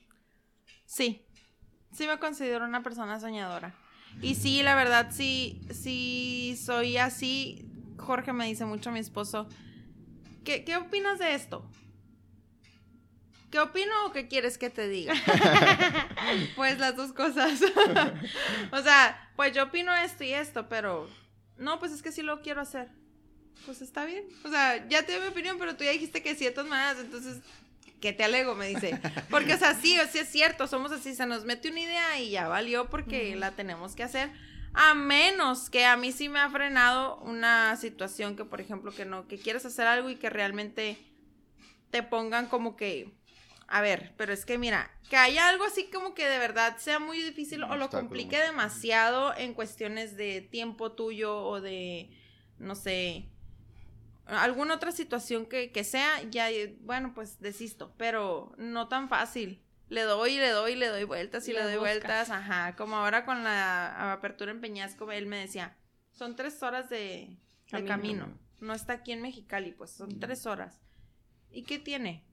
Sí, 0.85 1.25
sí 1.91 2.07
me 2.07 2.19
considero 2.19 2.65
una 2.65 2.83
persona 2.83 3.19
soñadora. 3.19 3.75
Y 4.21 4.35
sí, 4.35 4.63
la 4.63 4.75
verdad, 4.75 5.11
sí, 5.11 5.61
sí 5.71 6.57
soy 6.63 6.97
así. 6.97 7.69
Jorge 7.97 8.33
me 8.33 8.45
dice 8.45 8.65
mucho 8.65 8.89
a 8.89 8.93
mi 8.93 8.99
esposo, 8.99 9.47
¿qué, 10.43 10.63
qué 10.63 10.77
opinas 10.77 11.19
de 11.19 11.33
esto? 11.35 11.69
¿Qué 13.55 13.61
opino 13.61 13.93
o 14.05 14.11
qué 14.11 14.27
quieres 14.27 14.57
que 14.57 14.69
te 14.69 14.89
diga? 14.89 15.13
pues 16.57 16.77
las 16.77 16.97
dos 16.97 17.13
cosas. 17.13 17.61
o 18.73 18.81
sea, 18.81 19.31
pues 19.37 19.53
yo 19.53 19.63
opino 19.63 19.95
esto 19.95 20.25
y 20.25 20.33
esto, 20.33 20.67
pero 20.67 21.09
no, 21.57 21.79
pues 21.79 21.93
es 21.93 22.01
que 22.01 22.11
sí 22.11 22.21
lo 22.21 22.41
quiero 22.41 22.59
hacer. 22.59 22.89
Pues 23.65 23.81
está 23.81 24.03
bien. 24.03 24.25
O 24.43 24.49
sea, 24.49 24.85
ya 24.89 25.05
te 25.05 25.13
doy 25.13 25.21
mi 25.21 25.27
opinión, 25.29 25.57
pero 25.57 25.77
tú 25.77 25.85
ya 25.85 25.91
dijiste 25.91 26.21
que 26.21 26.35
sí 26.35 26.43
de 26.43 26.51
todas 26.51 26.69
maneras, 26.69 26.97
entonces, 26.99 27.37
¿qué 28.01 28.11
te 28.11 28.25
alego? 28.25 28.55
Me 28.55 28.67
dice. 28.67 28.99
Porque, 29.29 29.53
o 29.53 29.57
sea, 29.57 29.73
sí, 29.73 29.97
sí 30.11 30.17
es 30.17 30.27
cierto, 30.27 30.67
somos 30.67 30.91
así, 30.91 31.15
se 31.15 31.25
nos 31.25 31.45
mete 31.45 31.69
una 31.69 31.79
idea 31.79 32.19
y 32.19 32.31
ya 32.31 32.49
valió 32.49 32.89
porque 32.89 33.37
la 33.37 33.51
tenemos 33.51 33.95
que 33.95 34.03
hacer. 34.03 34.31
A 34.73 34.95
menos 34.95 35.69
que 35.69 35.85
a 35.85 35.95
mí 35.95 36.11
sí 36.11 36.27
me 36.27 36.39
ha 36.39 36.49
frenado 36.49 37.21
una 37.21 37.77
situación 37.77 38.35
que, 38.35 38.43
por 38.43 38.59
ejemplo, 38.59 38.93
que 38.93 39.05
no, 39.05 39.29
que 39.29 39.39
quieres 39.39 39.65
hacer 39.65 39.87
algo 39.87 40.09
y 40.09 40.17
que 40.17 40.29
realmente 40.29 40.97
te 41.89 42.03
pongan 42.03 42.47
como 42.47 42.75
que 42.75 43.13
a 43.67 43.81
ver, 43.81 44.13
pero 44.17 44.33
es 44.33 44.45
que 44.45 44.57
mira, 44.57 44.91
que 45.09 45.17
haya 45.17 45.49
algo 45.49 45.63
así 45.65 45.89
como 45.91 46.13
que 46.13 46.27
de 46.27 46.37
verdad 46.37 46.77
sea 46.77 46.99
muy 46.99 47.19
difícil 47.21 47.63
o 47.63 47.75
lo 47.75 47.89
complique 47.89 48.39
demasiado 48.39 49.35
en 49.35 49.53
cuestiones 49.53 50.15
de 50.15 50.41
tiempo 50.41 50.91
tuyo 50.91 51.43
o 51.43 51.61
de, 51.61 52.09
no 52.59 52.75
sé, 52.75 53.27
alguna 54.25 54.75
otra 54.75 54.91
situación 54.91 55.45
que, 55.45 55.71
que 55.71 55.83
sea, 55.83 56.21
ya, 56.23 56.47
bueno, 56.81 57.13
pues 57.13 57.39
desisto, 57.39 57.93
pero 57.97 58.53
no 58.57 58.87
tan 58.87 59.09
fácil. 59.09 59.61
Le 59.87 60.01
doy, 60.01 60.37
le 60.37 60.49
doy, 60.49 60.75
le 60.75 60.87
doy 60.87 61.03
vueltas 61.03 61.47
y 61.47 61.53
le, 61.53 61.59
le 61.59 61.65
doy 61.65 61.77
vueltas, 61.77 62.31
ajá, 62.31 62.75
como 62.75 62.97
ahora 62.97 63.23
con 63.23 63.43
la 63.43 64.13
apertura 64.13 64.51
en 64.51 64.59
Peñasco, 64.59 65.11
él 65.11 65.27
me 65.27 65.37
decía, 65.37 65.75
son 66.11 66.35
tres 66.35 66.63
horas 66.63 66.89
de 66.89 67.37
camino, 67.69 67.83
de 67.83 67.87
camino. 67.87 68.39
no 68.61 68.73
está 68.73 68.93
aquí 68.93 69.11
en 69.11 69.21
Mexicali, 69.21 69.73
pues 69.73 69.91
son 69.91 70.19
tres 70.19 70.47
horas. 70.47 70.81
¿Y 71.51 71.63
qué 71.63 71.77
tiene? 71.77 72.23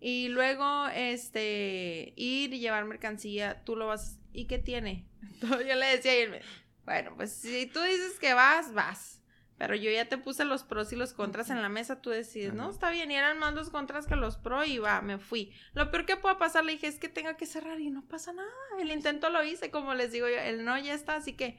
Y 0.00 0.28
luego, 0.28 0.88
este, 0.88 2.12
ir 2.16 2.52
y 2.52 2.58
llevar 2.58 2.84
mercancía, 2.84 3.62
tú 3.64 3.76
lo 3.76 3.86
vas, 3.86 4.18
¿y 4.32 4.46
qué 4.46 4.58
tiene? 4.58 5.06
Entonces 5.22 5.66
yo 5.66 5.74
le 5.74 5.86
decía 5.86 6.12
a 6.12 6.14
él, 6.14 6.40
bueno, 6.84 7.14
pues 7.16 7.32
si 7.32 7.66
tú 7.66 7.80
dices 7.80 8.18
que 8.20 8.34
vas, 8.34 8.72
vas. 8.72 9.16
Pero 9.58 9.74
yo 9.74 9.90
ya 9.90 10.06
te 10.06 10.18
puse 10.18 10.44
los 10.44 10.64
pros 10.64 10.92
y 10.92 10.96
los 10.96 11.14
contras 11.14 11.48
en 11.48 11.62
la 11.62 11.70
mesa, 11.70 12.02
tú 12.02 12.10
decides, 12.10 12.52
no, 12.52 12.70
está 12.70 12.90
bien, 12.90 13.10
y 13.10 13.14
eran 13.16 13.38
más 13.38 13.54
los 13.54 13.70
contras 13.70 14.06
que 14.06 14.14
los 14.14 14.36
pros 14.36 14.68
y 14.68 14.78
va, 14.78 15.00
me 15.00 15.18
fui. 15.18 15.50
Lo 15.72 15.90
peor 15.90 16.04
que 16.04 16.16
pueda 16.16 16.36
pasar, 16.36 16.64
le 16.64 16.72
dije, 16.72 16.88
es 16.88 16.98
que 16.98 17.08
tenga 17.08 17.38
que 17.38 17.46
cerrar 17.46 17.80
y 17.80 17.88
no 17.88 18.04
pasa 18.06 18.34
nada. 18.34 18.50
El 18.78 18.90
intento 18.90 19.30
lo 19.30 19.42
hice, 19.42 19.70
como 19.70 19.94
les 19.94 20.12
digo 20.12 20.28
yo, 20.28 20.36
el 20.36 20.66
no 20.66 20.78
ya 20.78 20.92
está, 20.92 21.16
así 21.16 21.32
que, 21.32 21.58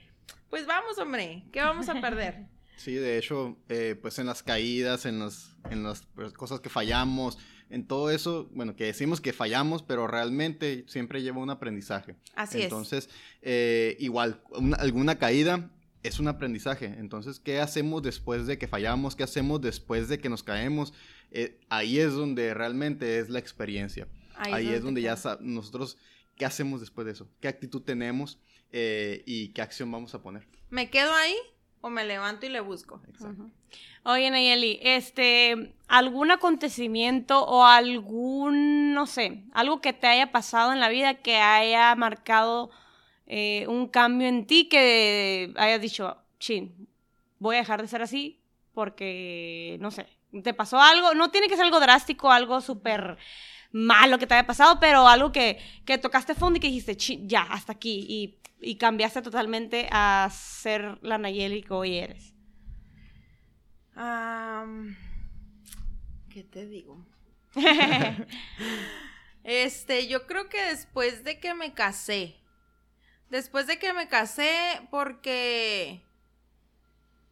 pues 0.52 0.68
vamos, 0.68 1.00
hombre, 1.00 1.46
¿qué 1.52 1.62
vamos 1.62 1.90
a 1.90 2.00
perder? 2.00 2.46
Sí, 2.78 2.94
de 2.94 3.18
hecho, 3.18 3.58
eh, 3.70 3.98
pues 4.00 4.20
en 4.20 4.28
las 4.28 4.44
caídas, 4.44 5.08
en 5.08 5.18
las, 5.18 5.56
en 5.72 5.82
las 5.82 6.04
cosas 6.36 6.60
que 6.60 6.70
fallamos, 6.70 7.40
en 7.70 7.86
todo 7.86 8.12
eso, 8.12 8.50
bueno, 8.54 8.76
que 8.76 8.86
decimos 8.86 9.22
que 9.22 9.34
fallamos, 9.34 9.84
pero 9.84 10.08
realmente 10.08 10.86
siempre 10.88 11.22
lleva 11.22 11.40
un 11.40 11.50
aprendizaje. 11.50 12.16
Así 12.36 12.62
Entonces, 12.62 13.06
es. 13.06 13.10
eh, 13.42 13.98
igual, 14.00 14.42
una, 14.52 14.78
alguna 14.78 15.18
caída 15.18 15.70
es 16.04 16.20
un 16.20 16.28
aprendizaje. 16.28 16.86
Entonces, 16.86 17.40
¿qué 17.40 17.60
hacemos 17.60 18.02
después 18.04 18.48
de 18.48 18.58
que 18.58 18.68
fallamos? 18.68 19.16
¿Qué 19.16 19.24
hacemos 19.24 19.62
después 19.62 20.08
de 20.08 20.20
que 20.20 20.30
nos 20.30 20.44
caemos? 20.44 20.94
Eh, 21.32 21.60
ahí 21.70 22.00
es 22.00 22.14
donde 22.14 22.54
realmente 22.54 23.20
es 23.20 23.30
la 23.30 23.40
experiencia. 23.40 24.08
Ahí, 24.36 24.54
ahí 24.54 24.70
es 24.70 24.84
donde 24.84 25.02
ya 25.02 25.18
nosotros, 25.42 25.98
¿qué 26.36 26.46
hacemos 26.46 26.80
después 26.80 27.06
de 27.06 27.14
eso? 27.14 27.28
¿Qué 27.42 27.48
actitud 27.48 27.82
tenemos 27.82 28.40
eh, 28.72 29.24
y 29.26 29.50
qué 29.50 29.62
acción 29.62 29.92
vamos 29.92 30.14
a 30.14 30.22
poner? 30.22 30.48
¿Me 30.70 30.90
quedo 30.90 31.14
ahí? 31.14 31.36
O 31.82 31.90
me 31.90 32.06
levanto 32.06 32.46
y 32.46 32.50
le 32.50 32.60
busco. 32.60 33.02
Exacto. 33.08 33.44
Uh 33.44 33.46
-huh. 33.46 33.52
Oye, 34.04 34.32
Nayeli, 34.32 34.80
este, 34.84 35.74
algún 35.90 36.32
acontecimiento 36.32 37.44
o 37.44 37.66
algún, 37.66 38.94
no 38.94 39.06
sé, 39.06 39.44
algo 39.52 39.82
que 39.82 39.92
te 39.92 40.08
haya 40.08 40.32
pasado 40.32 40.72
en 40.72 40.80
la 40.80 40.88
vida 40.88 41.16
que 41.16 41.36
haya 41.36 41.94
marcado 41.96 42.70
eh, 43.26 43.66
un 43.68 43.88
cambio 43.90 44.30
en 44.30 44.46
ti 44.46 44.70
que 44.70 45.52
hayas 45.58 45.82
dicho, 45.82 46.18
chin, 46.40 46.88
voy 47.40 47.58
a 47.58 47.60
dejar 47.60 47.82
de 47.82 47.90
ser 47.90 48.02
así 48.02 48.40
porque, 48.74 49.76
no 49.82 49.92
sé, 49.92 50.08
te 50.42 50.54
pasó 50.54 50.80
algo, 50.80 51.14
no 51.14 51.30
tiene 51.30 51.50
que 51.50 51.58
ser 51.58 51.66
algo 51.66 51.82
drástico, 51.82 52.32
algo 52.32 52.62
súper 52.62 53.18
malo 53.72 54.18
que 54.18 54.28
te 54.28 54.36
haya 54.36 54.48
pasado, 54.48 54.80
pero 54.80 55.06
algo 55.06 55.34
que, 55.34 55.60
que 55.84 55.98
tocaste 55.98 56.34
fondo 56.34 56.58
y 56.58 56.60
que 56.62 56.68
dijiste, 56.68 56.96
ya, 57.28 57.42
hasta 57.42 57.74
aquí, 57.74 58.06
y, 58.08 58.38
y, 58.60 58.78
cambiaste 58.78 59.22
totalmente 59.22 59.88
a 59.92 60.30
ser 60.32 60.98
la 61.02 61.18
Nayeli 61.18 61.64
que 61.64 61.74
hoy 61.74 61.98
eres. 61.98 62.34
Um, 63.96 64.96
¿Qué 66.30 66.44
te 66.44 66.66
digo? 66.66 67.06
este, 69.44 70.08
yo 70.08 70.28
creo 70.28 70.50
que 70.50 70.62
después 70.70 71.24
de 71.24 71.40
que 71.40 71.54
me 71.54 71.74
casé, 71.74 72.36
después 73.30 73.68
de 73.68 73.80
que 73.80 73.94
me 73.94 74.08
casé, 74.08 74.52
porque 74.92 76.04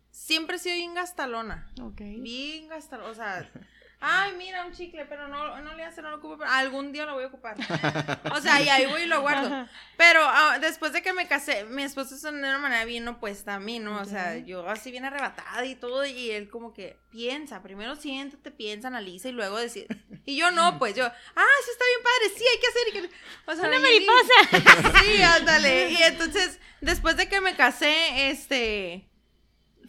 siempre 0.10 0.56
he 0.56 0.60
sido 0.60 0.76
bien 0.76 0.96
gastalona. 0.96 1.72
Ok. 1.82 2.02
Bien 2.20 2.68
gastalona, 2.68 3.10
o 3.10 3.14
sea... 3.14 3.52
Ay, 4.00 4.34
mira, 4.38 4.66
un 4.66 4.74
chicle, 4.74 5.06
pero 5.06 5.28
no, 5.28 5.60
no 5.62 5.74
le 5.74 5.84
hace, 5.84 6.02
no 6.02 6.10
lo 6.10 6.18
ocupo. 6.18 6.38
Pero 6.38 6.52
algún 6.52 6.92
día 6.92 7.06
lo 7.06 7.14
voy 7.14 7.24
a 7.24 7.28
ocupar. 7.28 7.56
O 8.36 8.42
sea, 8.42 8.62
y 8.62 8.68
ahí 8.68 8.86
voy 8.86 9.04
y 9.04 9.06
lo 9.06 9.22
guardo. 9.22 9.68
Pero 9.98 10.22
uh, 10.26 10.60
después 10.60 10.92
de 10.94 11.02
que 11.02 11.14
me 11.14 11.28
casé, 11.28 11.64
mi 11.66 11.84
esposo 11.84 12.16
es 12.16 12.22
de 12.22 12.30
una 12.30 12.58
manera 12.58 12.84
bien 12.86 13.08
opuesta 13.08 13.56
a 13.56 13.60
mí, 13.60 13.80
¿no? 13.80 14.02
O 14.02 14.06
sea, 14.06 14.38
yo 14.38 14.68
así 14.68 14.92
bien 14.92 15.06
arrebatada 15.06 15.66
y 15.66 15.76
todo, 15.76 16.06
y 16.06 16.32
él 16.32 16.50
como 16.50 16.74
que 16.74 16.98
piensa, 17.10 17.62
primero 17.62 17.96
siéntate, 17.96 18.52
piensa, 18.52 18.90
analiza 18.90 19.30
y 19.30 19.32
luego 19.32 19.58
decide. 19.58 19.88
Y 20.26 20.36
yo 20.36 20.52
no, 20.52 20.78
pues 20.80 20.96
yo, 20.96 21.06
ah, 21.06 21.46
sí 21.64 21.72
está 21.72 21.86
bien 21.86 22.04
padre, 22.04 22.38
sí, 22.38 22.46
hay 22.52 22.60
que 22.60 22.68
hacer. 22.68 22.88
Y 22.88 22.92
que... 22.92 23.16
O 23.46 23.56
sea, 23.56 23.70
una 23.70 23.80
mariposa. 23.80 25.00
Sí, 25.04 25.22
ándale. 25.22 25.92
Y 25.92 25.98
entonces, 26.04 26.60
después 26.82 27.16
de 27.16 27.30
que 27.30 27.42
me 27.42 27.56
casé, 27.56 28.30
este, 28.30 29.08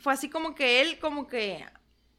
fue 0.00 0.12
así 0.12 0.28
como 0.28 0.54
que 0.54 0.82
él, 0.82 0.98
como 0.98 1.26
que 1.26 1.66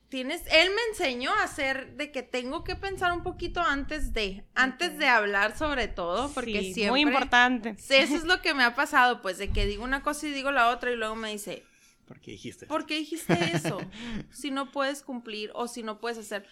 tienes, 0.09 0.41
él 0.51 0.69
me 0.73 0.81
enseñó 0.89 1.33
a 1.33 1.43
hacer 1.43 1.95
de 1.95 2.11
que 2.11 2.23
tengo 2.23 2.63
que 2.63 2.75
pensar 2.75 3.11
un 3.11 3.23
poquito 3.23 3.61
antes 3.61 4.13
de, 4.13 4.45
antes 4.55 4.97
de 4.97 5.07
hablar 5.07 5.57
sobre 5.57 5.87
todo, 5.87 6.31
porque 6.33 6.59
sí, 6.59 6.73
siempre... 6.73 6.91
Muy 6.91 7.01
importante. 7.01 7.75
Sí, 7.77 7.95
eso 7.95 8.15
es 8.15 8.23
lo 8.23 8.41
que 8.41 8.53
me 8.53 8.63
ha 8.63 8.75
pasado, 8.75 9.21
pues, 9.21 9.37
de 9.37 9.49
que 9.49 9.65
digo 9.65 9.83
una 9.83 10.03
cosa 10.03 10.27
y 10.27 10.31
digo 10.31 10.51
la 10.51 10.69
otra 10.69 10.91
y 10.91 10.95
luego 10.95 11.15
me 11.15 11.31
dice... 11.31 11.63
¿Por 12.05 12.21
qué 12.21 12.31
dijiste 12.31 12.67
¿Por 12.67 12.85
qué 12.85 12.95
dijiste 12.95 13.33
eso? 13.53 13.79
si 14.31 14.49
no 14.49 14.71
puedes 14.71 15.01
cumplir 15.01 15.51
o 15.53 15.67
si 15.67 15.83
no 15.83 15.99
puedes 15.99 16.17
hacer... 16.17 16.45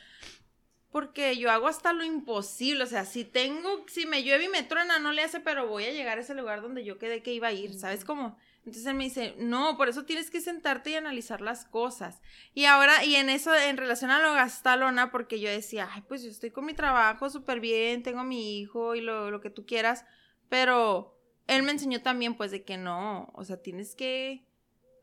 porque 0.89 1.38
yo 1.38 1.49
hago 1.49 1.68
hasta 1.68 1.93
lo 1.93 2.03
imposible, 2.03 2.84
o 2.84 2.88
sea, 2.88 3.06
si 3.06 3.24
tengo, 3.24 3.86
si 3.88 4.06
me 4.06 4.24
llueve 4.24 4.45
y 4.45 4.49
me 4.49 4.64
truena, 4.64 4.99
no 4.99 5.14
le 5.14 5.24
hace, 5.24 5.39
pero 5.39 5.68
voy 5.68 5.86
a 5.86 5.91
llegar 5.91 6.18
a 6.18 6.22
ese 6.22 6.36
lugar 6.36 6.62
donde 6.62 6.84
yo 6.84 6.97
quedé 6.97 7.24
que 7.24 7.34
iba 7.34 7.47
a 7.47 7.53
ir, 7.53 7.74
¿sabes 7.74 8.03
cómo? 8.03 8.38
Entonces 8.66 8.86
él 8.88 8.95
me 8.95 9.03
dice, 9.03 9.36
no, 9.38 9.78
por 9.78 9.89
eso 9.89 10.05
tienes 10.05 10.32
que 10.32 10.41
sentarte 10.41 10.89
y 10.89 10.95
analizar 10.95 11.39
las 11.39 11.66
cosas. 11.66 12.20
Y 12.55 12.66
ahora, 12.66 13.05
y 13.05 13.16
en 13.16 13.30
eso, 13.30 13.53
en 13.53 13.78
relación 13.78 14.09
a 14.09 14.20
lo 14.20 14.34
gastalona, 14.34 15.11
porque 15.11 15.39
yo 15.39 15.49
decía, 15.49 15.88
ay, 15.91 16.03
pues 16.07 16.24
yo 16.24 16.32
estoy 16.32 16.49
con 16.49 16.66
mi 16.66 16.74
trabajo 16.74 17.30
súper 17.30 17.59
bien, 17.59 18.01
tengo 18.01 18.24
mi 18.24 18.59
hijo 18.59 18.95
y 18.95 19.01
lo, 19.01 19.30
lo 19.30 19.39
que 19.39 19.51
tú 19.51 19.68
quieras, 19.68 20.03
pero 20.49 21.16
él 21.45 21.61
me 21.61 21.72
enseñó 21.72 22.01
también, 22.01 22.36
pues, 22.36 22.49
de 22.49 22.63
que 22.63 22.78
no, 22.78 23.30
o 23.34 23.43
sea, 23.43 23.61
tienes 23.61 23.95
que, 23.95 24.47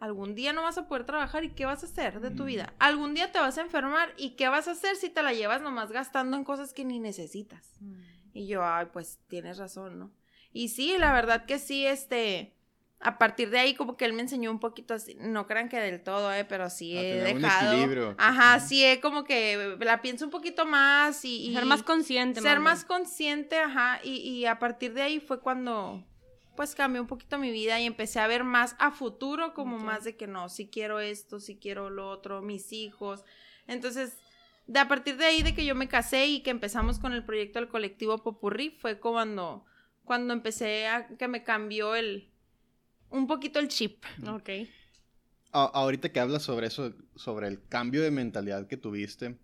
algún 0.01 0.35
día 0.35 0.53
no 0.53 0.65
vas 0.65 0.79
a 0.79 0.89
poder 0.89 1.07
trabajar 1.07 1.45
y 1.45 1.51
qué 1.51 1.65
vas 1.65 1.85
a 1.85 1.87
hacer 1.87 2.21
de 2.21 2.33
tu 2.33 2.45
vida. 2.45 2.75
Algún 2.81 3.15
día 3.15 3.31
te 3.31 3.39
vas 3.39 3.57
a 3.59 3.61
enfermar 3.61 4.13
y 4.17 4.31
qué 4.31 4.49
vas 4.49 4.67
a 4.67 4.73
hacer 4.73 4.97
si 4.97 5.09
te 5.09 5.23
la 5.23 5.33
llevas 5.33 5.63
nomás 5.63 5.93
gastando 5.93 6.37
en 6.37 6.43
cosas 6.43 6.73
que 6.73 6.85
ni 6.85 6.99
necesitas. 6.99 7.79
Y 8.33 8.49
yo, 8.49 8.65
ay, 8.65 8.87
pues 8.93 9.21
tienes 9.29 9.59
razón, 9.59 10.01
¿no? 10.01 10.13
Y 10.53 10.71
sí, 10.71 10.97
la 10.99 11.13
verdad 11.13 11.47
que 11.47 11.61
sí, 11.61 11.87
este 11.87 12.57
a 13.03 13.19
partir 13.19 13.51
de 13.51 13.59
ahí 13.59 13.75
como 13.75 13.97
que 13.97 14.05
él 14.05 14.13
me 14.13 14.23
enseñó 14.23 14.51
un 14.51 14.61
poquito 14.61 14.95
así, 14.95 15.17
no 15.19 15.47
crean 15.47 15.69
que 15.69 15.79
del 15.79 16.03
todo, 16.03 16.33
eh, 16.33 16.45
pero 16.45 16.71
sí 16.71 16.97
he 16.97 17.23
dejado. 17.23 18.15
Ajá, 18.17 18.61
sí 18.61 18.85
he 18.85 19.01
como 19.01 19.25
que 19.25 19.77
la 19.81 20.01
pienso 20.01 20.25
un 20.25 20.31
poquito 20.31 20.65
más 20.65 21.25
y, 21.25 21.53
ser 21.53 21.65
más 21.65 21.83
consciente. 21.83 22.41
Ser 22.41 22.61
más, 22.61 22.85
consciente, 22.85 23.59
ajá, 23.59 24.01
y, 24.05 24.19
y, 24.19 24.47
a 24.47 24.59
partir 24.59 24.95
de 24.95 25.03
ahí 25.03 25.21
fue 25.21 25.41
cuando 25.41 26.05
pues 26.57 26.75
cambió 26.75 27.01
un 27.01 27.09
poquito 27.09 27.39
mi 27.39 27.51
vida 27.51 27.81
y 27.81 27.87
empecé 27.87 28.21
a 28.21 28.27
ver 28.27 28.45
más 28.45 28.77
a 28.79 28.91
futuro 28.91 29.55
como 29.55 29.79
más 29.79 30.05
de 30.05 30.17
que 30.17 30.27
no, 30.27 30.49
si 30.49 30.69
quiero 30.69 31.01
esto, 31.01 31.41
si 31.41 31.57
quiero 31.57 31.91
lo 31.91 32.09
otro, 32.09 32.43
mis 32.43 32.73
hijos. 32.73 33.25
Entonces, 33.67 34.19
de 34.67 34.79
a 34.79 34.87
partir 34.87 35.17
de 35.17 35.25
ahí 35.25 35.43
de 35.43 35.55
que 35.55 35.65
yo 35.65 35.75
me 35.75 35.89
casé 35.89 36.27
y 36.27 36.43
que 36.43 36.51
empezamos 36.51 36.99
con 36.99 37.15
el 37.15 37.25
proyecto 37.25 37.59
del 37.59 37.69
colectivo 37.69 38.19
Popurrí 38.19 38.71
fue 38.71 39.01
cuando 39.01 39.65
cuando 40.05 40.35
empecé 40.35 40.89
a 40.89 41.09
que 41.17 41.29
me 41.29 41.43
cambió 41.43 41.95
el 41.95 42.32
un 43.13 43.27
poquito 43.27 43.59
el 43.59 43.69
chip. 43.69 44.05
Ok. 44.27 44.51
ahorita 45.53 46.11
que 46.11 46.21
hablas 46.21 46.43
sobre 46.43 46.67
eso, 46.67 46.93
sobre 47.15 47.49
el 47.49 47.63
cambio 47.69 48.03
de 48.03 48.11
mentalidad 48.11 48.67
que 48.67 48.77
tuviste, 48.77 49.39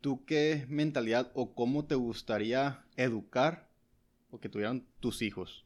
¿tú 0.00 0.24
qué 0.24 0.66
mentalidad 0.68 1.30
o 1.34 1.54
cómo 1.54 1.86
te 1.86 1.94
gustaría 1.94 2.84
educar 2.96 3.68
o 4.30 4.40
que 4.40 4.48
tuvieran 4.48 4.84
tus 5.00 5.22
hijos? 5.22 5.64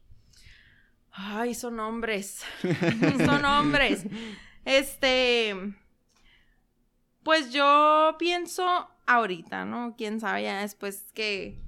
Ay, 1.11 1.55
son 1.55 1.79
hombres. 1.79 2.43
son 3.25 3.43
hombres. 3.45 4.05
Este. 4.63 5.55
Pues 7.23 7.51
yo 7.51 8.15
pienso 8.17 8.87
ahorita, 9.05 9.65
¿no? 9.65 9.95
Quién 9.97 10.19
sabe 10.19 10.43
ya 10.43 10.61
después 10.61 11.11
que 11.13 11.59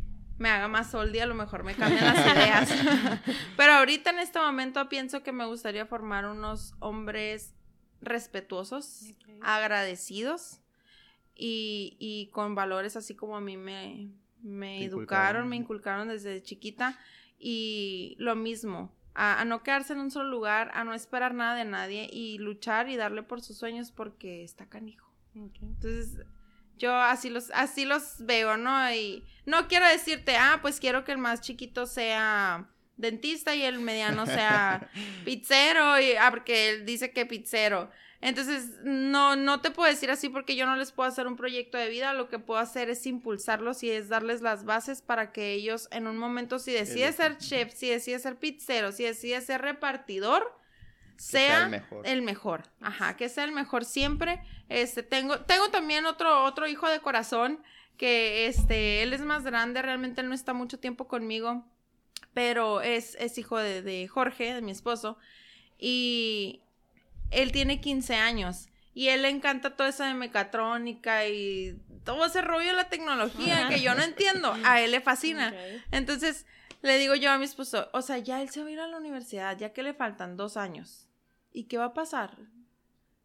me 0.42 0.50
haga 0.50 0.68
más 0.68 0.90
sol 0.90 1.16
y 1.16 1.20
a 1.20 1.28
lo 1.28 1.36
mejor 1.36 1.64
me 1.64 1.76
cambian 1.76 2.04
las 2.04 2.36
ideas. 2.36 2.74
Pero 3.58 3.74
ahorita 3.74 4.10
en 4.10 4.18
este 4.20 4.40
momento 4.40 4.90
pienso 4.90 5.22
que 5.22 5.32
me 5.32 5.46
gustaría 5.46 5.86
formar 5.86 6.26
unos 6.26 6.74
hombres 6.80 7.54
respetuosos, 8.02 9.14
agradecidos 9.42 10.60
y, 11.36 12.30
con 12.34 12.56
valores 12.56 12.96
así 12.96 13.16
como 13.16 13.38
a 13.38 13.42
mí 13.42 13.56
me, 13.56 14.10
me 14.42 14.84
educaron, 14.84 15.48
me 15.48 15.58
inculcaron 15.58 16.08
desde 16.08 16.42
chiquita. 16.42 16.98
Y 17.38 18.16
lo 18.18 18.36
mismo, 18.36 18.92
a, 19.14 19.46
no 19.46 19.62
quedarse 19.62 19.94
en 19.94 20.00
un 20.00 20.10
solo 20.10 20.30
lugar, 20.30 20.72
a 20.74 20.84
no 20.84 20.96
esperar 20.96 21.36
nada 21.36 21.56
de 21.56 21.66
nadie 21.66 22.10
y 22.12 22.40
luchar 22.40 22.90
y 22.90 22.96
darle 22.96 23.22
por 23.22 23.42
sus 23.42 23.58
sueños 23.58 23.92
porque 23.92 24.44
está 24.44 24.66
canijo. 24.66 25.08
Entonces, 25.36 26.18
yo 26.82 26.96
así 26.96 27.30
los, 27.30 27.52
así 27.52 27.86
los 27.86 28.16
veo, 28.20 28.58
¿no? 28.58 28.92
Y 28.92 29.24
no 29.46 29.68
quiero 29.68 29.88
decirte, 29.88 30.36
ah, 30.36 30.60
pues 30.62 30.80
quiero 30.80 31.04
que 31.04 31.12
el 31.12 31.20
más 31.20 31.42
chiquito 31.42 31.86
sea 31.86 32.68
dentista 32.98 33.56
y 33.56 33.62
el 33.64 33.80
mediano 33.80 34.26
sea 34.26 34.90
pizzero, 35.26 36.00
y, 36.00 36.14
ah, 36.14 36.32
porque 36.32 36.70
él 36.70 36.86
dice 36.86 37.12
que 37.12 37.28
pizzero. 37.28 37.92
Entonces, 38.20 38.80
no, 38.84 39.36
no 39.36 39.62
te 39.62 39.72
puedo 39.72 39.90
decir 39.90 40.10
así 40.12 40.30
porque 40.30 40.56
yo 40.56 40.66
no 40.66 40.76
les 40.76 40.92
puedo 40.92 41.10
hacer 41.10 41.28
un 41.28 41.36
proyecto 41.36 41.78
de 41.78 41.90
vida, 41.90 42.14
lo 42.14 42.30
que 42.30 42.40
puedo 42.40 42.60
hacer 42.60 42.90
es 42.90 43.06
impulsarlos 43.06 43.84
y 43.84 43.92
es 43.92 44.10
darles 44.10 44.42
las 44.42 44.64
bases 44.64 45.02
para 45.02 45.32
que 45.32 45.54
ellos 45.54 45.88
en 45.92 46.08
un 46.08 46.18
momento, 46.18 46.58
si 46.58 46.72
decide 46.72 47.12
ser 47.14 47.38
chef, 47.38 47.74
si 47.74 47.90
decide 47.90 48.20
ser 48.20 48.38
pizzero, 48.38 48.92
si 48.92 49.04
decide 49.04 49.42
ser 49.42 49.62
repartidor, 49.62 50.56
sea, 51.22 51.70
el, 52.04 52.22
mejor. 52.24 52.64
Ajá, 52.82 53.16
que 53.16 53.30
sea 53.30 53.44
el 53.44 53.52
mejor 53.52 53.86
siempre. 53.86 54.42
Este, 54.70 55.04
tengo, 55.04 55.40
tengo 55.42 55.70
también 55.70 56.06
otro, 56.06 56.44
otro 56.46 56.68
hijo 56.68 56.90
de 56.90 57.00
corazón 57.00 57.62
que 57.98 58.48
este, 58.48 59.04
él 59.04 59.14
es 59.14 59.22
más 59.22 59.44
grande, 59.44 59.84
realmente 59.84 60.22
él 60.22 60.30
no 60.30 60.34
está 60.34 60.54
mucho 60.54 60.80
tiempo 60.80 61.08
conmigo, 61.08 61.64
pero 62.34 62.82
es, 62.82 63.16
es 63.20 63.38
hijo 63.38 63.60
de, 63.60 63.84
de 63.84 64.08
Jorge, 64.08 64.56
de 64.56 64.64
mi 64.64 64.72
esposo, 64.72 65.20
y 65.78 66.64
él 67.30 67.52
tiene 67.52 67.80
15 67.80 68.16
años. 68.16 68.70
Y 68.94 69.10
él 69.10 69.22
le 69.22 69.30
encanta 69.30 69.76
todo 69.76 69.88
eso 69.88 70.04
de 70.04 70.16
mecatrónica 70.16 71.28
y 71.28 71.80
todo 72.04 72.26
ese 72.26 72.42
rollo 72.42 72.70
de 72.70 72.76
la 72.76 72.90
tecnología 72.90 73.70
que 73.70 73.82
yo 73.82 73.94
no 73.94 74.02
entiendo. 74.02 74.54
A 74.66 74.82
él 74.82 74.92
le 74.92 75.00
fascina. 75.00 75.54
Entonces, 75.92 76.46
le 76.82 76.98
digo 76.98 77.16
yo 77.16 77.32
a 77.32 77.38
mi 77.38 77.46
esposo, 77.46 77.90
o 77.94 78.02
sea, 78.02 78.18
ya 78.18 78.42
él 78.42 78.50
se 78.50 78.64
va 78.64 78.70
a 78.70 78.72
ir 78.72 78.80
a 78.80 78.88
la 78.88 78.98
universidad, 78.98 79.58
ya 79.58 79.72
que 79.72 79.84
le 79.84 79.94
faltan 79.94 80.36
dos 80.36 80.58
años. 80.58 81.08
¿Y 81.54 81.66
qué 81.66 81.78
va 81.78 81.86
a 81.86 81.94
pasar? 81.94 82.38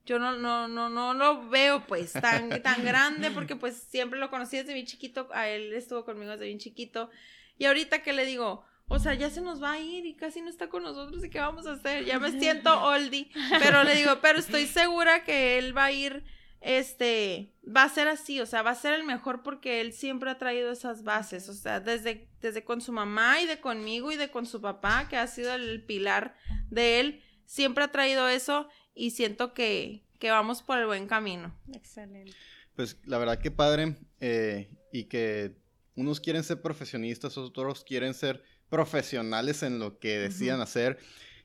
Yo 0.04 0.20
no, 0.20 0.36
no, 0.36 0.68
no, 0.68 0.88
no 0.88 1.14
lo 1.14 1.48
veo 1.48 1.86
pues 1.86 2.12
tan, 2.12 2.48
tan 2.62 2.84
grande 2.84 3.30
porque 3.32 3.56
pues 3.56 3.76
siempre 3.76 4.18
lo 4.18 4.30
conocí 4.30 4.56
desde 4.56 4.72
bien 4.72 4.86
chiquito, 4.86 5.28
a 5.32 5.48
él 5.48 5.72
estuvo 5.72 6.04
conmigo 6.04 6.32
desde 6.32 6.46
bien 6.46 6.58
chiquito. 6.58 7.10
Y 7.58 7.64
ahorita 7.64 8.02
que 8.02 8.12
le 8.12 8.24
digo, 8.24 8.64
o 8.88 9.00
sea, 9.00 9.14
ya 9.14 9.30
se 9.30 9.40
nos 9.40 9.60
va 9.60 9.72
a 9.72 9.80
ir 9.80 10.06
y 10.06 10.14
casi 10.14 10.40
no 10.40 10.48
está 10.48 10.68
con 10.68 10.84
nosotros 10.84 11.24
y 11.24 11.30
qué 11.30 11.40
vamos 11.40 11.66
a 11.66 11.72
hacer. 11.72 12.04
Ya 12.04 12.20
me 12.20 12.30
siento 12.38 12.80
oldie, 12.84 13.30
pero 13.58 13.82
le 13.82 13.96
digo, 13.96 14.18
pero 14.22 14.38
estoy 14.38 14.66
segura 14.66 15.24
que 15.24 15.58
él 15.58 15.76
va 15.76 15.86
a 15.86 15.92
ir, 15.92 16.22
este, 16.60 17.52
va 17.64 17.82
a 17.82 17.88
ser 17.88 18.06
así, 18.06 18.40
o 18.40 18.46
sea, 18.46 18.62
va 18.62 18.70
a 18.70 18.76
ser 18.76 18.94
el 18.94 19.02
mejor 19.02 19.42
porque 19.42 19.80
él 19.80 19.92
siempre 19.92 20.30
ha 20.30 20.38
traído 20.38 20.70
esas 20.70 21.02
bases, 21.02 21.48
o 21.48 21.54
sea, 21.54 21.80
desde, 21.80 22.28
desde 22.40 22.62
con 22.62 22.80
su 22.80 22.92
mamá 22.92 23.40
y 23.40 23.46
de 23.46 23.60
conmigo 23.60 24.12
y 24.12 24.16
de 24.16 24.30
con 24.30 24.46
su 24.46 24.60
papá, 24.60 25.08
que 25.08 25.16
ha 25.16 25.26
sido 25.26 25.52
el 25.52 25.82
pilar 25.82 26.36
de 26.70 27.00
él 27.00 27.22
siempre 27.46 27.84
ha 27.84 27.92
traído 27.92 28.28
eso 28.28 28.68
y 28.94 29.10
siento 29.10 29.54
que, 29.54 30.02
vamos 30.22 30.62
por 30.62 30.78
el 30.78 30.86
buen 30.86 31.06
camino. 31.06 31.54
Excelente. 31.72 32.32
Pues 32.74 32.98
la 33.04 33.18
verdad 33.18 33.38
que 33.38 33.50
padre 33.50 33.96
eh, 34.20 34.68
y 34.92 35.04
que 35.04 35.56
unos 35.94 36.20
quieren 36.20 36.44
ser 36.44 36.60
profesionistas, 36.60 37.38
otros 37.38 37.84
quieren 37.84 38.12
ser 38.12 38.42
profesionales 38.68 39.62
en 39.62 39.78
lo 39.78 39.98
que 39.98 40.18
decidan 40.18 40.60
hacer. 40.60 40.98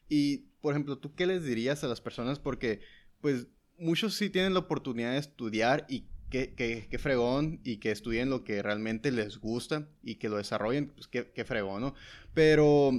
Y, 0.10 0.50
por 0.60 0.74
ejemplo, 0.74 0.98
¿tú 0.98 1.16
qué 1.16 1.26
les 1.26 1.46
dirías 1.46 1.84
a 1.84 1.88
las 1.88 2.02
personas? 2.02 2.40
Porque, 2.40 2.82
pues, 3.22 3.48
muchos 3.78 4.16
sí 4.16 4.30
tienen 4.30 4.54
la 4.54 4.60
oportunidad 4.60 5.14
de 5.14 5.20
estudiar 5.20 5.86
y 5.88 6.06
qué, 6.30 7.00
fregón 7.00 7.62
y 7.64 7.78
que 7.78 7.92
estudien 7.92 8.30
lo 8.30 8.44
que 8.44 8.62
realmente 8.62 9.12
les 9.12 9.38
gusta 9.38 9.88
y 10.04 10.16
que 10.16 10.30
lo 10.30 10.38
desarrollen, 10.38 10.90
pues 10.90 11.08
qué, 11.08 11.32
qué 11.34 11.46
fregón, 11.46 11.82
¿no? 11.82 11.94
Pero 12.34 12.92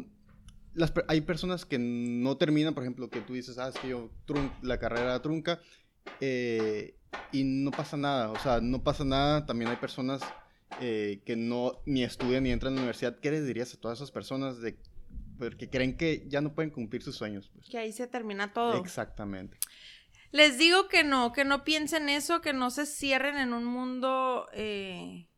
hay 1.09 1.21
personas 1.23 1.65
que 1.65 1.79
no 1.79 2.37
terminan, 2.37 2.75
por 2.75 2.83
ejemplo, 2.83 3.11
que 3.11 3.21
tú 3.21 3.35
dices, 3.35 3.59
ah, 3.59 3.69
es 3.69 3.79
que 3.79 3.89
yo 3.89 4.11
la 4.63 4.79
carrera 4.79 5.21
trunca 5.21 5.61
eh, 6.21 6.97
y 7.31 7.45
no 7.45 7.71
pasa 7.71 7.97
nada, 7.97 8.31
o 8.31 8.39
sea, 8.39 8.61
no 8.61 8.83
pasa 8.83 9.05
nada, 9.05 9.47
también 9.47 9.71
hay 9.71 9.77
personas 9.77 10.23
eh, 10.81 11.21
que 11.27 11.37
no 11.37 11.83
ni 11.85 12.03
estudian 12.03 12.45
ni 12.45 12.51
entran 12.51 12.73
a 12.73 12.77
la 12.77 12.83
universidad, 12.83 13.19
¿qué 13.21 13.31
les 13.31 13.47
dirías 13.47 13.75
a 13.75 13.81
todas 13.81 13.99
esas 13.99 14.11
personas 14.11 14.61
de, 14.61 14.79
que 15.59 15.69
creen 15.69 15.97
que 15.97 16.25
ya 16.29 16.41
no 16.41 16.55
pueden 16.55 16.71
cumplir 16.71 17.03
sus 17.03 17.17
sueños? 17.17 17.51
Pues? 17.55 17.69
Que 17.69 17.79
ahí 17.79 17.93
se 17.93 18.07
termina 18.07 18.53
todo. 18.53 18.79
Exactamente. 18.79 19.59
Les 20.31 20.57
digo 20.57 20.89
que 20.89 21.05
no, 21.05 21.33
que 21.33 21.45
no 21.45 21.63
piensen 21.63 22.09
eso, 22.09 22.41
que 22.41 22.55
no 22.55 22.71
se 22.71 22.87
cierren 22.87 23.37
en 23.37 23.53
un 23.53 23.67
mundo 23.67 24.49
eh, 24.55 25.29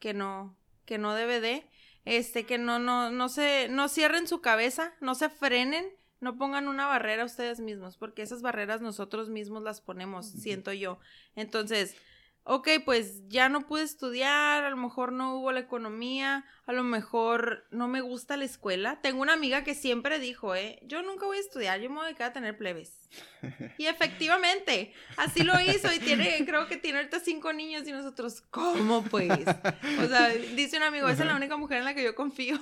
que 0.00 0.14
no, 0.14 0.56
que 0.84 0.98
no 0.98 1.14
debe 1.14 1.40
de 1.40 1.64
este, 2.04 2.44
que 2.44 2.58
no, 2.58 2.78
no, 2.78 3.10
no 3.10 3.28
se, 3.28 3.68
no 3.68 3.88
cierren 3.88 4.26
su 4.26 4.40
cabeza, 4.40 4.92
no 5.00 5.14
se 5.14 5.28
frenen, 5.28 5.86
no 6.20 6.36
pongan 6.36 6.68
una 6.68 6.86
barrera 6.86 7.22
a 7.22 7.26
ustedes 7.26 7.60
mismos, 7.60 7.96
porque 7.96 8.22
esas 8.22 8.42
barreras 8.42 8.80
nosotros 8.80 9.28
mismos 9.28 9.62
las 9.62 9.80
ponemos, 9.80 10.30
siento 10.30 10.72
yo. 10.72 10.98
Entonces, 11.34 11.96
ok, 12.44 12.68
pues 12.84 13.28
ya 13.28 13.48
no 13.48 13.66
pude 13.66 13.82
estudiar, 13.82 14.64
a 14.64 14.70
lo 14.70 14.76
mejor 14.76 15.12
no 15.12 15.36
hubo 15.36 15.52
la 15.52 15.60
economía, 15.60 16.44
a 16.66 16.72
lo 16.72 16.84
mejor 16.84 17.66
no 17.70 17.88
me 17.88 18.00
gusta 18.00 18.36
la 18.36 18.44
escuela. 18.44 19.00
Tengo 19.00 19.22
una 19.22 19.32
amiga 19.32 19.64
que 19.64 19.74
siempre 19.74 20.18
dijo, 20.18 20.54
eh, 20.54 20.78
yo 20.82 21.02
nunca 21.02 21.26
voy 21.26 21.38
a 21.38 21.40
estudiar, 21.40 21.80
yo 21.80 21.90
me 21.90 21.96
voy 21.96 22.10
a 22.10 22.14
quedar 22.14 22.30
a 22.30 22.34
tener 22.34 22.56
plebes. 22.56 23.01
Y 23.78 23.86
efectivamente, 23.86 24.92
así 25.16 25.42
lo 25.42 25.58
hizo 25.60 25.92
y 25.92 25.98
tiene, 25.98 26.44
creo 26.46 26.68
que 26.68 26.76
tiene 26.76 26.98
ahorita 26.98 27.20
cinco 27.20 27.52
niños 27.52 27.86
y 27.86 27.92
nosotros, 27.92 28.42
¿cómo 28.50 29.02
pues? 29.04 29.30
O 29.30 30.08
sea, 30.08 30.28
dice 30.28 30.76
un 30.76 30.84
amigo, 30.84 31.08
esa 31.08 31.22
es 31.22 31.28
la 31.28 31.36
única 31.36 31.56
mujer 31.56 31.78
en 31.78 31.84
la 31.84 31.94
que 31.94 32.04
yo 32.04 32.14
confío. 32.14 32.56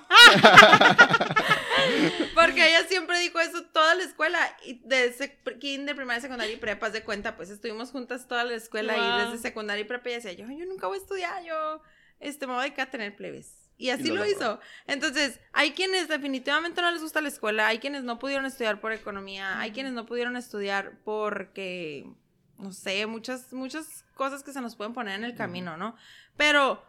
Porque 2.35 2.69
ella 2.69 2.87
siempre 2.89 3.19
dijo 3.21 3.41
eso 3.41 3.65
toda 3.67 3.95
la 3.95 4.05
escuela, 4.05 4.39
y 4.65 4.81
desde 4.85 5.39
kinder, 5.59 5.97
primaria, 5.97 6.21
secundaria 6.21 6.55
y 6.55 6.59
prepa, 6.59 6.91
de 6.91 7.03
cuenta, 7.03 7.37
pues 7.37 7.51
estuvimos 7.51 7.91
juntas 7.91 8.27
toda 8.27 8.45
la 8.45 8.55
escuela 8.55 8.97
y 8.97 9.25
desde 9.25 9.39
secundaria 9.39 9.83
y 9.83 9.85
prepa 9.85 10.11
y 10.11 10.15
decía, 10.15 10.33
yo, 10.33 10.47
yo 10.47 10.67
nunca 10.67 10.87
voy 10.87 10.99
a 10.99 11.01
estudiar, 11.01 11.45
yo 11.45 11.83
este, 12.21 12.47
me 12.47 12.55
voy 12.55 12.61
a 12.61 12.65
dedicar 12.65 12.89
a 12.89 12.91
tener 12.91 13.17
plebes. 13.17 13.70
Y 13.81 13.91
así 13.91 14.09
lo 14.11 14.25
hizo. 14.27 14.61
Entonces, 14.87 15.41
hay 15.53 15.73
quienes 15.73 16.07
definitivamente 16.09 16.83
no 16.83 16.91
les 16.91 17.01
gusta 17.03 17.21
la 17.21 17.29
escuela, 17.29 17.67
hay 17.67 17.79
quienes 17.79 18.05
no 18.05 18.19
pudieron 18.19 18.45
estudiar 18.47 18.81
por 18.81 18.93
economía, 18.93 19.59
hay 19.59 19.71
quienes 19.73 19.93
no 19.95 20.05
pudieron 20.07 20.37
estudiar 20.37 20.99
porque, 21.05 22.07
no 22.59 22.73
sé, 22.73 23.07
muchas, 23.07 23.53
muchas 23.53 24.05
cosas 24.15 24.43
que 24.43 24.53
se 24.53 24.61
nos 24.61 24.77
pueden 24.77 24.93
poner 24.93 25.15
en 25.19 25.25
el 25.25 25.35
camino, 25.35 25.77
¿no? 25.79 25.97
Pero, 26.37 26.85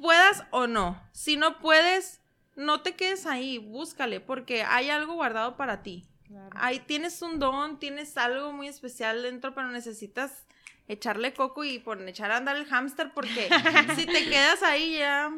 puedas 0.00 0.44
o 0.50 0.66
no, 0.66 1.02
si 1.12 1.36
no 1.36 1.58
puedes, 1.58 2.20
no 2.54 2.80
te 2.80 2.94
quedes 2.94 3.26
ahí, 3.26 3.58
búscale, 3.58 4.20
porque 4.20 4.62
hay 4.62 4.88
algo 4.90 5.14
guardado 5.14 5.56
para 5.56 5.82
ti. 5.82 6.08
Ahí 6.54 6.80
tienes 6.80 7.22
un 7.22 7.38
don, 7.38 7.78
tienes 7.78 8.16
algo 8.16 8.52
muy 8.52 8.68
especial 8.68 9.22
dentro, 9.22 9.54
pero 9.54 9.68
necesitas 9.68 10.46
echarle 10.88 11.34
coco 11.34 11.62
y 11.64 11.78
pon- 11.78 12.08
echar 12.08 12.30
a 12.30 12.36
andar 12.38 12.56
el 12.56 12.64
hámster 12.66 13.12
porque 13.12 13.48
si 13.96 14.06
te 14.06 14.28
quedas 14.28 14.62
ahí 14.62 14.98
ya 14.98 15.30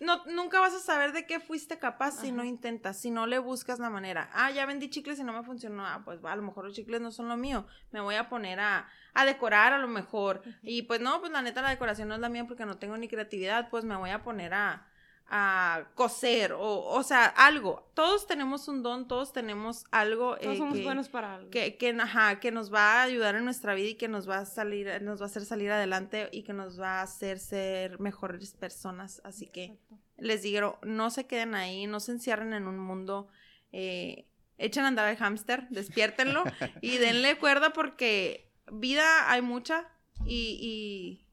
no, 0.00 0.24
nunca 0.26 0.60
vas 0.60 0.74
a 0.74 0.80
saber 0.80 1.12
de 1.12 1.26
qué 1.26 1.40
fuiste 1.40 1.78
capaz 1.78 2.12
si 2.12 2.32
no 2.32 2.42
intentas, 2.42 2.98
si 2.98 3.10
no 3.10 3.26
le 3.26 3.38
buscas 3.38 3.78
la 3.78 3.90
manera. 3.90 4.30
Ah, 4.32 4.50
ya 4.50 4.64
vendí 4.64 4.88
chicles 4.88 5.18
y 5.18 5.24
no 5.24 5.32
me 5.32 5.42
funcionó. 5.42 5.86
Ah, 5.86 6.02
pues 6.04 6.24
va, 6.24 6.32
a 6.32 6.36
lo 6.36 6.42
mejor 6.42 6.64
los 6.64 6.74
chicles 6.74 7.00
no 7.00 7.12
son 7.12 7.28
lo 7.28 7.36
mío. 7.36 7.66
Me 7.92 8.00
voy 8.00 8.14
a 8.14 8.28
poner 8.28 8.60
a, 8.60 8.88
a 9.12 9.24
decorar 9.26 9.74
a 9.74 9.78
lo 9.78 9.88
mejor. 9.88 10.42
Y 10.62 10.82
pues 10.82 11.00
no, 11.00 11.20
pues 11.20 11.30
la 11.32 11.42
neta 11.42 11.60
la 11.60 11.70
decoración 11.70 12.08
no 12.08 12.14
es 12.14 12.20
la 12.20 12.30
mía 12.30 12.46
porque 12.46 12.64
no 12.64 12.78
tengo 12.78 12.96
ni 12.96 13.08
creatividad. 13.08 13.68
Pues 13.68 13.84
me 13.84 13.96
voy 13.96 14.10
a 14.10 14.22
poner 14.22 14.54
a, 14.54 14.86
a 15.32 15.84
coser 15.94 16.52
o, 16.52 16.84
o 16.84 17.02
sea, 17.04 17.24
algo. 17.26 17.88
Todos 17.94 18.26
tenemos 18.26 18.66
un 18.66 18.82
don, 18.82 19.06
todos 19.06 19.32
tenemos 19.32 19.84
algo. 19.92 20.36
Todos 20.36 20.54
eh, 20.54 20.58
somos 20.58 20.74
que- 20.78 20.82
buenos 20.84 21.08
para 21.08 21.36
algo. 21.36 21.50
que, 21.50 21.76
que, 21.76 21.90
ajá, 21.90 22.40
que 22.40 22.50
nos 22.50 22.72
va 22.74 22.94
a 23.00 23.02
ayudar 23.04 23.36
en 23.36 23.44
nuestra 23.44 23.74
vida 23.74 23.88
y 23.90 23.94
que 23.94 24.08
nos 24.08 24.28
va 24.28 24.38
a 24.38 24.44
salir, 24.46 25.00
nos 25.02 25.20
va 25.20 25.24
a 25.24 25.26
hacer 25.26 25.44
salir 25.44 25.70
adelante 25.70 26.28
y 26.32 26.42
que 26.42 26.52
nos 26.52 26.80
va 26.80 26.98
a 26.98 27.02
hacer 27.02 27.38
ser 27.38 28.00
mejores 28.00 28.54
personas. 28.54 29.22
Así 29.24 29.46
que 29.46 29.64
Exacto. 29.64 29.98
les 30.18 30.42
digo, 30.42 30.78
no 30.82 31.10
se 31.10 31.26
queden 31.26 31.54
ahí, 31.54 31.86
no 31.86 32.00
se 32.00 32.12
encierren 32.12 32.52
en 32.52 32.66
un 32.66 32.78
mundo, 32.78 33.28
eh, 33.70 34.26
echen 34.58 34.84
a 34.84 34.88
andar 34.88 35.06
al 35.06 35.16
hámster, 35.16 35.68
despiértenlo 35.70 36.42
y 36.82 36.98
denle 36.98 37.38
cuerda 37.38 37.72
porque 37.72 38.50
vida 38.72 39.30
hay 39.30 39.42
mucha 39.42 39.88
y, 40.26 40.58
y, 40.60 41.26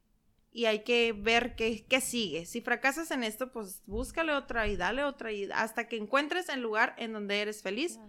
y 0.57 0.65
hay 0.65 0.83
que 0.83 1.13
ver 1.13 1.55
qué, 1.55 1.85
qué 1.87 2.01
sigue. 2.01 2.47
Si 2.47 2.61
fracasas 2.61 3.11
en 3.11 3.23
esto, 3.23 3.51
pues 3.51 3.83
búscale 3.85 4.33
otra 4.33 4.65
y 4.65 4.75
dale 4.75 5.03
otra 5.03 5.31
y 5.31 5.47
hasta 5.51 5.87
que 5.87 5.97
encuentres 5.97 6.49
el 6.49 6.61
lugar 6.61 6.95
en 6.97 7.13
donde 7.13 7.41
eres 7.41 7.61
feliz, 7.61 7.99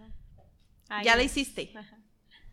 ya 1.03 1.15
la 1.15 1.21
hiciste. 1.21 1.71
Ajá. 1.77 1.99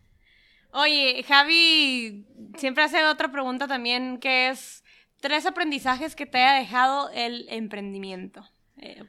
Oye, 0.71 1.23
Javi 1.27 2.27
siempre 2.59 2.83
hace 2.83 3.03
otra 3.05 3.31
pregunta 3.31 3.67
también, 3.67 4.19
que 4.19 4.49
es 4.49 4.83
tres 5.19 5.47
aprendizajes 5.47 6.15
que 6.15 6.27
te 6.27 6.43
haya 6.43 6.59
dejado 6.59 7.09
el 7.09 7.47
emprendimiento. 7.49 8.47
Eh, 8.77 9.03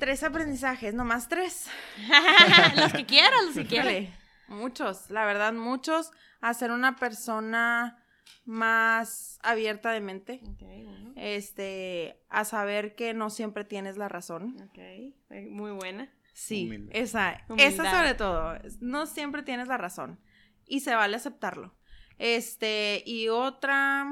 Tres 0.00 0.24
aprendizajes, 0.24 0.94
nomás 0.94 1.28
tres. 1.28 1.70
los 2.76 2.92
que 2.92 3.06
quieras, 3.06 3.44
los 3.44 3.54
que 3.54 3.66
quieras. 3.66 4.12
Muchos, 4.48 5.10
la 5.10 5.24
verdad, 5.24 5.52
muchos. 5.52 6.10
A 6.40 6.54
ser 6.54 6.72
una 6.72 6.96
persona 6.96 8.02
más 8.44 9.38
abierta 9.42 9.90
de 9.92 10.00
mente. 10.00 10.40
Ok, 10.44 10.60
bueno. 10.60 11.12
Este, 11.16 12.22
a 12.28 12.44
saber 12.44 12.94
que 12.94 13.14
no 13.14 13.30
siempre 13.30 13.64
tienes 13.64 13.96
la 13.96 14.08
razón. 14.08 14.56
Ok, 14.68 14.78
eh, 14.78 15.48
muy 15.50 15.72
buena. 15.72 16.12
Sí, 16.32 16.66
Humilde. 16.66 16.98
esa, 16.98 17.42
Humildad. 17.48 17.66
esa 17.66 17.90
sobre 17.90 18.14
todo. 18.14 18.58
No 18.80 19.06
siempre 19.06 19.42
tienes 19.42 19.68
la 19.68 19.78
razón. 19.78 20.20
Y 20.66 20.80
se 20.80 20.94
vale 20.94 21.16
aceptarlo. 21.16 21.74
Este, 22.18 23.02
y 23.06 23.28
otra. 23.28 24.06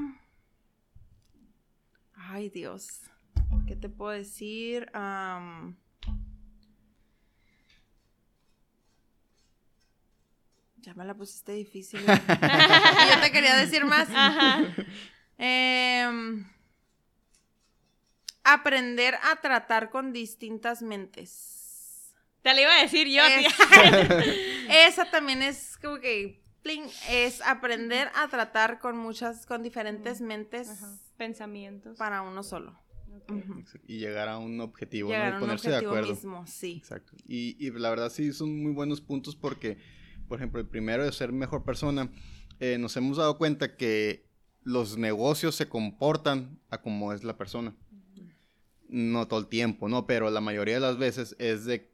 Ay, 2.15 2.49
Dios. 2.51 3.01
¿Qué 3.67 3.77
te 3.77 3.89
puedo 3.89 4.11
decir? 4.11 4.91
Ya 10.85 10.95
me 10.95 11.05
la 11.05 11.14
pusiste 11.14 11.53
difícil. 11.53 12.01
yo 12.07 13.20
te 13.22 13.32
quería 13.32 13.57
decir 13.57 13.85
más. 13.85 14.09
Ajá. 14.14 14.61
Em, 15.39 16.45
aprender 18.43 19.14
a 19.22 19.37
tratar 19.41 19.91
con 19.91 20.12
distintas 20.12 20.82
mentes. 20.82 22.12
Te 22.43 22.53
lo 22.55 22.61
iba 22.61 22.76
a 22.78 22.82
decir 22.82 23.09
yo, 23.09 23.22
Es- 23.24 23.47
tía. 23.47 24.24
Esa 24.87 25.11
también 25.11 25.43
es 25.43 25.78
como 25.80 25.99
que 25.99 26.43
pling, 26.62 26.85
es 27.09 27.41
aprender 27.43 28.11
a 28.14 28.28
tratar 28.28 28.78
con 28.78 28.97
muchas, 28.99 29.47
con 29.47 29.62
diferentes 29.62 30.20
mentes 30.20 30.68
Ajá. 30.70 30.97
Pensamientos. 31.16 31.97
para 31.97 32.22
uno 32.22 32.43
solo. 32.43 32.78
Y 33.87 33.99
llegar 33.99 34.28
a 34.28 34.39
un 34.39 34.61
objetivo, 34.61 35.09
Llegar 35.11 35.28
¿no? 35.28 35.28
a 35.28 35.30
Y 35.30 35.35
un 35.35 35.41
ponerse 35.41 35.68
objetivo 35.68 35.93
de 35.93 35.99
acuerdo. 36.01 36.14
mismo, 36.16 36.47
sí. 36.47 36.76
Exacto. 36.78 37.12
Y, 37.28 37.57
y 37.64 37.70
la 37.70 37.89
verdad 37.91 38.11
sí 38.11 38.32
son 38.32 38.61
muy 38.62 38.72
buenos 38.72 39.01
puntos 39.01 39.37
porque, 39.37 39.78
por 40.29 40.39
ejemplo, 40.39 40.61
el 40.61 40.66
primero 40.66 41.05
de 41.05 41.12
ser 41.12 41.33
mejor 41.33 41.64
persona, 41.64 42.11
eh, 42.61 42.79
nos 42.79 42.97
hemos 42.97 43.16
dado 43.16 43.37
cuenta 43.39 43.77
que 43.77 44.27
los 44.62 44.97
negocios 44.97 45.55
se 45.55 45.68
comportan 45.68 46.59
a 46.70 46.81
como 46.81 47.12
es 47.12 47.25
la 47.25 47.37
persona. 47.37 47.75
No 48.89 49.27
todo 49.29 49.41
el 49.41 49.47
tiempo, 49.47 49.89
¿no? 49.89 50.07
Pero 50.07 50.31
la 50.31 50.41
mayoría 50.41 50.75
de 50.75 50.81
las 50.81 50.99
veces 50.99 51.37
es 51.39 51.64
de, 51.64 51.93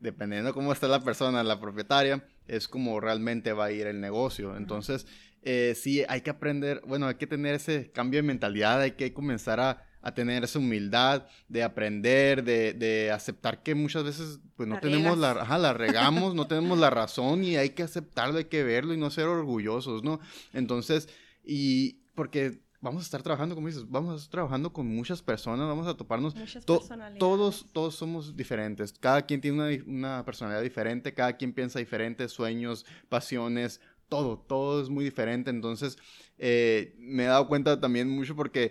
dependiendo 0.00 0.48
de 0.48 0.54
cómo 0.54 0.72
está 0.72 0.88
la 0.88 1.02
persona, 1.02 1.42
la 1.42 1.60
propietaria, 1.60 2.26
es 2.46 2.68
como 2.68 3.00
realmente 3.00 3.52
va 3.52 3.66
a 3.66 3.72
ir 3.72 3.86
el 3.86 4.00
negocio. 4.00 4.56
Entonces, 4.56 5.06
eh, 5.42 5.74
sí, 5.76 6.04
hay 6.08 6.22
que 6.22 6.30
aprender, 6.30 6.82
bueno, 6.86 7.06
hay 7.06 7.16
que 7.16 7.26
tener 7.26 7.54
ese 7.54 7.90
cambio 7.92 8.18
de 8.18 8.26
mentalidad, 8.26 8.80
hay 8.80 8.92
que 8.92 9.12
comenzar 9.12 9.60
a, 9.60 9.86
a 10.06 10.14
tener 10.14 10.44
esa 10.44 10.58
humildad 10.58 11.26
de 11.48 11.62
aprender, 11.64 12.44
de, 12.44 12.72
de 12.74 13.10
aceptar 13.10 13.62
que 13.62 13.74
muchas 13.74 14.04
veces 14.04 14.40
pues 14.56 14.68
no 14.68 14.76
La 14.76 14.80
tenemos 14.80 15.18
la, 15.18 15.32
riegas. 15.32 15.48
ajá, 15.48 15.58
la 15.58 15.72
regamos, 15.72 16.34
no 16.34 16.46
tenemos 16.48 16.78
la 16.78 16.90
razón 16.90 17.42
y 17.44 17.56
hay 17.56 17.70
que 17.70 17.82
aceptarlo, 17.82 18.38
hay 18.38 18.44
que 18.44 18.62
verlo 18.62 18.94
y 18.94 18.96
no 18.98 19.10
ser 19.10 19.26
orgullosos, 19.26 20.04
¿no? 20.04 20.20
Entonces, 20.52 21.08
y 21.44 22.02
porque 22.14 22.62
vamos 22.80 23.02
a 23.02 23.06
estar 23.06 23.22
trabajando, 23.22 23.54
como 23.56 23.66
dices, 23.66 23.84
vamos 23.88 24.12
a 24.12 24.16
estar 24.16 24.30
trabajando 24.30 24.72
con 24.72 24.86
muchas 24.86 25.22
personas, 25.22 25.66
vamos 25.66 25.88
a 25.88 25.96
toparnos 25.96 26.36
Muchas 26.36 26.64
To- 26.64 26.78
personalidades. 26.78 27.18
todos, 27.18 27.66
todos 27.72 27.96
somos 27.96 28.36
diferentes. 28.36 28.92
Cada 28.92 29.22
quien 29.26 29.40
tiene 29.40 29.56
una, 29.58 29.84
una 29.86 30.24
personalidad 30.24 30.62
diferente, 30.62 31.14
cada 31.14 31.36
quien 31.36 31.52
piensa 31.52 31.80
diferente, 31.80 32.28
sueños, 32.28 32.86
pasiones, 33.08 33.80
todo, 34.08 34.38
todo 34.38 34.80
es 34.80 34.88
muy 34.88 35.04
diferente. 35.04 35.50
Entonces, 35.50 35.98
eh, 36.38 36.94
me 36.98 37.24
he 37.24 37.26
dado 37.26 37.48
cuenta 37.48 37.80
también 37.80 38.08
mucho 38.08 38.36
porque 38.36 38.70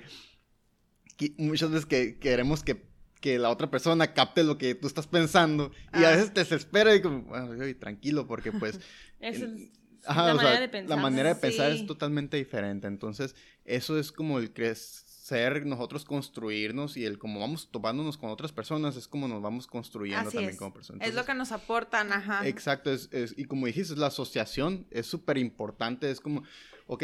muchas 1.37 1.71
veces 1.71 1.85
que 1.85 2.17
queremos 2.19 2.63
que, 2.63 2.85
que 3.21 3.39
la 3.39 3.49
otra 3.49 3.69
persona 3.71 4.13
capte 4.13 4.43
lo 4.43 4.57
que 4.57 4.75
tú 4.75 4.87
estás 4.87 5.07
pensando 5.07 5.71
y 5.93 6.03
a 6.03 6.09
Ah. 6.09 6.11
veces 6.15 6.33
te 6.33 6.41
desespera 6.41 6.93
y 6.95 7.01
como, 7.01 7.23
bueno, 7.23 7.63
tranquilo, 7.79 8.27
porque 8.27 8.51
pues... 8.51 8.79
Es 9.19 9.37
en- 9.37 9.43
el- 9.43 9.71
Ajá, 10.07 10.27
la 10.27 10.33
manera 10.35 10.51
sea, 10.51 10.59
de 10.61 10.69
pensar. 10.69 10.89
La 10.97 11.01
manera 11.01 11.29
de 11.33 11.35
pensar 11.41 11.71
Sí. 11.71 11.79
es 11.79 11.87
totalmente 11.87 12.37
diferente. 12.37 12.85
Entonces, 12.87 13.33
eso 13.63 13.97
es 13.97 14.11
como 14.11 14.37
el 14.37 14.53
crecer, 14.53 15.65
nosotros 15.65 16.05
construirnos 16.05 16.95
y 16.97 17.05
el 17.05 17.17
como 17.17 17.39
vamos 17.39 17.69
topándonos 17.71 18.15
con 18.19 18.29
otras 18.29 18.51
personas, 18.51 18.95
es 18.97 19.07
como 19.07 19.27
nos 19.27 19.41
vamos 19.41 19.65
construyendo 19.65 20.27
Así 20.27 20.35
también 20.37 20.51
es. 20.51 20.57
como 20.59 20.73
personas. 20.73 21.07
es 21.07 21.15
lo 21.15 21.25
que 21.25 21.33
nos 21.33 21.51
aportan, 21.51 22.11
ajá. 22.13 22.47
Exacto, 22.47 22.91
es, 22.93 23.09
es- 23.11 23.33
y 23.35 23.45
como 23.45 23.65
dijiste, 23.65 23.95
la 23.95 24.07
asociación 24.07 24.85
es 24.91 25.07
súper 25.07 25.39
importante. 25.39 26.11
Es 26.11 26.19
como, 26.19 26.43
ok, 26.85 27.03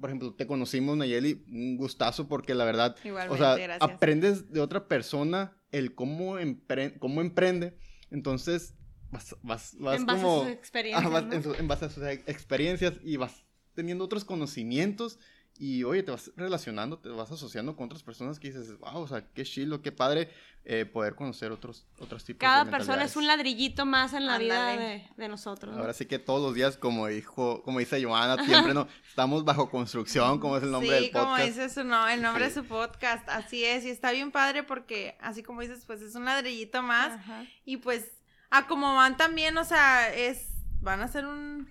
por 0.00 0.10
ejemplo, 0.10 0.34
te 0.34 0.46
conocimos, 0.46 0.96
Nayeli, 0.96 1.44
un 1.50 1.76
gustazo 1.76 2.28
porque 2.28 2.54
la 2.54 2.64
verdad, 2.64 2.96
Igualmente, 3.04 3.34
o 3.34 3.38
sea, 3.38 3.56
gracias. 3.56 3.90
aprendes 3.90 4.52
de 4.52 4.60
otra 4.60 4.88
persona 4.88 5.56
el 5.72 5.94
cómo, 5.94 6.38
empre- 6.38 6.98
cómo 6.98 7.20
emprende. 7.20 7.76
Entonces, 8.10 8.74
vas, 9.10 9.36
vas, 9.42 9.76
vas 9.78 10.00
en 10.00 10.06
base 10.06 10.22
como... 10.22 10.42
a 10.42 10.44
sus 10.44 10.52
experiencias. 10.52 11.04
Ajá, 11.04 11.08
vas 11.20 11.24
¿no? 11.26 11.52
en, 11.54 11.60
en 11.60 11.68
base 11.68 11.84
a 11.86 11.90
sus 11.90 12.04
experiencias 12.04 12.94
y 13.02 13.16
vas 13.16 13.44
teniendo 13.74 14.04
otros 14.04 14.24
conocimientos 14.24 15.18
y 15.58 15.84
oye, 15.84 16.02
te 16.02 16.10
vas 16.10 16.30
relacionando, 16.36 16.98
te 16.98 17.08
vas 17.08 17.30
asociando 17.30 17.76
con 17.76 17.86
otras 17.86 18.02
personas 18.02 18.38
que 18.38 18.48
dices, 18.48 18.78
wow, 18.78 18.98
o 19.02 19.08
sea, 19.08 19.24
qué 19.32 19.44
chilo, 19.44 19.82
qué 19.82 19.92
padre 19.92 20.30
eh, 20.64 20.84
poder 20.84 21.14
conocer 21.14 21.52
otros, 21.52 21.86
otros 21.98 22.24
tipos 22.24 22.40
Cada 22.40 22.64
de 22.64 22.70
persona 22.70 23.04
es 23.04 23.16
un 23.16 23.26
ladrillito 23.26 23.86
más 23.86 24.12
en 24.12 24.26
la 24.26 24.38
vida 24.38 24.76
de, 24.76 25.08
de 25.16 25.28
nosotros. 25.28 25.74
¿no? 25.74 25.80
Ahora 25.80 25.92
sí 25.94 26.06
que 26.06 26.18
todos 26.18 26.42
los 26.42 26.54
días, 26.54 26.76
como 26.76 27.06
dijo, 27.06 27.62
como 27.62 27.78
dice 27.78 28.02
Joana, 28.04 28.44
siempre 28.44 28.74
no, 28.74 28.88
estamos 29.08 29.44
bajo 29.44 29.70
construcción, 29.70 30.40
como 30.40 30.56
es 30.56 30.62
el 30.64 30.70
nombre 30.72 30.88
sí, 30.88 30.94
del 31.04 31.10
podcast. 31.12 31.24
como 31.24 31.46
dice 31.46 31.68
su 31.70 31.84
no, 31.84 32.08
el 32.08 32.20
nombre 32.22 32.44
Sí. 32.50 32.54
de 32.56 32.62
su 32.62 32.66
podcast, 32.66 33.28
así 33.28 33.64
es, 33.64 33.84
y 33.84 33.90
está 33.90 34.12
bien 34.12 34.30
padre 34.32 34.62
porque, 34.62 35.16
así 35.20 35.42
como 35.42 35.60
dices, 35.60 35.84
pues 35.86 36.02
es 36.02 36.14
un 36.14 36.24
ladrillito 36.24 36.82
más, 36.82 37.12
Ajá. 37.12 37.44
y 37.64 37.76
pues, 37.78 38.10
a 38.50 38.66
como 38.66 38.94
van 38.94 39.16
también, 39.16 39.56
o 39.58 39.64
sea, 39.64 40.12
es, 40.14 40.48
van 40.80 41.00
a 41.00 41.08
ser 41.08 41.26
un, 41.26 41.68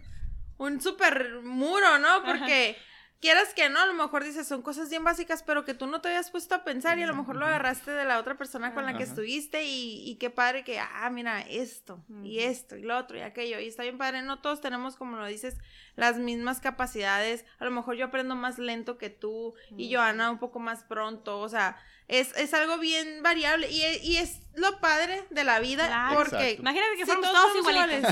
un 0.57 0.81
super 0.81 1.41
muro, 1.43 1.99
¿no? 1.99 2.23
Porque 2.25 2.77
quieras 3.21 3.53
que 3.53 3.69
no, 3.69 3.79
a 3.79 3.85
lo 3.85 3.93
mejor 3.93 4.23
dices, 4.23 4.47
son 4.47 4.61
cosas 4.61 4.89
bien 4.89 5.03
básicas, 5.03 5.43
pero 5.43 5.65
que 5.65 5.73
tú 5.73 5.87
no 5.87 6.01
te 6.01 6.09
habías 6.09 6.31
puesto 6.31 6.55
a 6.55 6.63
pensar 6.63 6.99
y 6.99 7.03
a 7.03 7.07
lo 7.07 7.15
mejor 7.15 7.35
lo 7.35 7.45
agarraste 7.45 7.91
de 7.91 8.05
la 8.05 8.19
otra 8.19 8.37
persona 8.37 8.73
con 8.73 8.85
la 8.85 8.91
que 8.91 9.03
Ajá. 9.03 9.11
estuviste 9.11 9.63
y, 9.63 10.09
y 10.09 10.15
qué 10.15 10.29
padre 10.29 10.63
que, 10.63 10.79
ah, 10.79 11.09
mira, 11.09 11.41
esto 11.41 12.03
y 12.23 12.39
esto 12.39 12.75
y 12.75 12.83
lo 12.83 12.97
otro 12.97 13.17
y 13.17 13.21
aquello. 13.21 13.59
Y 13.59 13.67
está 13.67 13.83
bien 13.83 13.97
padre, 13.97 14.21
no 14.21 14.39
todos 14.39 14.61
tenemos, 14.61 14.95
como 14.95 15.17
lo 15.17 15.25
dices, 15.25 15.57
las 15.95 16.17
mismas 16.17 16.59
capacidades. 16.59 17.45
A 17.59 17.65
lo 17.65 17.71
mejor 17.71 17.95
yo 17.95 18.05
aprendo 18.05 18.35
más 18.35 18.59
lento 18.59 18.97
que 18.97 19.09
tú 19.09 19.55
y. 19.75 19.93
Joana 19.93 20.29
un 20.29 20.39
poco 20.39 20.59
más 20.59 20.83
pronto. 20.83 21.39
O 21.39 21.49
sea, 21.49 21.77
es, 22.07 22.35
es 22.37 22.53
algo 22.53 22.77
bien 22.77 23.21
variable 23.23 23.69
y, 23.71 23.81
y 24.03 24.17
es 24.17 24.39
lo 24.55 24.79
padre 24.79 25.23
de 25.31 25.43
la 25.43 25.59
vida 25.59 25.87
Claro. 25.87 26.15
porque... 26.15 26.35
Exacto. 26.35 26.61
Imagínate 26.61 26.95
que 26.97 27.05
fuéramos 27.05 27.31
todos 27.31 27.55
iguales. 27.57 28.05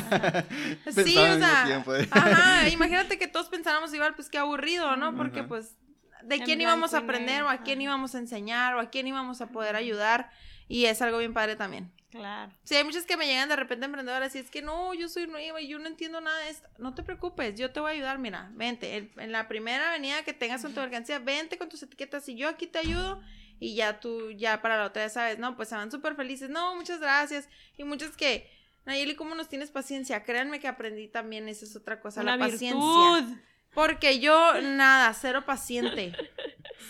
Sí, 1.05 1.17
o 1.17 1.37
sea, 1.39 1.63
tiempo, 1.65 1.95
eh. 1.95 2.07
ajá, 2.11 2.69
imagínate 2.69 3.17
que 3.17 3.27
todos 3.27 3.47
pensáramos 3.49 3.93
igual, 3.93 4.15
pues 4.15 4.29
qué 4.29 4.37
aburrido, 4.37 4.95
¿no? 4.95 5.15
Porque 5.15 5.39
Ajá. 5.41 5.47
pues, 5.47 5.75
¿de 6.23 6.35
En 6.35 6.43
quién 6.43 6.61
íbamos 6.61 6.93
a 6.93 6.99
aprender 6.99 7.43
o 7.43 7.49
a 7.49 7.59
quién 7.63 7.81
íbamos 7.81 8.15
a 8.15 8.19
enseñar 8.19 8.75
o 8.75 8.79
a 8.79 8.89
quién 8.89 9.07
íbamos 9.07 9.41
a 9.41 9.47
poder 9.47 9.75
ayudar? 9.75 10.31
Y 10.67 10.85
es 10.85 11.01
algo 11.01 11.17
bien 11.19 11.33
padre 11.33 11.55
también. 11.55 11.91
Claro. 12.09 12.51
Sí, 12.63 12.75
hay 12.75 12.83
muchas 12.83 13.05
que 13.05 13.17
me 13.17 13.25
llegan 13.25 13.49
de 13.49 13.55
repente 13.55 13.85
emprendedoras 13.85 14.33
y 14.35 14.39
es 14.39 14.49
que 14.49 14.61
no, 14.61 14.93
yo 14.93 15.09
soy 15.09 15.27
nueva 15.27 15.59
y 15.61 15.67
yo 15.67 15.79
no 15.79 15.87
entiendo 15.87 16.21
nada 16.21 16.37
de 16.39 16.49
esto. 16.51 16.67
No 16.77 16.93
te 16.93 17.03
preocupes, 17.03 17.55
yo 17.59 17.71
te 17.71 17.79
voy 17.79 17.89
a 17.89 17.93
ayudar, 17.95 18.19
mira, 18.19 18.49
vente. 18.53 18.97
el- 18.97 19.11
en 19.17 19.31
la 19.31 19.47
primera 19.47 19.89
avenida 19.89 20.23
que 20.23 20.33
tengas 20.33 20.61
con 20.61 20.73
tu 20.73 20.79
mercancía, 20.79 21.19
vente 21.19 21.57
con 21.57 21.69
tus 21.69 21.81
etiquetas 21.83 22.27
y 22.29 22.35
yo 22.35 22.47
aquí 22.49 22.67
te 22.67 22.79
ayudo. 22.79 23.21
Y 23.59 23.75
ya 23.75 23.99
tú, 23.99 24.31
ya 24.31 24.61
para 24.61 24.77
la 24.77 24.85
otra, 24.85 25.03
ya 25.03 25.09
sabes, 25.09 25.39
no, 25.39 25.55
pues 25.55 25.69
se 25.69 25.75
van 25.75 25.89
súper 25.91 26.15
felices. 26.15 26.49
No, 26.49 26.75
muchas 26.75 26.99
gracias. 26.99 27.47
Y 27.77 27.83
muchas 27.85 28.17
que, 28.17 28.49
Nayeli, 28.85 29.15
¿cómo 29.15 29.35
nos 29.35 29.47
tienes 29.47 29.71
paciencia? 29.71 30.23
Créanme 30.23 30.59
que 30.59 30.67
aprendí 30.67 31.07
también, 31.07 31.47
esa 31.47 31.65
es 31.65 31.75
otra 31.75 32.01
cosa, 32.01 32.21
Una 32.21 32.35
la 32.37 32.45
paciencia. 32.45 32.77
virtud. 32.77 33.37
Porque 33.73 34.19
yo, 34.19 34.53
nada, 34.61 35.13
cero 35.13 35.45
paciente. 35.45 36.13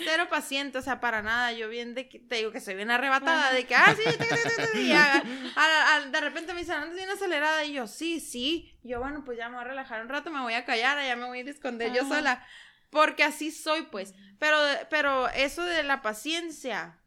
Cero 0.03 0.27
paciente, 0.29 0.77
o 0.79 0.81
sea, 0.81 0.99
para 0.99 1.21
nada. 1.21 1.53
Yo 1.53 1.69
bien 1.69 1.93
de 1.93 2.09
que, 2.09 2.19
te 2.19 2.37
digo 2.37 2.51
que 2.51 2.59
soy 2.59 2.73
bien 2.73 2.89
arrebatada, 2.91 3.53
de 3.53 3.65
que, 3.65 3.75
ah, 3.75 3.95
sí, 3.95 4.03
te, 4.03 4.17
te, 4.17 4.25
te, 4.25 4.67
te, 4.73 4.81
y 4.81 4.91
a- 4.91 5.23
a- 5.55 5.95
a- 5.95 6.01
de 6.01 6.19
repente 6.21 6.53
me 6.53 6.61
dicen, 6.61 6.75
andas 6.75 6.95
bien 6.95 7.09
acelerada, 7.09 7.63
y 7.63 7.73
yo, 7.73 7.87
sí, 7.87 8.19
sí. 8.19 8.75
Yo, 8.83 8.99
bueno, 8.99 9.23
pues 9.23 9.37
ya 9.37 9.47
me 9.49 9.55
voy 9.55 9.63
a 9.65 9.67
relajar 9.67 10.01
un 10.01 10.09
rato, 10.09 10.31
me 10.31 10.41
voy 10.41 10.55
a 10.55 10.65
callar, 10.65 10.97
ya 11.05 11.15
me 11.15 11.25
voy 11.25 11.37
a 11.37 11.41
ir 11.41 11.47
a 11.47 11.51
esconder 11.51 11.93
yo 11.93 12.05
sola. 12.07 12.45
Porque 12.93 13.23
así 13.23 13.51
soy, 13.51 13.81
pues. 13.91 14.13
Pero, 14.39 14.57
pero 14.89 15.27
eso 15.29 15.63
de 15.63 15.83
la 15.83 16.01
paciencia, 16.01 16.99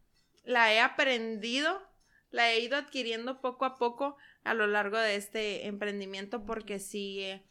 la 0.44 0.72
he 0.74 0.80
aprendido, 0.80 1.82
la 2.30 2.50
he 2.50 2.60
ido 2.60 2.76
adquiriendo 2.76 3.40
poco 3.40 3.64
a 3.64 3.76
poco 3.76 4.16
a 4.44 4.52
lo 4.52 4.66
largo 4.66 4.98
de 4.98 5.16
este 5.16 5.66
emprendimiento, 5.66 6.44
porque 6.44 6.78
sí, 6.78 7.20
eh, 7.20 7.46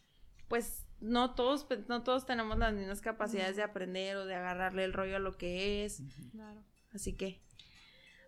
pues 0.48 0.86
no 1.00 1.34
todos, 1.34 1.66
no 1.88 2.04
todos 2.04 2.26
tenemos 2.26 2.58
las 2.58 2.74
mismas 2.74 3.02
capacidades 3.02 3.56
de 3.56 3.64
aprender 3.64 4.18
o 4.18 4.26
de 4.26 4.36
agarrarle 4.36 4.84
el 4.84 4.94
rollo 4.94 5.16
a 5.16 5.20
lo 5.20 5.38
que 5.38 5.86
es. 5.86 6.02
Así 6.94 7.14
que. 7.14 7.42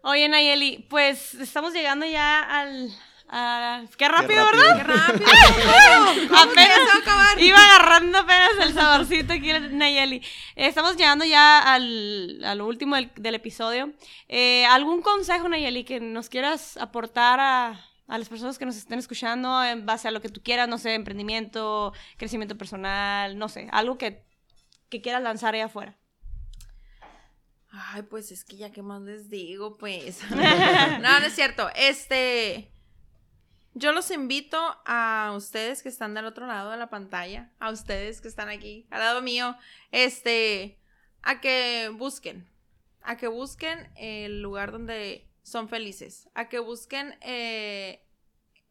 Oye, 0.04 0.30
Nayeli, 0.30 0.88
pues 0.90 1.34
estamos 1.34 1.74
llegando 1.74 2.06
ya 2.06 2.42
al... 2.44 2.90
a- 3.30 3.84
Qué 3.98 4.08
rápido, 4.08 4.44
rápido. 4.46 4.64
¿verdad? 4.64 4.78
¡Qué 4.78 4.84
rápido! 5.24 5.26
¿Cómo? 5.26 6.28
¿Cómo 6.30 6.54
va 6.56 6.94
a 6.94 6.98
acabar? 7.00 7.42
Iba 7.42 7.58
agarrando 7.60 8.18
apenas 8.20 8.52
el 8.62 8.74
saborcito 8.74 9.34
aquí, 9.34 9.52
Nayeli. 9.72 10.18
Eh, 10.56 10.68
Estamos 10.68 10.96
llegando 10.96 11.26
ya 11.26 11.60
al, 11.74 12.42
a 12.46 12.56
lo 12.56 12.66
último 12.68 12.96
del, 12.96 13.12
del 13.16 13.36
episodio. 13.36 13.92
Eh, 14.28 14.66
¿Algún 14.68 15.02
consejo, 15.02 15.50
Nayeli, 15.50 15.84
que 15.84 16.00
nos 16.00 16.30
quieras 16.30 16.78
aportar 16.78 17.40
a, 17.40 17.86
a 18.08 18.18
las 18.18 18.30
personas 18.30 18.58
que 18.58 18.66
nos 18.66 18.78
estén 18.78 19.00
escuchando 19.00 19.64
en 19.64 19.86
base 19.86 20.08
a 20.08 20.12
lo 20.12 20.22
que 20.22 20.30
tú 20.30 20.42
quieras? 20.42 20.68
No 20.68 20.78
sé, 20.78 20.94
emprendimiento, 20.94 21.94
crecimiento 22.18 22.58
personal, 22.58 23.38
no 23.38 23.50
sé, 23.50 23.68
algo 23.72 23.98
que, 23.98 24.24
que 24.90 25.02
quieras 25.02 25.22
lanzar 25.22 25.54
allá 25.54 25.66
afuera. 25.66 25.98
Ay, 27.70 28.02
pues 28.04 28.32
es 28.32 28.44
que 28.46 28.56
ya 28.58 28.72
qué 28.72 28.82
más 28.82 29.02
les 29.02 29.30
digo, 29.30 29.78
pues. 29.78 30.22
no, 30.30 31.20
no 31.20 31.26
es 31.26 31.36
cierto. 31.36 31.70
Este. 31.76 32.72
Yo 33.80 33.92
los 33.92 34.10
invito 34.10 34.58
a 34.88 35.32
ustedes 35.38 35.84
que 35.84 35.90
están 35.90 36.16
del 36.16 36.26
otro 36.26 36.48
lado 36.48 36.72
de 36.72 36.78
la 36.78 36.90
pantalla, 36.90 37.52
a 37.60 37.70
ustedes 37.70 38.22
que 38.22 38.28
están 38.28 38.50
aquí, 38.50 38.88
al 38.90 39.02
lado 39.02 39.22
mío, 39.22 39.56
este, 39.92 40.80
a 41.22 41.42
que 41.42 41.92
busquen, 41.94 42.50
a 43.04 43.18
que 43.18 43.28
busquen 43.28 43.92
el 43.96 44.42
lugar 44.42 44.72
donde 44.72 45.30
son 45.44 45.70
felices, 45.70 46.28
a 46.34 46.50
que 46.50 46.58
busquen 46.58 47.20
eh, 47.22 48.04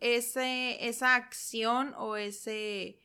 ese, 0.01 0.89
esa 0.89 1.15
acción 1.15 1.95
o 1.97 2.17
ese, 2.17 2.99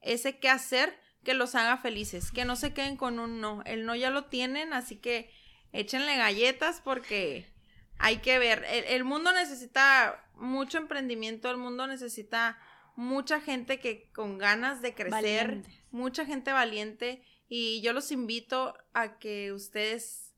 ese 0.00 0.38
qué 0.38 0.48
hacer 0.48 0.98
que 1.22 1.34
los 1.34 1.54
haga 1.54 1.76
felices, 1.76 2.32
que 2.32 2.46
no 2.46 2.56
se 2.56 2.72
queden 2.72 2.96
con 2.96 3.18
un 3.18 3.42
no. 3.42 3.62
El 3.66 3.84
no 3.84 3.94
ya 3.94 4.08
lo 4.08 4.24
tienen, 4.24 4.72
así 4.72 4.96
que 4.96 5.30
échenle 5.72 6.16
galletas 6.16 6.80
porque 6.82 7.54
hay 7.98 8.18
que 8.18 8.38
ver. 8.38 8.64
El, 8.70 8.84
el 8.84 9.04
mundo 9.04 9.32
necesita 9.32 10.24
mucho 10.34 10.78
emprendimiento, 10.78 11.50
el 11.50 11.56
mundo 11.56 11.86
necesita 11.86 12.58
mucha 12.96 13.40
gente 13.40 13.78
que 13.78 14.10
con 14.12 14.38
ganas 14.38 14.80
de 14.82 14.94
crecer, 14.94 15.48
Valientes. 15.48 15.74
mucha 15.90 16.24
gente 16.24 16.52
valiente 16.52 17.22
y 17.48 17.80
yo 17.82 17.92
los 17.92 18.10
invito 18.10 18.76
a 18.94 19.18
que 19.18 19.52
ustedes 19.52 20.32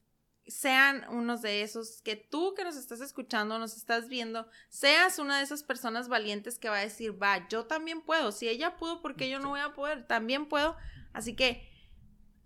sean 0.47 1.07
unos 1.11 1.43
de 1.43 1.63
esos, 1.63 2.01
que 2.03 2.17
tú 2.17 2.55
que 2.55 2.65
nos 2.65 2.77
estás 2.77 3.01
escuchando, 3.01 3.59
nos 3.59 3.77
estás 3.77 4.09
viendo, 4.09 4.49
seas 4.71 5.19
una 5.19 5.39
de 5.39 5.45
esas 5.45 5.63
personas 5.63 6.09
valientes 6.09 6.59
que 6.59 6.71
va 6.71 6.79
a 6.79 6.81
decir, 6.81 7.23
va, 7.23 7.47
yo 7.49 7.67
también 7.67 8.01
puedo, 8.01 8.33
si 8.33 8.49
ella 8.49 8.77
pudo, 8.77 9.03
¿por 9.03 9.15
qué 9.15 9.29
yo 9.29 9.41
no 9.41 9.51
voy 9.51 9.61
a 9.61 9.75
poder? 9.75 10.07
También 10.07 10.47
puedo. 10.47 10.77
Así 11.13 11.37
que 11.37 11.71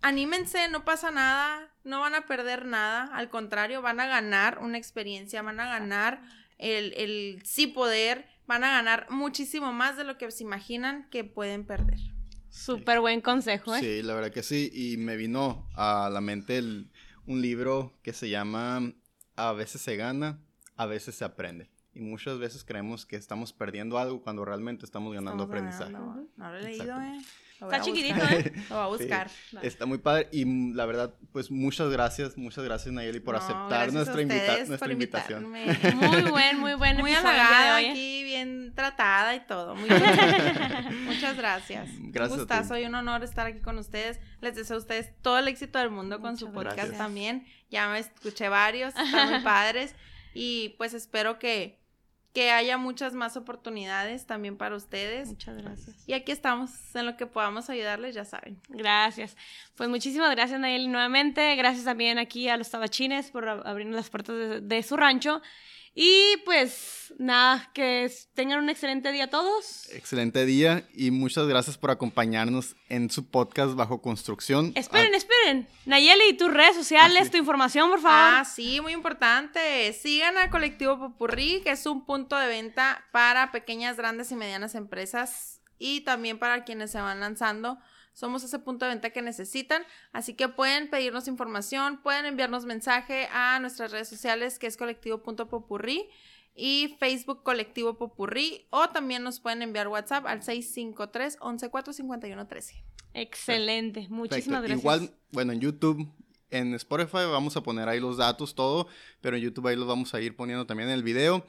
anímense, 0.01 0.67
no 0.67 0.83
pasa 0.83 1.11
nada, 1.11 1.72
no 1.83 1.99
van 1.99 2.15
a 2.15 2.25
perder 2.25 2.65
nada, 2.65 3.03
al 3.13 3.29
contrario, 3.29 3.81
van 3.81 3.99
a 3.99 4.07
ganar 4.07 4.59
una 4.59 4.77
experiencia, 4.77 5.41
van 5.41 5.59
a 5.59 5.65
ganar 5.65 6.21
el, 6.57 6.93
el 6.93 7.41
sí 7.45 7.67
poder, 7.67 8.25
van 8.47 8.63
a 8.63 8.71
ganar 8.71 9.07
muchísimo 9.09 9.73
más 9.73 9.97
de 9.97 10.03
lo 10.03 10.17
que 10.17 10.29
se 10.31 10.43
imaginan 10.43 11.07
que 11.09 11.23
pueden 11.23 11.65
perder. 11.65 11.99
Súper 12.49 12.99
buen 12.99 13.19
consejo, 13.21 13.75
¿eh? 13.75 13.79
Sí, 13.79 14.01
la 14.03 14.13
verdad 14.13 14.31
que 14.31 14.43
sí. 14.43 14.69
Y 14.73 14.97
me 14.97 15.15
vino 15.17 15.67
a 15.75 16.09
la 16.11 16.21
mente 16.21 16.57
el- 16.57 16.91
un 17.25 17.41
libro 17.41 17.93
que 18.03 18.13
se 18.13 18.29
llama 18.29 18.93
A 19.35 19.53
veces 19.53 19.81
se 19.81 19.95
gana, 19.95 20.39
a 20.75 20.85
veces 20.85 21.15
se 21.15 21.25
aprende. 21.25 21.71
Y 21.95 21.99
muchas 22.01 22.37
veces 22.37 22.63
creemos 22.63 23.05
que 23.07 23.15
estamos 23.15 23.53
perdiendo 23.53 23.97
algo 23.97 24.21
cuando 24.21 24.45
realmente 24.45 24.85
estamos 24.85 25.13
ganando 25.13 25.43
Estamos 25.43 25.47
aprendizaje. 25.49 25.93
ganando. 25.93 26.27
No 26.37 26.51
lo 26.51 26.57
he 26.57 26.61
leído, 26.63 27.01
eh. 27.01 27.21
Está 27.63 27.81
chiquitito. 27.81 28.23
¿eh? 28.29 28.53
Lo 28.69 28.75
voy 28.75 28.83
a 28.83 28.87
buscar. 28.87 29.31
Está 29.61 29.85
muy 29.85 29.97
padre 29.97 30.29
y 30.31 30.45
mm, 30.45 30.75
la 30.75 30.85
verdad, 30.85 31.13
pues 31.31 31.51
muchas 31.51 31.89
gracias, 31.89 32.37
muchas 32.37 32.63
gracias 32.63 32.93
Nayeli 32.93 33.19
por 33.19 33.35
No, 33.35 33.41
aceptar 33.41 33.69
gracias 33.69 33.89
a 33.89 33.95
nuestra, 33.95 34.21
invita- 34.21 34.41
ustedes 34.51 34.67
nuestra 34.69 34.85
por 34.87 34.91
invitación. 34.91 35.49
Muy 35.49 36.21
buen, 36.31 36.59
muy 36.59 36.73
buen 36.75 36.97
Muy 36.97 37.13
halagada 37.13 37.75
hoy, 37.77 37.85
¿eh? 37.85 37.91
aquí, 37.91 38.23
bien 38.23 38.73
tratada 38.75 39.35
y 39.35 39.45
todo. 39.45 39.75
Muy 39.75 39.87
bien. 39.89 40.01
Muchas 41.05 41.37
gracias. 41.37 41.89
Gracias 41.99 42.31
a 42.39 42.41
Un 42.41 42.47
ti. 42.47 42.53
gustazo 42.55 42.77
y 42.77 42.85
un 42.85 42.95
honor 42.95 43.23
estar 43.23 43.45
aquí 43.47 43.59
con 43.59 43.77
ustedes. 43.77 44.19
Les 44.41 44.55
deseo 44.55 44.77
a 44.77 44.79
ustedes 44.79 45.11
todo 45.21 45.37
el 45.39 45.47
éxito 45.47 45.79
del 45.79 45.89
mundo 45.89 46.19
con 46.19 46.37
su 46.37 46.51
podcast 46.51 46.75
gracias. 46.77 46.97
también. 46.97 47.45
Ya 47.69 47.87
me 47.89 47.99
escuché 47.99 48.49
varios, 48.49 48.95
están 48.95 49.29
muy 49.31 49.39
padres. 49.41 49.95
Y 50.33 50.69
pues 50.77 50.93
espero 50.93 51.37
que, 51.39 51.79
que 52.33 52.51
haya 52.51 52.77
muchas 52.77 53.13
más 53.13 53.37
oportunidades 53.37 54.25
también 54.25 54.57
para 54.57 54.75
ustedes. 54.75 55.29
Muchas 55.29 55.55
gracias. 55.61 55.95
Y 56.07 56.13
aquí 56.13 56.31
estamos, 56.31 56.71
en 56.95 57.05
lo 57.05 57.15
que 57.15 57.27
podamos 57.27 57.69
ayudarles, 57.69 58.15
ya 58.15 58.25
saben. 58.25 58.59
Gracias. 58.69 59.37
Pues 59.75 59.87
muchísimas 59.89 60.31
gracias, 60.31 60.59
Nayeli, 60.59 60.87
nuevamente. 60.87 61.55
Gracias 61.55 61.85
también 61.85 62.17
aquí 62.17 62.49
a 62.49 62.57
los 62.57 62.69
tabachines 62.71 63.29
por 63.29 63.45
ab- 63.45 63.61
abrirnos 63.65 63.95
las 63.95 64.09
puertas 64.09 64.35
de, 64.35 64.61
de 64.61 64.83
su 64.83 64.97
rancho. 64.97 65.41
Y 65.95 66.37
pues 66.43 67.13
nada, 67.19 67.69
que 67.73 68.11
tengan 68.33 68.59
un 68.59 68.69
excelente 68.69 69.11
día 69.11 69.29
todos. 69.29 69.87
Excelente 69.91 70.43
día 70.45 70.87
y 70.95 71.11
muchas 71.11 71.45
gracias 71.47 71.77
por 71.77 71.91
acompañarnos 71.91 72.75
en 72.89 73.11
su 73.11 73.29
podcast 73.29 73.75
Bajo 73.75 74.01
Construcción. 74.01 74.71
Esperen, 74.75 75.13
esperen. 75.13 75.67
Nayeli, 75.85 76.33
tus 76.35 76.51
redes 76.51 76.75
sociales, 76.75 77.19
Ah, 77.21 77.25
sí. 77.25 77.29
tu 77.31 77.37
información, 77.37 77.89
por 77.91 78.01
favor. 78.01 78.39
Ah, 78.39 78.43
sí, 78.45 78.81
muy 78.81 78.93
importante. 78.93 79.93
Sigan 79.93 80.35
a 80.39 80.49
Colectivo 80.49 80.97
Popurrí, 80.97 81.61
que 81.63 81.71
es 81.71 81.85
un 81.85 82.05
punto 82.05 82.37
de 82.37 82.47
venta 82.47 83.05
para 83.11 83.51
pequeñas, 83.51 83.95
grandes 83.97 84.31
y 84.31 84.35
medianas 84.35 84.73
empresas 84.73 85.61
y 85.77 86.01
también 86.01 86.39
para 86.39 86.63
quienes 86.63 86.89
se 86.91 87.01
van 87.01 87.19
lanzando. 87.19 87.77
Somos 88.13 88.43
ese 88.43 88.59
punto 88.59 88.85
de 88.85 88.91
venta 88.91 89.09
que 89.09 89.21
necesitan, 89.21 89.83
así 90.11 90.35
que 90.35 90.47
pueden 90.47 90.89
pedirnos 90.89 91.27
información, 91.27 92.01
pueden 92.01 92.25
enviarnos 92.25 92.65
mensaje 92.65 93.27
a 93.31 93.59
nuestras 93.59 93.91
redes 93.91 94.07
sociales, 94.07 94.59
que 94.59 94.67
es 94.67 94.77
colectivo.popurrí 94.77 96.07
y 96.55 96.95
Facebook 96.99 97.43
Colectivo 97.43 97.97
Popurrí, 97.97 98.67
o 98.69 98.89
también 98.89 99.23
nos 99.23 99.39
pueden 99.39 99.61
enviar 99.61 99.87
WhatsApp 99.87 100.25
al 100.27 100.43
653 100.43 101.39
114 101.41 101.93
5113 101.93 102.83
Excelente. 103.15 104.07
Muchísimas 104.09 104.61
Perfecto. 104.61 104.83
gracias. 104.87 105.09
Igual, 105.09 105.19
bueno, 105.31 105.53
en 105.53 105.59
YouTube, 105.59 106.07
en 106.49 106.73
Spotify 106.75 107.25
vamos 107.29 107.55
a 107.57 107.61
poner 107.61 107.89
ahí 107.89 107.99
los 107.99 108.17
datos, 108.17 108.55
todo, 108.55 108.87
pero 109.21 109.37
en 109.37 109.43
YouTube 109.43 109.67
ahí 109.67 109.75
los 109.75 109.87
vamos 109.87 110.13
a 110.13 110.21
ir 110.21 110.35
poniendo 110.35 110.65
también 110.65 110.89
en 110.89 110.95
el 110.95 111.03
video. 111.03 111.45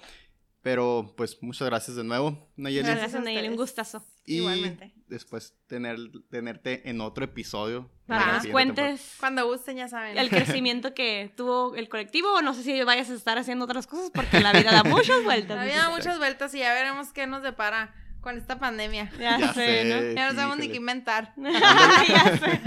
Pero 0.63 1.13
pues 1.17 1.43
muchas 1.43 1.69
gracias 1.69 1.97
de 1.97 2.05
nuevo, 2.05 2.49
Nayeli. 2.57 2.89
Gracias. 2.89 3.23
Nayeli, 3.23 3.49
un 3.49 3.57
gustazo. 3.57 4.03
Y 4.27 4.39
Igualmente. 4.39 4.95
después 5.07 5.55
tener, 5.67 5.99
tenerte 6.31 6.89
en 6.89 7.01
otro 7.01 7.25
episodio. 7.25 7.91
Para 8.07 8.25
que 8.25 8.33
nos 8.33 8.47
cuentes 8.47 9.17
Cuando 9.21 9.47
gusten, 9.47 9.77
ya 9.77 9.89
saben. 9.89 10.17
el 10.17 10.31
crecimiento 10.31 10.95
que 10.95 11.33
tuvo 11.37 11.75
el 11.77 11.89
colectivo. 11.89 12.33
O 12.35 12.43
no 12.43 12.55
sé 12.55 12.63
si 12.63 12.83
vayas 12.85 13.11
a 13.11 13.15
estar 13.15 13.37
haciendo 13.39 13.65
otras 13.67 13.87
cosas 13.87 14.11
porque 14.15 14.41
la 14.41 14.53
vida 14.53 14.73
da 14.73 14.83
muchas 14.85 15.23
vueltas. 15.25 15.57
La 15.57 15.65
vida 15.65 15.77
da 15.77 15.91
muchas 15.91 16.19
vueltas 16.19 16.55
y 16.55 16.59
ya 16.61 16.73
veremos 16.73 17.13
qué 17.13 17.27
nos 17.27 17.43
depara 17.43 17.95
con 18.25 18.39
esta 18.39 18.59
pandemia. 18.59 19.13
Ya, 19.21 19.39
Ya 19.39 19.53
sé, 19.53 19.83
sé. 19.83 19.85
¿no? 19.85 20.15
Ya 20.15 20.29
no 20.31 20.35
sabemos 20.35 20.57
ni 20.59 20.69
qué 20.69 20.77
inventar. 20.79 21.35
ya 22.09 22.39
sé. 22.39 22.61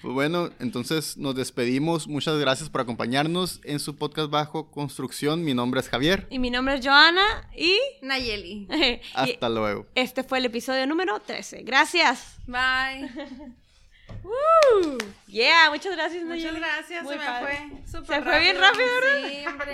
Pues 0.00 0.14
bueno, 0.14 0.50
entonces 0.60 1.16
nos 1.16 1.34
despedimos. 1.34 2.06
Muchas 2.06 2.38
gracias 2.38 2.70
por 2.70 2.80
acompañarnos 2.80 3.60
en 3.64 3.80
su 3.80 3.96
podcast 3.96 4.30
Bajo 4.30 4.70
Construcción. 4.70 5.44
Mi 5.44 5.52
nombre 5.52 5.80
es 5.80 5.88
Javier. 5.88 6.28
Y 6.30 6.38
mi 6.38 6.50
nombre 6.50 6.76
es 6.76 6.86
Joana 6.86 7.26
y, 7.56 7.76
Nayeli. 8.02 8.68
y 8.70 9.00
Hasta 9.14 9.48
luego. 9.48 9.86
este 9.96 10.22
fue 10.22 10.38
el 10.38 10.44
episodio 10.44 10.86
número 10.86 11.18
13. 11.18 11.62
Gracias. 11.64 12.36
Bye. 12.46 13.10
Yeah, 15.26 15.70
muchas 15.70 15.94
gracias, 15.94 16.24
Muchas 16.24 16.52
Nayeli. 16.52 16.60
gracias. 16.60 17.04
Muy 17.04 17.14
se 17.14 17.18
me 17.18 17.24
padre. 17.26 17.56
fue 17.56 18.00
súper 18.00 18.16
Se 18.16 18.22
fue 18.22 18.40
bien 18.40 18.56
rápido, 18.58 18.86
¿verdad? 19.00 19.28
Sí, 19.28 19.46
hombre. 19.46 19.72